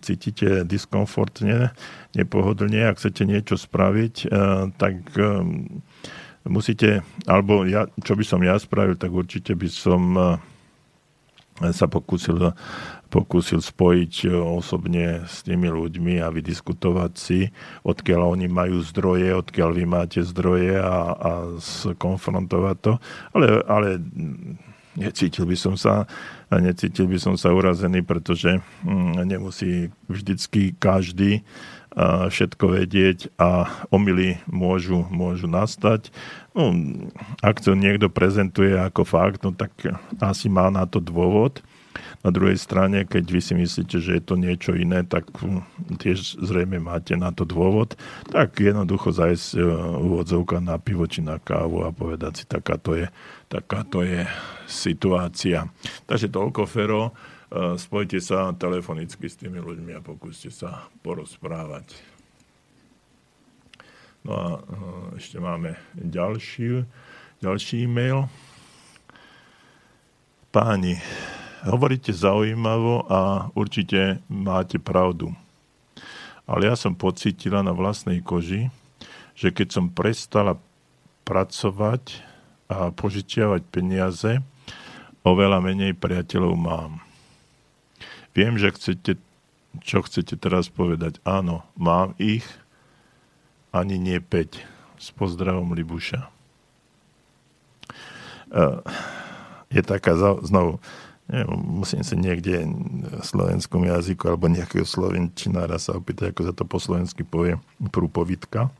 cítite 0.00 0.64
diskomfortne, 0.64 1.70
nepohodlne, 2.16 2.88
ak 2.88 2.96
chcete 2.96 3.28
niečo 3.28 3.60
spraviť, 3.60 4.14
e, 4.24 4.26
tak 4.74 4.94
musíte, 6.48 7.04
alebo 7.28 7.62
ja, 7.68 7.86
čo 8.02 8.16
by 8.16 8.24
som 8.24 8.40
ja 8.42 8.56
spravil, 8.56 8.96
tak 8.96 9.12
určite 9.12 9.54
by 9.54 9.68
som 9.68 10.02
eh, 10.16 11.72
sa 11.72 11.86
pokúsil, 11.86 12.56
pokúsil 13.12 13.60
spojiť 13.60 14.14
eh, 14.26 14.32
osobne 14.34 15.28
s 15.28 15.44
tými 15.44 15.68
ľuďmi 15.68 16.24
a 16.24 16.32
vydiskutovať 16.32 17.12
si, 17.14 17.52
odkiaľ 17.84 18.34
oni 18.34 18.48
majú 18.48 18.80
zdroje, 18.82 19.28
odkiaľ 19.36 19.70
vy 19.76 19.84
máte 19.84 20.20
zdroje 20.24 20.80
a, 20.80 21.14
a 21.14 21.30
skonfrontovať 21.60 22.76
to. 22.80 22.92
Ale, 23.36 23.62
ale 23.68 23.88
necítil 24.98 25.46
by 25.46 25.56
som 25.56 25.78
sa 25.78 26.10
necítil 26.50 27.04
by 27.04 27.20
som 27.20 27.36
sa 27.36 27.52
urazený, 27.52 28.00
pretože 28.00 28.64
hm, 28.82 29.20
nemusí 29.28 29.92
vždycky 30.08 30.72
každý 30.80 31.44
všetko 31.98 32.78
vedieť 32.78 33.34
a 33.42 33.66
omily 33.90 34.38
môžu, 34.46 35.02
môžu 35.10 35.50
nastať. 35.50 36.14
No, 36.54 36.70
ak 37.42 37.58
to 37.58 37.74
niekto 37.74 38.06
prezentuje 38.06 38.78
ako 38.78 39.02
fakt, 39.02 39.42
no 39.42 39.50
tak 39.50 39.74
asi 40.22 40.46
má 40.46 40.70
na 40.70 40.86
to 40.86 41.02
dôvod. 41.02 41.58
Na 42.22 42.30
druhej 42.30 42.58
strane, 42.58 43.02
keď 43.06 43.24
vy 43.26 43.40
si 43.42 43.54
myslíte, 43.58 43.98
že 43.98 44.18
je 44.18 44.22
to 44.22 44.38
niečo 44.38 44.74
iné, 44.74 45.02
tak 45.02 45.26
tiež 45.98 46.38
zrejme 46.38 46.78
máte 46.78 47.18
na 47.18 47.34
to 47.34 47.42
dôvod. 47.42 47.98
Tak 48.30 48.62
jednoducho 48.62 49.10
zajsť 49.10 49.58
úvodzovka 49.98 50.62
na 50.62 50.78
pivo 50.78 51.06
či 51.10 51.22
na 51.22 51.42
kávu 51.42 51.82
a 51.82 51.90
povedať 51.90 52.42
si, 52.42 52.44
takáto 52.46 52.94
je, 52.94 53.10
takáto 53.50 54.06
je 54.06 54.26
situácia. 54.70 55.66
Takže 56.06 56.30
toľko, 56.30 56.70
Fero 56.70 57.14
spojte 57.52 58.20
sa 58.20 58.52
telefonicky 58.52 59.24
s 59.24 59.40
tými 59.40 59.56
ľuďmi 59.60 59.96
a 59.96 60.04
pokúste 60.04 60.52
sa 60.52 60.88
porozprávať. 61.00 61.96
No 64.26 64.32
a 64.36 64.46
ešte 65.16 65.40
máme 65.40 65.80
ďalší, 65.96 66.84
ďalší 67.40 67.88
e-mail. 67.88 68.28
Páni, 70.52 71.00
hovoríte 71.64 72.12
zaujímavo 72.12 73.08
a 73.08 73.48
určite 73.56 74.20
máte 74.28 74.76
pravdu. 74.76 75.32
Ale 76.48 76.68
ja 76.68 76.76
som 76.76 76.96
pocítila 76.96 77.60
na 77.60 77.72
vlastnej 77.76 78.24
koži, 78.24 78.72
že 79.36 79.52
keď 79.52 79.68
som 79.72 79.86
prestala 79.92 80.56
pracovať 81.28 82.24
a 82.68 82.92
požičiavať 82.92 83.62
peniaze, 83.68 84.40
oveľa 85.24 85.60
menej 85.60 85.92
priateľov 85.96 86.56
mám. 86.56 87.07
Viem, 88.38 88.54
že 88.54 88.70
chcete, 88.70 89.18
čo 89.82 90.06
chcete 90.06 90.38
teraz 90.38 90.70
povedať. 90.70 91.18
Áno, 91.26 91.66
mám 91.74 92.14
ich, 92.22 92.46
ani 93.74 93.98
nie 93.98 94.22
5. 94.22 94.62
S 95.02 95.10
pozdravom 95.10 95.74
Libuša. 95.74 96.30
Uh, 98.54 98.78
je 99.74 99.82
taká, 99.82 100.14
znovu, 100.46 100.78
neviem, 101.26 101.50
musím 101.82 102.06
sa 102.06 102.14
niekde 102.14 102.62
v 102.62 103.26
slovenskom 103.26 103.82
jazyku 103.90 104.30
alebo 104.30 104.46
nejakého 104.46 104.86
slovenčinára 104.86 105.74
sa 105.82 105.98
opýtať, 105.98 106.30
ako 106.30 106.42
sa 106.46 106.54
to 106.54 106.62
po 106.62 106.78
slovensky 106.78 107.26
povie, 107.26 107.58
prúpovitka 107.90 108.70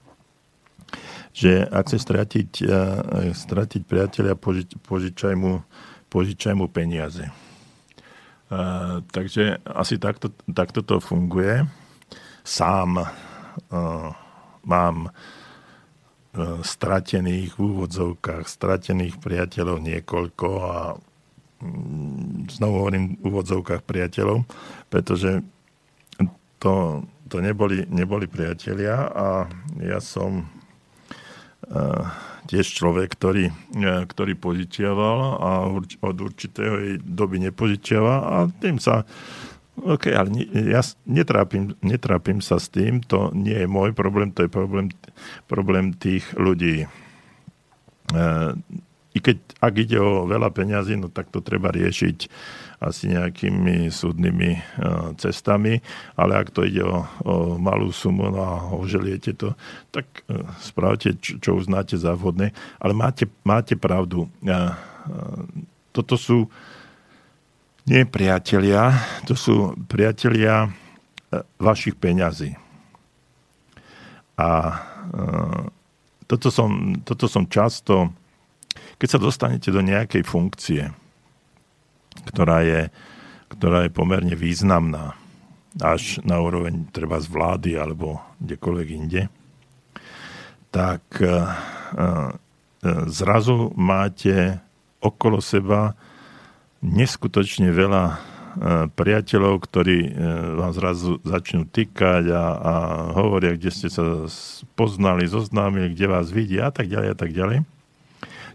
že 1.36 1.62
ak 1.70 1.86
chce 1.86 1.98
stratiť, 2.02 2.50
uh, 2.66 3.30
stratiť 3.30 3.82
priateľa, 3.86 4.34
požič, 4.34 4.74
požičaj, 4.86 5.34
mu, 5.38 5.62
požičaj 6.10 6.54
mu 6.56 6.66
peniaze. 6.66 7.30
Uh, 8.48 9.04
takže 9.12 9.60
asi 9.60 10.00
takto, 10.00 10.32
takto 10.48 10.80
to 10.80 11.04
funguje. 11.04 11.68
Sám 12.40 12.96
uh, 12.96 14.08
mám 14.64 14.96
uh, 15.04 16.64
stratených 16.64 17.52
v 17.52 17.60
úvodzovkách, 17.60 18.48
stratených 18.48 19.20
priateľov 19.20 19.84
niekoľko 19.84 20.48
a 20.64 20.96
um, 21.60 22.48
znovu 22.48 22.74
hovorím 22.80 23.20
v 23.20 23.28
úvodzovkách 23.28 23.84
priateľov, 23.84 24.48
pretože 24.88 25.44
to, 26.58 27.04
to 27.28 27.36
neboli, 27.44 27.84
neboli 27.92 28.26
priatelia 28.26 29.12
a 29.12 29.44
ja 29.76 30.00
som 30.00 30.48
uh, 31.68 32.04
tiež 32.48 32.64
človek, 32.64 33.12
ktorý, 33.12 33.52
e, 33.52 33.92
ktorý 34.08 34.32
požičiaval 34.40 35.18
a 35.36 35.50
od 36.00 36.16
určitého 36.16 36.96
doby 37.04 37.44
nepožičiava 37.44 38.14
a 38.24 38.36
tým 38.48 38.80
sa 38.80 39.04
OK, 39.78 40.10
ale 40.10 40.42
ja 40.50 40.82
netrápim, 41.06 41.70
netrápim 41.86 42.42
sa 42.42 42.58
s 42.58 42.66
tým, 42.66 42.98
to 42.98 43.30
nie 43.30 43.54
je 43.54 43.68
môj 43.70 43.94
problém, 43.94 44.34
to 44.34 44.42
je 44.42 44.50
problém, 44.50 44.90
problém 45.46 45.94
tých 45.94 46.26
ľudí. 46.34 46.82
E, 46.82 46.86
I 49.14 49.18
keď, 49.22 49.38
ak 49.62 49.74
ide 49.78 49.98
o 50.02 50.26
veľa 50.26 50.50
peňazí, 50.50 50.98
no 50.98 51.06
tak 51.10 51.30
to 51.30 51.38
treba 51.38 51.70
riešiť 51.70 52.26
asi 52.78 53.10
nejakými 53.10 53.90
súdnymi 53.90 54.50
e, 54.54 54.60
cestami, 55.18 55.82
ale 56.14 56.38
ak 56.38 56.54
to 56.54 56.62
ide 56.62 56.86
o, 56.86 57.02
o 57.26 57.34
malú 57.58 57.90
sumu 57.90 58.30
no 58.30 58.38
a 58.38 58.54
oželiete 58.70 59.34
to, 59.34 59.58
tak 59.90 60.06
e, 60.30 60.46
spravte, 60.62 61.18
čo, 61.18 61.58
uznáte 61.58 61.98
za 61.98 62.14
vhodné. 62.14 62.54
Ale 62.78 62.94
máte, 62.94 63.26
máte 63.42 63.74
pravdu. 63.74 64.30
E, 64.46 64.56
toto 65.90 66.14
sú 66.14 66.46
nie 67.88 68.06
priatelia, 68.06 68.94
to 69.26 69.34
sú 69.34 69.74
priatelia 69.88 70.68
vašich 71.56 71.96
peňazí. 71.96 72.52
A 74.36 74.76
toto 76.28 76.52
som, 76.52 77.00
toto 77.00 77.24
som 77.24 77.48
často, 77.48 78.12
keď 79.00 79.08
sa 79.08 79.18
dostanete 79.18 79.72
do 79.72 79.80
nejakej 79.80 80.20
funkcie, 80.20 80.92
ktorá 82.26 82.66
je, 82.66 82.80
ktorá 83.52 83.86
je 83.86 83.90
pomerne 83.92 84.34
významná 84.34 85.18
až 85.78 86.18
na 86.26 86.42
úroveň 86.42 86.90
treba 86.90 87.22
z 87.22 87.30
vlády 87.30 87.70
alebo 87.78 88.18
kdekoľvek 88.42 88.88
inde, 88.88 89.22
tak 90.74 91.02
e, 91.22 91.28
e, 91.28 91.36
zrazu 93.08 93.72
máte 93.78 94.58
okolo 94.98 95.38
seba 95.38 95.94
neskutočne 96.82 97.70
veľa 97.70 98.04
e, 98.10 98.16
priateľov, 98.90 99.54
ktorí 99.64 99.98
vám 100.58 100.72
zrazu 100.74 101.22
začnú 101.22 101.68
týkať 101.68 102.32
a, 102.34 102.44
a 102.58 102.74
hovoria, 103.14 103.54
kde 103.54 103.70
ste 103.70 103.88
sa 103.88 104.26
poznali, 104.74 105.30
zoznámili, 105.30 105.94
kde 105.94 106.06
vás 106.10 106.28
vidia 106.34 106.68
a 106.68 106.72
tak 106.74 106.90
ďalej 106.90 107.08
a 107.14 107.16
tak 107.16 107.30
ďalej. 107.30 107.58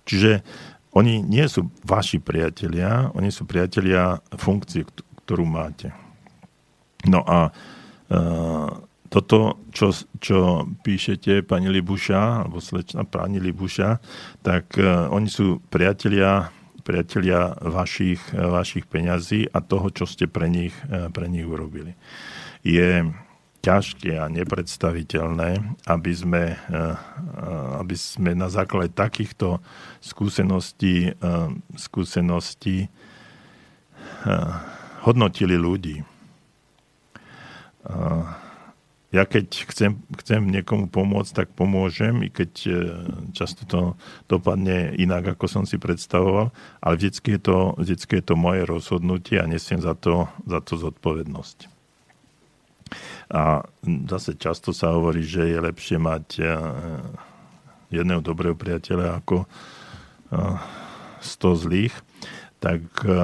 Čiže 0.04 0.44
oni 0.94 1.26
nie 1.26 1.46
sú 1.50 1.74
vaši 1.82 2.22
priatelia, 2.22 3.10
oni 3.18 3.34
sú 3.34 3.50
priatelia 3.50 4.22
funkcie, 4.38 4.86
ktorú 5.26 5.46
máte. 5.46 5.90
No 7.10 7.26
a 7.26 7.50
e, 7.50 7.52
toto, 9.10 9.66
čo, 9.74 9.90
čo 10.22 10.70
píšete, 10.86 11.46
pani 11.46 11.70
Libuša, 11.70 12.46
alebo 12.46 12.62
slečna 12.62 13.06
pani 13.10 13.42
Libuša, 13.42 13.98
tak 14.46 14.78
e, 14.78 14.86
oni 15.10 15.30
sú 15.30 15.62
priatelia, 15.74 16.54
priatelia 16.86 17.58
vašich, 17.58 18.22
vašich 18.34 18.86
peňazí 18.86 19.50
a 19.50 19.66
toho, 19.66 19.90
čo 19.90 20.06
ste 20.06 20.30
pre 20.30 20.46
nich, 20.46 20.78
e, 20.94 21.10
pre 21.10 21.26
nich 21.26 21.46
urobili. 21.46 21.98
Je 22.62 23.02
ťažké 23.64 24.20
a 24.20 24.28
nepredstaviteľné, 24.28 25.80
aby 25.88 26.12
sme, 26.12 26.44
eh, 26.52 26.76
eh, 26.76 27.80
aby 27.80 27.96
sme 27.96 28.36
na 28.36 28.52
základe 28.52 28.92
takýchto 28.92 29.64
skúseností, 30.04 31.16
eh, 31.16 31.48
skúseností 31.80 32.92
hodnotili 35.04 35.56
ľudí. 35.56 36.04
Ja 39.12 39.24
keď 39.28 39.68
chcem, 39.72 40.00
chcem 40.20 40.48
niekomu 40.48 40.88
pomôcť, 40.88 41.32
tak 41.44 41.48
pomôžem, 41.56 42.24
i 42.24 42.30
keď 42.32 42.52
často 43.36 43.64
to 43.68 43.82
dopadne 44.32 44.96
inak, 44.96 45.36
ako 45.36 45.48
som 45.48 45.64
si 45.68 45.76
predstavoval, 45.76 46.56
ale 46.84 46.94
vždycky 46.96 47.36
je 47.36 47.42
to, 47.44 47.58
je 47.84 48.24
to 48.24 48.36
moje 48.36 48.64
rozhodnutie 48.64 49.40
a 49.40 49.48
nesiem 49.48 49.80
za 49.80 49.96
to, 49.96 50.28
za 50.48 50.60
to 50.64 50.80
zodpovednosť. 50.80 51.73
A 53.34 53.66
zase 54.10 54.38
často 54.38 54.76
sa 54.76 54.94
hovorí, 54.94 55.26
že 55.26 55.50
je 55.50 55.58
lepšie 55.58 55.98
mať 55.98 56.26
eh, 56.38 56.54
jedného 57.90 58.22
dobrého 58.22 58.54
priateľa 58.54 59.24
ako 59.24 59.50
100 60.30 61.26
eh, 61.26 61.56
zlých, 61.58 61.96
tak 62.62 62.84
eh, 63.06 63.18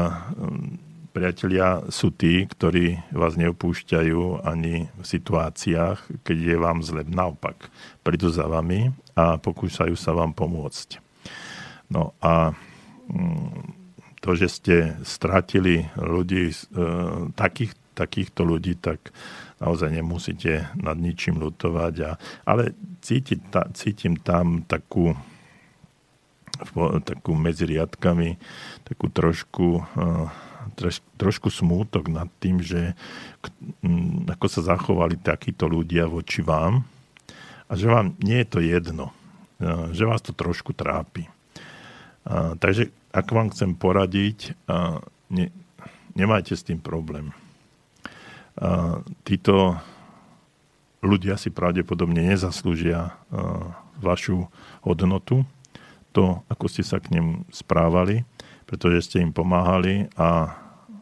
priatelia 1.14 1.86
sú 1.94 2.10
tí, 2.10 2.50
ktorí 2.50 3.14
vás 3.14 3.38
neopúšťajú 3.38 4.46
ani 4.46 4.90
v 4.90 5.06
situáciách, 5.06 6.26
keď 6.26 6.38
je 6.38 6.58
vám 6.58 6.80
zle. 6.86 7.06
Naopak, 7.06 7.70
prídu 8.02 8.34
za 8.34 8.50
vami 8.50 8.94
a 9.14 9.38
pokúšajú 9.38 9.94
sa 9.94 10.16
vám 10.16 10.34
pomôcť. 10.34 11.02
No 11.90 12.14
a 12.22 12.54
mm, 13.10 13.78
to, 14.22 14.38
že 14.38 14.48
ste 14.52 14.76
stratili 15.08 15.88
ľudí, 15.96 16.52
takých, 17.40 17.74
takýchto 17.96 18.44
ľudí, 18.44 18.76
tak 18.76 19.16
naozaj 19.60 19.92
nemusíte 19.92 20.72
nad 20.80 20.96
ničím 20.96 21.40
lutovať. 21.40 21.96
A, 22.08 22.12
ale 22.48 22.74
cítim, 23.04 23.40
ta, 23.52 23.68
cítim 23.76 24.16
tam 24.16 24.64
takú, 24.64 25.16
takú 27.04 27.36
medzi 27.36 27.68
riadkami, 27.68 28.40
takú 28.88 29.12
trošku, 29.12 29.84
troš, 30.80 31.04
trošku 31.20 31.52
smútok 31.52 32.08
nad 32.12 32.28
tým, 32.40 32.64
že 32.64 32.96
ako 34.28 34.46
sa 34.48 34.76
zachovali 34.76 35.20
takíto 35.20 35.68
ľudia 35.68 36.08
voči 36.08 36.40
vám 36.44 36.84
a 37.68 37.72
že 37.76 37.88
vám 37.88 38.16
nie 38.24 38.42
je 38.44 38.48
to 38.48 38.60
jedno, 38.64 39.06
že 39.92 40.08
vás 40.08 40.24
to 40.24 40.32
trošku 40.32 40.72
trápi. 40.76 41.28
Takže 42.60 42.92
ak 43.10 43.28
vám 43.32 43.50
chcem 43.56 43.74
poradiť, 43.74 44.54
ne, 45.32 45.46
nemajte 46.14 46.54
s 46.54 46.66
tým 46.66 46.78
problém 46.84 47.32
títo 49.24 49.80
ľudia 51.00 51.40
si 51.40 51.48
pravdepodobne 51.48 52.28
nezaslúžia 52.28 53.16
vašu 54.04 54.52
hodnotu, 54.84 55.48
to, 56.12 56.44
ako 56.52 56.66
ste 56.68 56.84
sa 56.84 57.00
k 57.00 57.16
ním 57.16 57.48
správali, 57.54 58.28
pretože 58.68 59.08
ste 59.08 59.24
im 59.24 59.32
pomáhali 59.32 60.12
a 60.20 60.58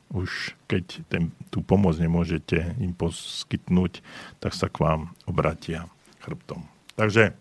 už 0.08 0.56
keď 0.72 1.04
ten, 1.12 1.36
tú 1.52 1.60
pomoc 1.60 2.00
nemôžete 2.00 2.80
im 2.80 2.96
poskytnúť, 2.96 4.00
tak 4.40 4.56
sa 4.56 4.72
k 4.72 4.80
vám 4.80 5.12
obratia 5.28 5.92
chrbtom. 6.24 6.64
Takže 6.96 7.36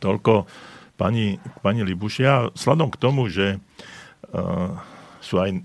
toľko 0.00 0.48
pani, 0.96 1.36
pani 1.60 1.84
Libušia. 1.84 2.52
Sladom 2.56 2.88
k 2.88 3.00
tomu, 3.00 3.28
že 3.28 3.60
uh, 3.60 4.72
sú 5.20 5.36
aj 5.36 5.60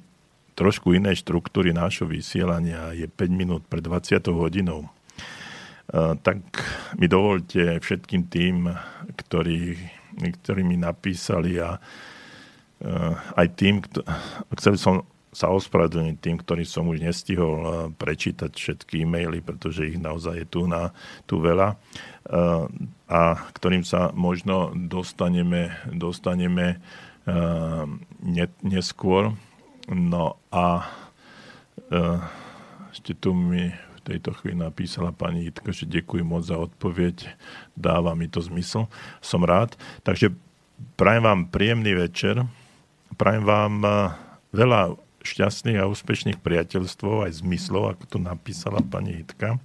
trošku 0.61 0.93
iné 0.93 1.17
štruktúry 1.17 1.73
nášho 1.73 2.05
vysielania, 2.05 2.93
je 2.93 3.09
5 3.09 3.33
minút 3.33 3.65
pred 3.65 3.81
20 3.81 4.21
hodinou, 4.29 4.85
tak 6.21 6.37
mi 7.01 7.09
dovolte 7.09 7.81
všetkým 7.81 8.29
tým, 8.29 8.69
ktorí, 9.25 9.75
ktorí 10.21 10.61
mi 10.61 10.77
napísali 10.77 11.57
a 11.57 11.81
aj 13.33 13.47
tým, 13.57 13.81
chcel 14.55 14.77
som 14.77 14.95
sa 15.31 15.47
ospravedlniť 15.47 16.15
tým, 16.19 16.37
ktorý 16.43 16.63
som 16.67 16.91
už 16.91 17.01
nestihol 17.01 17.89
prečítať 17.95 18.51
všetky 18.51 19.07
e-maily, 19.07 19.39
pretože 19.39 19.87
ich 19.87 19.97
naozaj 19.97 20.43
je 20.43 20.47
tu, 20.47 20.67
na, 20.67 20.91
tu 21.23 21.39
veľa. 21.39 21.79
A 23.07 23.21
ktorým 23.55 23.87
sa 23.87 24.11
možno 24.11 24.75
dostaneme, 24.75 25.71
dostaneme 25.87 26.83
neskôr. 28.59 29.31
No 29.89 30.37
a 30.53 30.85
ešte 32.91 33.17
tu 33.17 33.33
mi 33.33 33.71
v 33.71 33.99
tejto 34.03 34.33
chvíli 34.37 34.57
napísala 34.57 35.13
pani 35.13 35.47
Jitka, 35.49 35.73
že 35.73 35.89
ďakujem 35.89 36.25
moc 36.25 36.45
za 36.45 36.57
odpoveď, 36.57 37.37
dáva 37.77 38.17
mi 38.17 38.25
to 38.25 38.41
zmysel, 38.41 38.89
som 39.21 39.45
rád. 39.45 39.77
Takže 40.05 40.33
prajem 40.97 41.23
vám 41.23 41.41
príjemný 41.49 41.93
večer, 41.93 42.45
prajem 43.17 43.45
vám 43.45 43.81
veľa 44.51 44.97
šťastných 45.21 45.77
a 45.77 45.85
úspešných 45.85 46.41
priateľstvov, 46.41 47.29
aj 47.29 47.45
zmyslov, 47.45 47.93
ako 47.93 48.03
tu 48.09 48.17
napísala 48.17 48.81
pani 48.81 49.21
Hitka. 49.21 49.61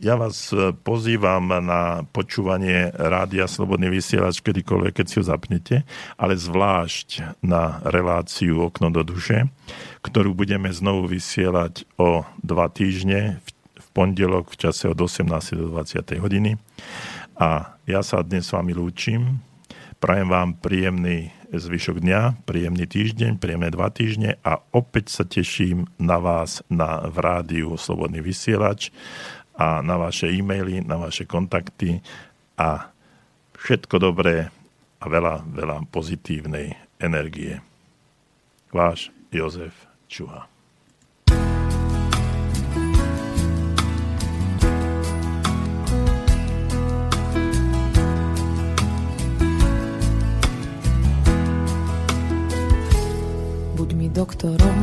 E, 0.00 0.06
ja 0.06 0.16
vás 0.16 0.52
pozývam 0.82 1.52
na 1.60 2.08
počúvanie 2.12 2.88
Rádia 2.96 3.44
Slobodný 3.44 3.92
vysielač 3.92 4.40
kedykoľvek, 4.40 4.92
keď 4.96 5.06
si 5.06 5.16
ho 5.20 5.24
zapnete, 5.24 5.76
ale 6.16 6.40
zvlášť 6.40 7.40
na 7.44 7.84
reláciu 7.84 8.64
Okno 8.64 8.88
do 8.88 9.04
duše, 9.04 9.52
ktorú 10.00 10.32
budeme 10.32 10.72
znovu 10.72 11.04
vysielať 11.04 11.84
o 12.00 12.24
dva 12.40 12.72
týždne 12.72 13.44
v 13.76 13.88
pondelok 13.92 14.56
v 14.56 14.56
čase 14.68 14.88
od 14.88 14.96
18. 14.96 15.28
do 15.60 15.68
20. 15.68 16.16
hodiny. 16.16 16.56
A 17.40 17.76
ja 17.84 18.00
sa 18.00 18.24
dnes 18.24 18.48
s 18.48 18.52
vami 18.56 18.72
lúčim. 18.72 19.40
Prajem 20.00 20.32
vám 20.32 20.56
príjemný 20.56 21.28
zvyšok 21.52 22.00
dňa, 22.00 22.46
príjemný 22.46 22.86
týždeň, 22.86 23.36
príjemné 23.42 23.68
dva 23.74 23.90
týždne 23.90 24.38
a 24.46 24.62
opäť 24.70 25.10
sa 25.10 25.24
teším 25.26 25.90
na 25.98 26.22
vás 26.22 26.62
na, 26.70 27.10
v 27.10 27.16
rádiu 27.18 27.74
Slobodný 27.74 28.22
vysielač 28.22 28.94
a 29.60 29.84
na 29.84 30.00
vaše 30.00 30.32
e-maily, 30.32 30.80
na 30.80 30.96
vaše 30.96 31.28
kontakty 31.28 32.00
a 32.56 32.88
všetko 33.60 34.00
dobré 34.00 34.48
a 35.00 35.04
veľa, 35.04 35.44
veľa 35.52 35.84
pozitívnej 35.92 36.72
energie. 36.96 37.60
Váš 38.72 39.12
Jozef 39.28 39.76
Čuha. 40.08 40.48
doktorom, 54.10 54.78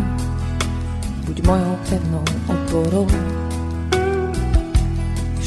buď 1.29 1.37
mojou 1.45 1.75
pevnou 1.85 2.25
oporou, 2.49 3.05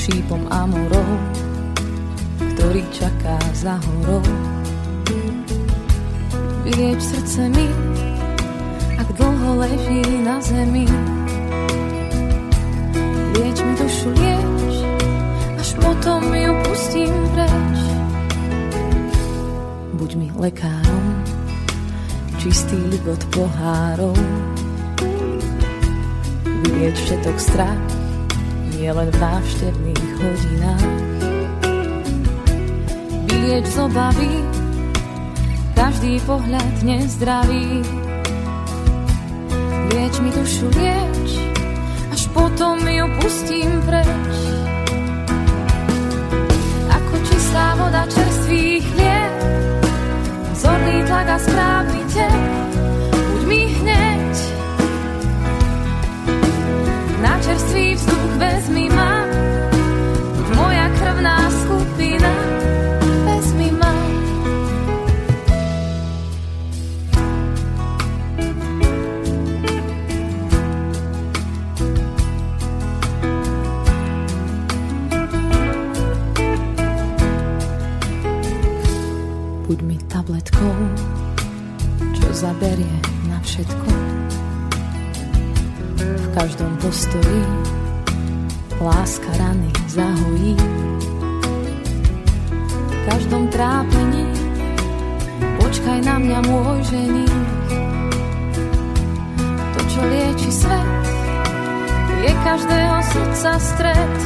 šípom 0.00 0.48
a 0.48 0.64
morou, 0.64 1.12
ktorý 2.56 2.80
čaká 2.88 3.36
za 3.52 3.76
horou. 3.76 4.24
Vylieč 6.64 7.00
srdce 7.04 7.52
mi, 7.52 7.68
ak 8.96 9.08
dlho 9.12 9.60
leží 9.60 10.00
na 10.24 10.40
zemi. 10.40 10.88
Lieč 13.36 13.58
mi 13.60 13.72
dušu, 13.76 14.08
lieč, 14.16 14.74
až 15.60 15.68
potom 15.76 16.32
ju 16.32 16.52
pustím 16.64 17.12
preč. 17.36 17.78
Buď 20.00 20.10
mi 20.16 20.28
lekárom, 20.32 21.04
čistý 22.40 22.80
ligot 22.88 23.20
pohárov. 23.36 24.16
Vylieť 26.64 26.96
všetok 26.96 27.36
strach, 27.36 27.99
nie 28.80 28.88
len 28.96 29.12
v 29.12 29.18
návštevných 29.20 30.10
hodinách. 30.24 30.88
Vylieč 33.28 33.66
z 33.68 33.76
obavy, 33.76 34.32
každý 35.76 36.16
pohľad 36.24 36.74
nezdravý. 36.80 37.84
Lieč 39.92 40.14
mi 40.24 40.30
dušu, 40.32 40.72
lieč, 40.72 41.28
až 42.08 42.22
potom 42.32 42.80
ju 42.80 43.04
pustím 43.20 43.68
preč. 43.84 44.32
Ako 46.88 47.14
čistá 47.28 47.76
voda 47.76 48.08
čerstvých 48.08 48.86
liek, 48.96 49.34
zorný 50.56 51.04
tlak 51.04 51.28
a 51.28 51.36
správny 51.36 52.00
tep, 52.16 52.40
buď 53.12 53.42
mi 53.44 53.62
hneď. 53.76 54.32
Na 57.20 57.36
čerstvý 57.44 57.92
vzduch 58.00 58.19
vezmi 58.40 58.88
ma, 58.88 59.28
moja 60.56 60.88
krvná 60.96 61.36
skupina, 61.52 62.32
vezmi 63.28 63.68
ma. 63.76 63.92
Buď 79.68 79.78
mi 79.84 79.96
tabletkou, 80.08 80.74
čo 82.16 82.26
zaberie 82.32 82.96
na 83.28 83.36
všetko. 83.44 83.90
V 86.00 86.26
každom 86.32 86.72
postoji 86.80 87.44
láska 88.80 89.28
rany 89.38 89.70
zahojí. 89.86 90.56
V 92.88 92.96
každom 93.10 93.48
trápení 93.48 94.26
počkaj 95.60 96.00
na 96.04 96.16
mňa 96.16 96.38
môj 96.48 96.78
ženích. 96.88 97.48
To, 99.76 99.80
čo 99.84 100.00
lieči 100.00 100.50
svet, 100.50 101.04
je 102.24 102.32
každého 102.44 102.96
srdca 103.04 103.52
stred. 103.60 104.16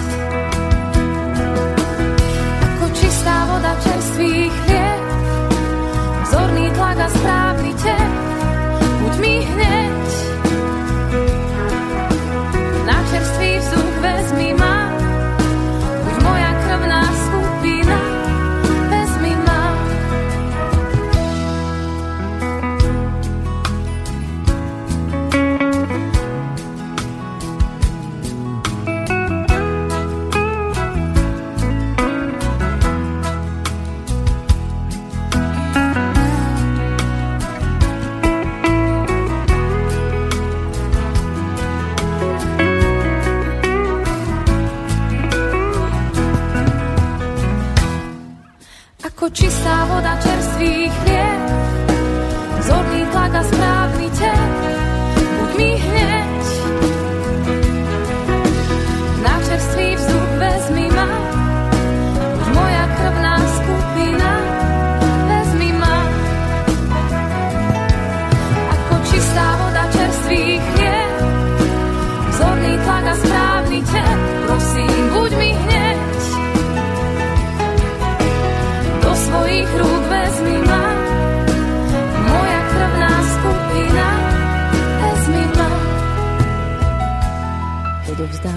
Ako 2.62 2.86
čistá 2.94 3.36
voda 3.50 3.72
čerstvých 3.82 4.54
liek, 4.70 5.04
vzorný 6.30 6.66
tlak 6.78 6.98
a 7.02 7.08
správny 7.10 7.72
tep, 7.82 8.12
buď 9.02 9.14
mi 9.18 9.34
hneď. 9.42 10.08
Na 12.86 12.98
čerstvý 13.10 13.53
vzduch 14.04 14.12
vezmi 14.12 14.52
ma, 14.54 14.73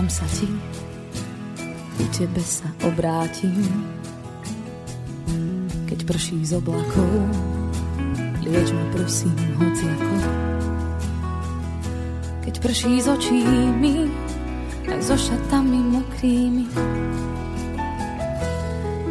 Vzdám 0.07 0.23
sa 0.23 0.35
ti, 0.39 0.47
ku 1.99 2.03
tebe 2.15 2.39
sa 2.39 2.63
obrátim. 2.87 3.59
Keď 5.83 5.99
prší 6.07 6.47
z 6.47 6.55
oblakov, 6.63 7.11
lieč 8.39 8.71
ma 8.71 8.87
prosím 8.95 9.35
hociako. 9.59 10.15
Keď 12.39 12.55
prší 12.55 13.03
z 13.03 13.07
očí 13.11 13.43
mi, 13.83 14.07
aj 14.87 14.99
so 15.03 15.19
šatami 15.19 15.99
mokrými. 15.99 16.71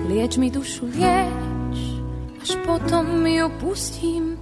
Lieč 0.09 0.41
mi 0.41 0.49
dušu, 0.49 0.97
lieč, 0.97 1.77
až 2.41 2.57
potom 2.65 3.21
ju 3.21 3.53
pustím. 3.61 4.36